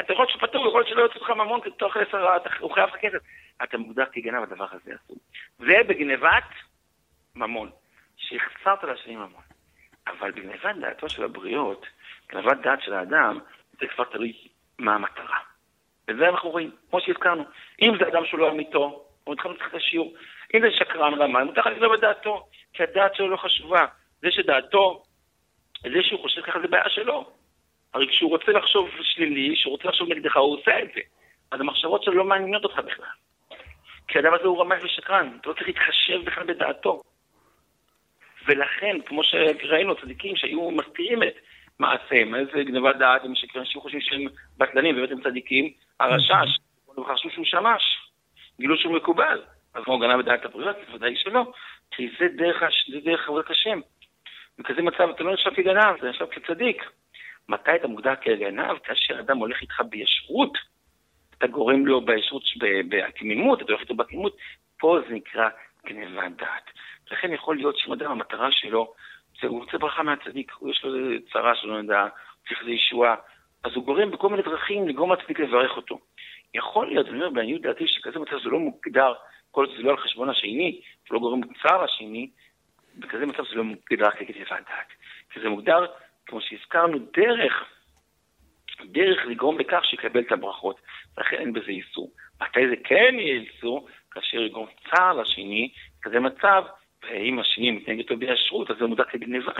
אתה 0.00 0.12
יכול 0.12 0.24
להיות 0.24 0.38
שפטור, 0.38 0.68
יכול 0.68 0.80
להיות 0.80 0.88
שלא 0.88 1.02
יוצא 1.02 1.18
לך 1.20 1.30
ממון, 1.30 1.60
תוך 1.76 1.96
עשר, 1.96 2.36
הוא 2.58 2.74
חייב 2.74 2.88
לך 2.88 2.96
כסף. 2.96 3.18
אתה 3.62 3.78
מוגדר 3.78 4.04
כגנב, 4.12 4.42
הדבר 4.42 4.66
הזה 4.70 4.94
אסור. 4.94 5.16
זה 5.58 5.76
בגנבת 5.88 6.44
ממון, 7.34 7.70
שהחסרת 8.16 8.84
לשני 8.84 9.16
ממון. 9.16 9.42
אבל 10.06 10.30
בגנבת 10.30 10.76
דעתו 10.80 11.08
של 11.08 11.24
הבריות, 11.24 11.86
גנבת 12.32 12.56
דעת 12.62 12.82
של 12.82 12.94
האדם, 12.94 13.38
זה 13.80 13.86
כבר 13.86 14.04
תלוי 14.04 14.48
מה 14.78 14.94
המטרה. 14.94 15.38
וזה 16.08 16.28
אנחנו 16.28 16.50
רואים, 16.50 16.70
כמו 16.90 17.00
שהזכרנו. 17.00 17.44
אם 17.82 17.92
זה 17.98 18.08
אדם 18.08 18.26
שהוא 18.26 18.40
לא 18.40 18.50
אמיתו, 18.50 19.04
הוא 19.24 19.34
התחלנו 19.34 19.56
צריך 19.56 19.68
את 19.68 19.74
השיעור. 19.74 20.14
אם 20.54 20.60
זה 20.60 20.70
שקרן 20.70 21.14
רמה, 21.14 21.44
מותר 21.44 21.60
לגנוב 21.60 21.92
את 21.92 22.00
דעתו, 22.00 22.46
כי 22.72 22.82
הדעת 22.82 23.14
שלו 23.14 23.28
לא 23.28 23.36
חשובה. 23.36 23.86
זה 24.22 24.30
שדעתו, 24.30 25.02
זה 25.82 26.02
שהוא 26.02 26.20
חושב 26.20 26.42
ככה 26.42 26.60
זה 26.60 26.68
בעיה 26.68 26.88
שלו. 26.88 27.30
הרי 27.94 28.08
כשהוא 28.08 28.30
רוצה 28.30 28.52
לחשוב 28.52 28.90
שלילי, 29.02 29.54
כשהוא 29.56 29.72
רוצה 29.72 29.88
לחשוב 29.88 30.08
נגדך, 30.08 30.36
הוא 30.36 30.58
עושה 30.58 30.82
את 30.82 30.88
זה. 30.94 31.00
אז 31.50 31.60
המחשבות 31.60 32.02
שלו 32.02 32.14
לא 32.14 32.24
מעניינות 32.24 32.64
אותך 32.64 32.78
בכלל. 32.78 33.06
כי 34.08 34.18
האדם 34.18 34.34
הזה 34.34 34.44
הוא 34.44 34.60
רמאי 34.60 34.78
ושקרן, 34.82 35.36
אתה 35.40 35.48
לא 35.48 35.54
צריך 35.54 35.66
להתחשב 35.66 36.24
בכלל 36.24 36.44
בדעתו. 36.44 37.02
ולכן, 38.46 38.96
כמו 39.06 39.24
שראינו, 39.24 39.94
צדיקים 39.94 40.36
שהיו 40.36 40.70
מסתירים 40.70 41.22
את 41.22 41.34
מעשיהם, 41.78 42.34
איזה 42.34 42.64
גנבת 42.64 42.96
דעת, 42.96 43.22
שהיו 43.34 43.80
חושבים 43.80 44.00
שהם 44.00 44.24
בטלנים, 44.58 44.94
באמת 44.94 45.10
הם 45.10 45.22
צדיקים, 45.22 45.72
הרשש, 46.00 46.58
הם 46.96 47.04
חשבו 47.04 47.30
שהוא 47.30 47.44
שמש, 47.44 47.93
גילו 48.60 48.76
שהוא 48.76 48.96
מקובל. 48.96 49.42
אז 49.74 49.84
כמו 49.84 49.98
גנב 49.98 50.22
בדעת 50.22 50.44
הבריות? 50.44 50.76
בוודאי 50.86 51.16
שלא, 51.16 51.52
כי 51.90 52.08
זה 52.18 52.28
דרך. 52.36 52.62
זה 52.92 53.00
דרך 53.04 53.28
עבודת 53.28 53.50
השם. 53.50 53.80
בכזה 54.58 54.82
מצב 54.82 55.08
אתה 55.14 55.24
לא 55.24 55.32
נחשב 55.32 55.54
כגנב, 55.54 55.94
אתה 55.98 56.08
נחשב 56.08 56.26
כצדיק. 56.26 56.84
מתי 57.48 57.76
אתה 57.76 57.88
מוגדר 57.88 58.14
כגנב? 58.20 58.78
כאשר 58.78 59.20
אדם 59.20 59.38
הולך 59.38 59.62
איתך 59.62 59.80
בישרות, 59.88 60.58
אתה 61.38 61.46
גורם 61.46 61.86
לו 61.86 62.00
בישרות, 62.00 62.42
בתמימות, 62.88 63.62
אתה 63.62 63.72
הולך 63.72 63.80
איתו 63.80 63.94
בתמימות, 63.94 64.36
פה 64.78 64.98
זה 65.08 65.14
נקרא 65.14 65.48
גנבת 65.86 66.36
דעת. 66.36 66.70
לכן 67.10 67.32
יכול 67.32 67.56
להיות 67.56 67.78
שאם 67.78 67.92
אדם 67.92 68.10
המטרה 68.10 68.52
שלו, 68.52 68.92
זה, 69.40 69.46
הוא 69.46 69.60
רוצה 69.60 69.78
ברכה 69.78 70.02
מהצדיק, 70.02 70.52
הוא 70.58 70.70
יש 70.70 70.84
לו 70.84 70.90
צרה 71.32 71.54
שלא 71.56 71.82
נדע, 71.82 72.00
הוא 72.00 72.08
צריך 72.48 72.60
איזו 72.60 72.70
ישועה, 72.70 73.14
אז 73.64 73.72
הוא 73.74 73.84
גורם 73.84 74.10
בכל 74.10 74.28
מיני 74.28 74.42
דרכים 74.42 74.88
לגרום 74.88 75.12
לצדיק 75.12 75.40
לברך 75.40 75.76
אותו. 75.76 75.98
יכול 76.54 76.86
להיות, 76.86 77.06
אני 77.06 77.14
אומר 77.14 77.30
בעניות 77.30 77.62
דעתי, 77.62 77.84
שכזה 77.86 78.18
מצב 78.18 78.36
זה 78.44 78.48
לא 78.48 78.58
מוגדר, 78.58 79.12
כל 79.50 79.66
זה 79.76 79.82
לא 79.82 79.90
על 79.90 79.96
חשבון 79.96 80.30
השני, 80.30 80.80
זה 81.08 81.14
לא 81.14 81.18
גורם 81.20 81.40
צער 81.62 81.84
לשני, 81.84 82.30
בכזה 82.98 83.26
מצב 83.26 83.42
זה 83.50 83.54
לא 83.54 83.64
מוגדר 83.64 84.10
כגנבת 84.10 84.50
דעת. 84.50 84.88
כי 85.30 85.40
זה 85.40 85.48
מוגדר, 85.48 85.86
כמו 86.26 86.40
שהזכרנו, 86.40 86.98
דרך, 86.98 87.52
דרך 88.84 89.26
לגרום 89.26 89.58
לכך 89.58 89.84
שיקבל 89.84 90.20
את 90.20 90.32
הברכות, 90.32 90.80
ולכן 91.18 91.36
אין 91.36 91.52
בזה 91.52 91.68
איסור. 91.68 92.10
מתי 92.42 92.68
זה 92.68 92.76
כן 92.84 93.14
יהיה 93.18 93.40
איסור? 93.40 93.88
כאשר 94.10 94.40
יגרום 94.40 94.66
צער 94.90 95.12
לשני, 95.12 95.70
כזה 96.02 96.20
מצב, 96.20 96.62
ואם 97.02 97.38
השני 97.38 97.70
מתנהג 97.70 97.98
איתו 97.98 98.16
בישרות, 98.16 98.70
אז 98.70 98.76
זה 98.80 98.86
מודע 98.86 99.04
כגניבה, 99.04 99.52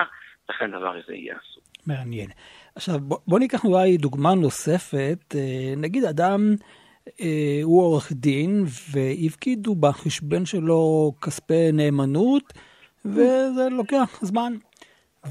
לכן 0.49 0.75
הדבר 0.75 0.97
הזה 1.05 1.15
יהיה 1.15 1.35
אסור. 1.35 1.63
מעניין. 1.87 2.31
עכשיו, 2.77 2.95
בוא, 3.01 3.19
בוא 3.29 3.39
ניקח 3.39 3.65
אולי 3.65 3.97
דוגמה 3.97 4.35
נוספת. 4.35 5.35
אה, 5.35 5.75
נגיד 5.77 6.05
אדם 6.05 6.41
הוא 7.63 7.83
עורך 7.83 8.13
דין, 8.13 8.65
והפקידו 8.91 9.75
בחשבון 9.75 10.47
שלו 10.47 11.13
כספי 11.21 11.73
נאמנות, 11.73 12.53
וזה 13.05 13.69
לוקח 13.71 14.19
זמן. 14.23 14.55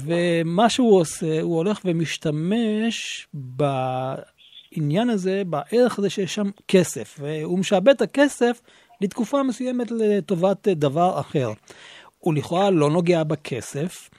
ומה 0.01 0.69
שהוא 0.69 0.99
עושה, 0.99 1.41
הוא 1.41 1.57
הולך 1.57 1.80
ומשתמש 1.86 3.28
בעניין 3.34 5.09
הזה, 5.09 5.43
בערך 5.45 5.99
הזה 5.99 6.09
שיש 6.09 6.36
שם 6.36 6.49
כסף, 6.67 7.17
והוא 7.19 7.59
משעבד 7.59 7.89
את 7.89 8.01
הכסף 8.01 8.61
לתקופה 9.01 9.43
מסוימת 9.43 9.91
לטובת 9.91 10.67
דבר 10.67 11.19
אחר. 11.19 11.51
הוא 12.19 12.34
לכאורה 12.34 12.69
לא 12.69 12.89
נוגע 12.89 13.24
בכסף, 13.24 14.09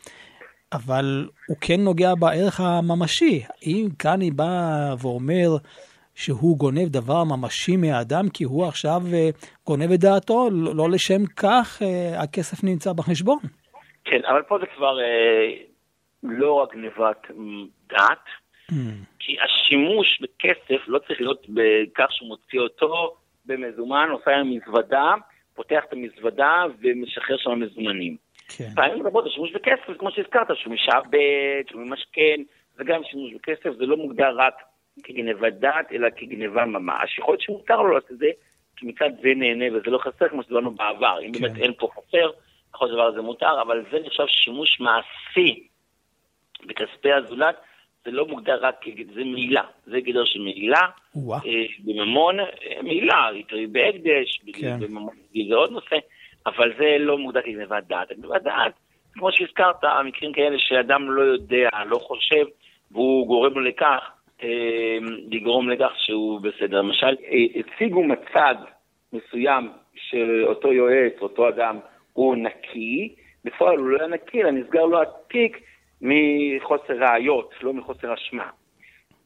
אבל 0.72 1.28
הוא 1.48 1.56
כן 1.60 1.80
נוגע 1.80 2.14
בערך 2.14 2.60
הממשי. 2.60 3.42
אם 3.66 3.88
כאן 3.98 4.20
היא 4.20 4.32
באה 4.32 4.94
ואומר, 4.98 5.56
שהוא 6.14 6.58
גונב 6.58 6.88
דבר 6.88 7.24
ממשי 7.24 7.76
מהאדם, 7.76 8.28
כי 8.34 8.44
הוא 8.44 8.66
עכשיו 8.66 9.00
אה, 9.12 9.28
גונב 9.66 9.92
את 9.94 10.00
דעתו, 10.00 10.48
לא, 10.52 10.74
לא 10.74 10.90
לשם 10.90 11.26
כך 11.36 11.82
אה, 11.82 12.22
הכסף 12.22 12.64
נמצא 12.64 12.92
בחשבון. 12.92 13.38
כן, 14.04 14.20
אבל 14.24 14.42
פה 14.42 14.58
זה 14.60 14.66
כבר 14.76 15.00
אה, 15.00 15.50
לא 16.22 16.52
רק 16.52 16.74
גנבת 16.74 17.26
דת, 17.88 18.26
mm. 18.70 18.74
כי 19.18 19.36
השימוש 19.44 20.20
בכסף 20.20 20.88
לא 20.88 20.98
צריך 20.98 21.20
להיות 21.20 21.46
בכך 21.48 22.06
שהוא 22.10 22.28
מוציא 22.28 22.60
אותו 22.60 23.14
במזומן, 23.46 24.08
עושה 24.12 24.30
עם 24.30 24.50
מזוודה, 24.50 25.14
פותח 25.54 25.82
את 25.88 25.92
המזוודה 25.92 26.64
ומשחרר 26.82 27.36
שם 27.36 27.60
מזומנים. 27.60 28.16
כן. 28.48 28.68
פעמים 28.74 29.06
רבות 29.06 29.26
השימוש 29.26 29.52
בכסף, 29.52 29.98
כמו 29.98 30.10
שהזכרת, 30.10 30.46
שהוא 30.54 30.74
משעבד, 30.74 31.62
שהוא 31.70 31.82
ממשכן, 31.82 32.42
וגם 32.78 33.00
שימוש 33.04 33.32
בכסף, 33.34 33.76
זה 33.78 33.86
לא 33.86 33.96
מוגדר 33.96 34.36
רק 34.36 34.54
כגנבת 35.02 35.52
דעת, 35.52 35.92
אלא 35.92 36.08
כגנבה 36.16 36.64
ממש. 36.64 37.18
יכול 37.18 37.32
להיות 37.32 37.40
שמותר 37.40 37.82
לו 37.82 37.94
לעשות 37.94 38.10
את 38.10 38.18
זה, 38.18 38.26
כי 38.76 38.86
מצד 38.86 39.10
זה 39.22 39.28
נהנה 39.36 39.64
וזה 39.76 39.90
לא 39.90 39.98
חסר, 39.98 40.28
כמו 40.28 40.42
שדיברנו 40.42 40.70
בעבר. 40.70 41.18
אם 41.22 41.32
כן. 41.32 41.40
באמת 41.40 41.56
אין 41.58 41.72
פה 41.78 41.88
חסר, 41.92 42.30
להיות 42.74 42.88
דבר 42.88 43.06
הזה 43.06 43.20
מותר, 43.20 43.62
אבל 43.62 43.84
זה 43.92 43.98
נחשב 44.06 44.26
שימוש 44.26 44.80
מעשי 44.80 45.66
בכספי 46.66 47.12
הזולת, 47.12 47.56
זה 48.04 48.10
לא 48.10 48.26
מוגדר 48.26 48.58
רק, 48.60 48.84
זה 49.14 49.24
מעילה, 49.24 49.62
זה 49.86 50.00
גדר 50.00 50.24
של 50.24 50.40
מעילה, 50.40 50.80
אה, 51.16 51.40
בממון, 51.84 52.40
אה, 52.40 52.46
מעילה, 52.82 53.28
בהקדש, 53.72 54.40
כן. 54.52 54.80
בממון, 54.80 55.14
זה 55.48 55.54
עוד 55.54 55.70
נושא, 55.70 55.96
אבל 56.46 56.72
זה 56.78 56.96
לא 56.98 57.18
מוגדר 57.18 57.42
כגנבת 57.42 57.84
דעת. 57.86 58.12
גנבת 58.12 58.42
דעת, 58.42 58.72
כמו 59.12 59.32
שהזכרת, 59.32 59.84
המקרים 59.84 60.32
כאלה 60.32 60.56
שאדם 60.58 61.10
לא 61.10 61.22
יודע, 61.22 61.68
לא 61.86 61.98
חושב, 61.98 62.44
והוא 62.90 63.26
גורם 63.26 63.52
לו 63.54 63.60
לכך, 63.60 64.10
לגרום 65.30 65.70
לכך 65.70 65.92
שהוא 65.96 66.40
בסדר. 66.40 66.78
למשל, 66.78 67.16
הציגו 67.56 68.04
מצג 68.04 68.54
מסוים 69.12 69.68
שאותו 69.94 70.72
יועץ, 70.72 71.12
אותו 71.20 71.48
אדם, 71.48 71.78
הוא 72.12 72.36
נקי, 72.36 73.14
בפועל 73.44 73.78
הוא 73.78 73.86
לא 73.86 73.98
היה 73.98 74.08
נקי, 74.08 74.42
אלא 74.42 74.50
נסגר 74.50 74.84
לו 74.84 75.02
התיק 75.02 75.60
מחוסר 76.00 76.94
ראיות, 76.98 77.54
לא 77.62 77.72
מחוסר 77.72 78.14
אשמה. 78.14 78.50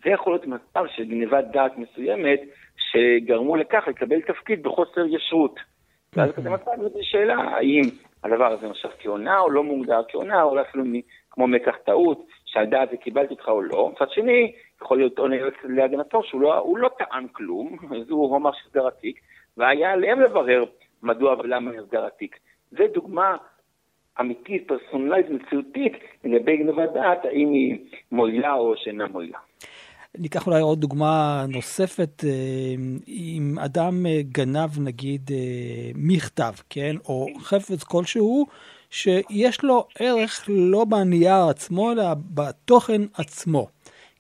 זה 0.05 0.11
יכול 0.11 0.33
להיות 0.33 0.47
מצב 0.47 0.85
של 0.97 1.05
גניבת 1.05 1.45
דעת 1.53 1.79
מסוימת, 1.79 2.41
שגרמו 2.77 3.57
לכך 3.57 3.85
לקבל 3.89 4.21
תפקיד 4.21 4.63
בחוסר 4.63 5.07
ישרות. 5.07 5.61
ואז 6.17 6.33
כזה 6.33 6.51
מצב 6.51 6.71
זו 6.83 6.99
שאלה, 7.03 7.35
האם 7.35 7.83
הדבר 8.25 8.53
הזה 8.53 8.69
נחשב 8.69 8.89
כהונאה 8.99 9.41
או 9.41 9.51
לא 9.51 9.63
מוגדר 9.63 10.01
כהונאה, 10.09 10.43
או 10.43 10.61
אפילו 10.61 10.85
כמו 11.31 11.47
מקח 11.47 11.77
טעות, 11.87 12.27
שעל 12.45 12.67
דעת 12.67 12.91
זה 12.91 12.97
קיבלתי 12.97 13.35
אותך 13.35 13.49
או 13.49 13.63
לא. 13.63 13.91
מצד 13.95 14.11
שני, 14.11 14.53
יכול 14.83 14.99
להיות 14.99 15.19
עונה 15.19 15.37
להגנתו 15.65 16.23
שהוא 16.23 16.41
לא, 16.41 16.75
לא 16.77 16.91
טען 16.99 17.27
כלום, 17.33 17.77
אז 18.01 18.11
הוא 18.11 18.37
אמר 18.37 18.51
שסגר 18.53 18.87
התיק, 18.87 19.21
והיה 19.57 19.93
עליהם 19.93 20.21
לברר 20.21 20.65
מדוע 21.03 21.35
ולמה 21.39 21.71
נסגר 21.71 22.07
התיק. 22.07 22.39
זה 22.71 22.85
דוגמה 22.95 23.37
אמיתית, 24.21 24.69
פרסונלית, 24.69 25.27
מציאותית, 25.31 25.93
לגבי 26.25 26.57
גנבת 26.57 26.93
דעת, 26.95 27.25
האם 27.25 27.53
היא 27.53 27.79
מועילה 28.13 28.55
או 28.55 28.75
שאינה 28.77 29.07
מועילה. 29.07 29.39
ניקח 30.19 30.47
אולי 30.47 30.61
עוד 30.61 30.81
דוגמה 30.81 31.45
נוספת, 31.49 32.25
אה, 32.25 32.31
אם 33.09 33.59
אדם 33.59 34.07
אה, 34.07 34.21
גנב 34.23 34.81
נגיד 34.81 35.31
אה, 35.33 35.91
מכתב, 35.95 36.53
כן, 36.71 36.97
או 37.09 37.27
חפץ 37.39 37.83
כלשהו, 37.85 38.47
שיש 38.91 39.65
לו 39.65 39.87
ערך 39.99 40.45
לא 40.49 40.85
בנייר 40.85 41.49
עצמו, 41.51 41.93
אלא 41.93 42.05
בתוכן 42.35 43.03
עצמו. 43.15 43.67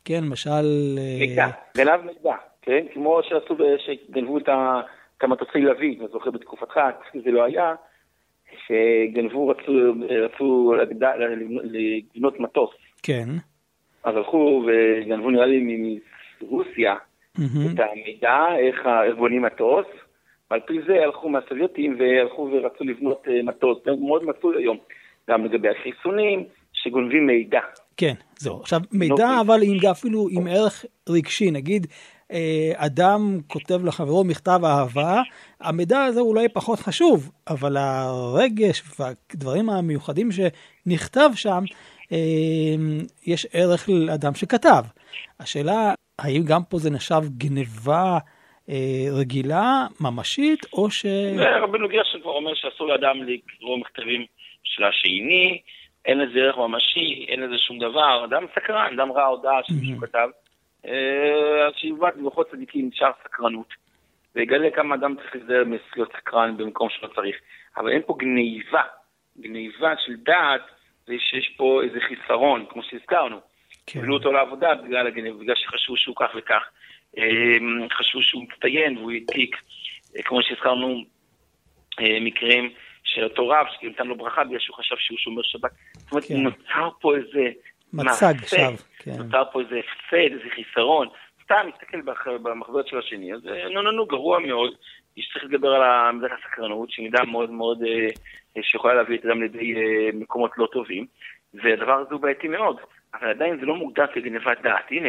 כן, 0.09 0.25
למשל... 0.25 0.97
מידע, 1.21 1.47
גנב 1.77 2.01
מידע, 2.05 2.35
כן? 2.63 2.87
כמו 2.95 3.21
שעשו, 3.23 3.57
שגנבו 3.79 4.39
את 4.39 4.49
המטוסי 5.23 5.59
לביא, 5.59 6.01
אני 6.01 6.09
זוכר 6.13 6.31
בתקופתך, 6.31 6.81
זה 7.25 7.31
לא 7.31 7.45
היה, 7.45 7.75
שגנבו, 8.67 9.49
רצו, 9.49 9.73
רצו 10.25 10.75
לגנות 11.63 12.41
מטוס. 12.41 12.71
כן. 13.03 13.29
אז 14.05 14.17
הלכו 14.17 14.65
וגנבו 14.67 15.31
נראה 15.31 15.47
לי 15.47 15.99
מרוסיה. 16.43 16.95
את 17.35 17.81
המידע, 17.81 18.47
איך 18.59 18.89
בונים 19.19 19.43
מטוס, 19.43 19.87
ועל 20.51 20.61
פי 20.61 20.79
זה 20.87 21.05
הלכו 21.05 21.29
מהסובייטים 21.29 21.97
והלכו 21.99 22.51
ורצו 22.53 22.85
לבנות 22.85 23.29
אה, 23.29 23.43
מטוס, 23.43 23.79
מאוד 24.01 24.25
מצוי 24.25 24.57
היום, 24.57 24.79
גם 25.31 25.45
לגבי 25.45 25.69
החיסונים, 25.69 26.45
שגונבים 26.83 27.27
מידע. 27.27 27.61
כן, 27.97 28.15
זהו. 28.37 28.61
עכשיו, 28.61 28.81
מידע 28.93 29.15
לא 29.17 29.41
אבל 29.41 29.61
עם, 29.63 29.79
אפילו 29.91 30.29
עם 30.31 30.47
ערך 30.47 30.85
רגשי, 31.09 31.51
נגיד, 31.51 31.87
אה, 32.33 32.73
אדם 32.77 33.39
כותב 33.47 33.85
לחברו 33.85 34.25
מכתב 34.25 34.61
אהבה, 34.65 35.23
המידע 35.61 36.05
הזה 36.05 36.21
אולי 36.21 36.49
פחות 36.49 36.79
חשוב, 36.79 37.31
אבל 37.49 37.77
הרגש 37.77 38.83
והדברים 38.99 39.71
המיוחדים 39.71 40.29
שנכתב 40.33 41.31
שם, 41.35 41.63
אה, 42.13 42.19
יש 43.27 43.47
ערך 43.53 43.89
לאדם 43.89 44.35
שכתב. 44.35 44.83
השאלה, 45.41 45.95
האם 46.19 46.43
גם 46.45 46.61
פה 46.71 46.79
זה 46.79 46.91
נחשב 46.91 47.21
גניבה 47.39 48.19
אה, 48.71 49.07
רגילה, 49.21 49.87
ממשית, 50.01 50.67
או 50.73 50.91
ש... 50.91 51.07
רבנו 51.63 51.89
גרשן 51.89 52.21
כבר 52.21 52.31
אומר 52.31 52.55
שאסור 52.55 52.87
לאדם 52.87 53.17
לקרוא 53.23 53.79
מכתבים 53.79 54.25
של 54.65 54.85
השני, 54.85 55.61
אין 56.09 56.19
לזה 56.19 56.39
ערך 56.39 56.57
ממשי, 56.57 57.27
אין 57.29 57.41
לזה 57.41 57.59
שום 57.59 57.79
דבר. 57.79 58.25
אדם 58.25 58.47
סקרן, 58.55 58.99
אדם 58.99 59.13
ראה 59.13 59.27
הודעה 59.27 59.61
שמישהו 59.63 60.01
כתב. 60.01 60.29
אה, 60.87 61.67
אז 61.67 61.73
שיובט 61.77 62.17
בלוחות 62.17 62.51
צדיקים 62.51 62.89
נשאר 62.89 63.11
סקרנות, 63.25 63.75
ויגלה 64.35 64.71
כמה 64.71 64.95
אדם 64.95 65.15
צריך 65.17 65.35
להיזהר 65.35 65.65
מלהיות 65.65 66.13
סקרן 66.17 66.57
במקום 66.57 66.89
שלא 66.91 67.09
צריך. 67.15 67.37
אבל 67.77 67.91
אין 67.91 68.03
פה 68.07 68.15
גניבה, 68.19 68.83
גניבה 69.41 69.95
של 70.07 70.17
דעת, 70.17 70.61
זה 71.07 71.15
שיש 71.19 71.55
פה 71.57 71.83
איזה 71.83 71.99
חיסרון, 72.01 72.65
כמו 72.69 72.83
שהזכרנו. 72.83 73.41
קיבלו 73.87 74.09
כן. 74.09 74.13
אותו 74.13 74.33
לעבודה 74.33 74.75
בגלל 74.75 75.07
הגניבה, 75.07 75.39
בגלל 75.39 75.57
שחשבו 75.57 75.97
שהוא 75.97 76.17
כך 76.17 76.31
וכך. 76.37 76.63
אה, 77.19 77.59
חשבו 77.93 78.23
שהוא 78.23 78.43
מצטיין 78.43 78.99
והוא 78.99 79.13
העתיק, 79.13 79.57
אה, 80.17 80.23
כמו 80.23 80.43
שהזכרנו, 80.43 81.05
מקרים 82.21 82.71
של 83.15 83.25
אותו 83.25 83.49
רב, 83.49 83.67
שנתן 83.81 84.07
לו 84.07 84.17
ברכה 84.17 84.45
בגלל 84.45 84.59
שהוא 84.59 84.77
חשב 84.77 84.97
שהוא 84.99 85.19
שומר 85.19 85.43
שבת. 85.43 85.71
זאת 85.93 86.13
אומרת, 86.13 86.25
כן. 86.25 86.37
נוצר 86.37 86.89
פה 87.01 87.17
איזה 87.17 87.51
מצג 87.93 88.35
שווא, 88.47 88.77
כן. 88.99 89.11
נוצר 89.19 89.43
פה 89.53 89.61
איזה 89.61 89.79
הפסד, 89.79 90.33
איזה 90.33 90.55
חיסרון. 90.55 91.09
סתם 91.45 91.69
מסתכל 91.75 92.01
במחזות 92.39 92.89
של 92.89 92.99
השני, 92.99 93.35
אז 93.35 93.47
אה, 93.47 93.69
נו 93.69 93.83
נו 93.83 93.91
נו, 93.91 94.07
גרוע 94.07 94.39
מאוד. 94.39 94.75
יש 95.17 95.31
צריך 95.33 95.45
לדבר 95.45 95.69
על 95.69 96.13
מידת 96.13 96.31
הסקרנות, 96.39 96.91
שהיא 96.91 97.05
מידה 97.05 97.25
מאוד 97.25 97.51
מאוד, 97.51 97.83
אה, 97.83 98.63
שיכולה 98.63 98.95
להביא 98.95 99.19
את 99.19 99.25
אדם 99.25 99.43
לידי 99.43 99.75
אה, 99.75 100.11
מקומות 100.15 100.51
לא 100.57 100.69
טובים, 100.73 101.07
והדבר 101.55 101.93
הזה 101.93 102.15
הוא 102.15 102.21
בעייתי 102.21 102.49
מאוד, 102.49 102.77
אבל 103.15 103.29
עדיין 103.31 103.61
זה 103.61 103.67
לא 103.67 103.75
מוגדר 103.75 104.07
כגנבת 104.07 104.59
דעת. 104.63 104.85
הנה, 104.91 105.09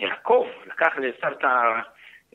יעקב 0.00 0.46
לקח 0.66 0.92
לעשו 0.98 1.36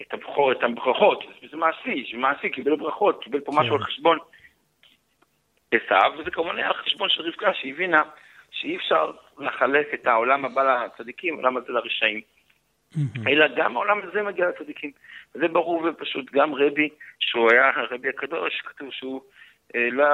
את 0.01 0.13
הבכור, 0.13 0.51
את 0.51 0.63
הברכות, 0.63 1.23
זה 1.51 1.57
מעשי, 1.57 2.05
זה 2.11 2.17
מעשי, 2.17 2.49
קיבל 2.49 2.75
ברכות, 2.75 3.23
קיבל 3.23 3.39
פה 3.39 3.51
משהו 3.55 3.69
כן. 3.69 3.75
על 3.75 3.83
חשבון 3.83 4.17
עשו, 5.73 6.19
וזה 6.19 6.31
כמובן 6.31 6.57
היה 6.57 6.67
על 6.67 6.73
חשבון 6.73 7.09
של 7.09 7.21
רבקה 7.21 7.53
שהבינה 7.53 8.03
שאי 8.51 8.75
אפשר 8.75 9.11
לחלק 9.37 9.87
את 9.93 10.07
העולם 10.07 10.45
הבא 10.45 10.85
לצדיקים, 10.85 11.33
העולם 11.33 11.57
הזה 11.57 11.71
לרשעים. 11.71 12.21
אלא 13.27 13.45
גם 13.55 13.75
העולם 13.75 13.99
הזה 14.03 14.21
מגיע 14.23 14.49
לצדיקים. 14.49 14.91
זה 15.33 15.47
ברור 15.47 15.85
ופשוט, 15.85 16.31
גם 16.31 16.55
רבי, 16.55 16.89
שהוא 17.19 17.51
היה 17.51 17.71
הרבי 17.75 18.09
הקדוש, 18.09 18.61
כתוב 18.65 18.89
שהוא 18.91 19.21
אה, 19.75 19.87
לא 19.91 20.05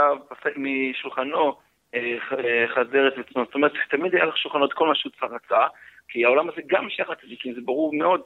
משולחנו 0.55 1.55
אה, 1.95 2.17
אה, 2.31 2.67
חזרת 2.67 3.13
וצנות. 3.17 3.47
זאת 3.47 3.55
אומרת, 3.55 3.71
תמיד 3.89 4.15
היה 4.15 4.25
לך 4.25 4.37
שולחנות 4.37 4.73
כל 4.73 4.87
מה 4.87 4.95
שהוא 4.95 5.11
רצה, 5.21 5.67
כי 6.07 6.25
העולם 6.25 6.49
הזה 6.49 6.61
גם 6.67 6.89
שייך 6.89 7.09
לצדיקים, 7.09 7.53
זה 7.53 7.61
ברור 7.61 7.93
מאוד. 7.95 8.21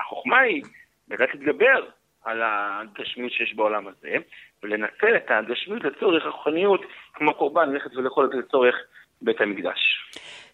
החוכמה 0.00 0.38
היא 0.38 0.62
לדעת 1.08 1.34
להתגבר 1.34 1.84
על 2.24 2.42
הגשמיות 2.44 3.32
שיש 3.32 3.54
בעולם 3.54 3.88
הזה, 3.88 4.16
ולנצל 4.62 5.16
את 5.16 5.30
הגשמיות 5.30 5.84
לצורך 5.84 6.24
הרוחניות, 6.24 6.80
כמו 7.14 7.34
קורבן, 7.34 7.68
ללכת 7.72 7.96
ולאכול 7.96 8.24
את 8.24 8.30
זה 8.30 8.36
לצורך 8.36 8.74
בית 9.22 9.40
המקדש. 9.40 9.78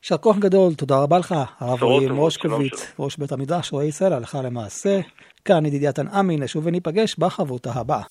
יישר 0.02 0.16
כוח 0.16 0.38
גדול, 0.38 0.74
תודה 0.74 0.94
רבה 1.02 1.18
לך, 1.18 1.34
הרב 1.60 1.82
רועי 1.82 2.08
מושקוביץ, 2.08 2.94
ראש 2.98 3.16
בית 3.16 3.32
המדרש, 3.32 3.72
רועי 3.72 3.88
ישראל, 3.88 4.12
הלכה 4.12 4.42
למעשה. 4.42 5.00
כאן 5.44 5.66
ידידיה 5.66 5.92
תנעמי, 5.92 6.36
נשוב 6.36 6.66
וניפגש 6.66 7.18
בחברותה 7.18 7.70
הבאה. 7.74 8.02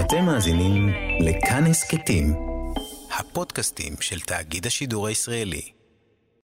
אתם 0.00 0.24
מאזינים 0.26 0.88
לכאן 1.20 1.62
הסכתים, 1.70 2.24
הפודקאסטים 3.18 3.92
של 4.00 4.20
תאגיד 4.20 4.66
השידור 4.66 5.06
הישראלי. 5.06 5.79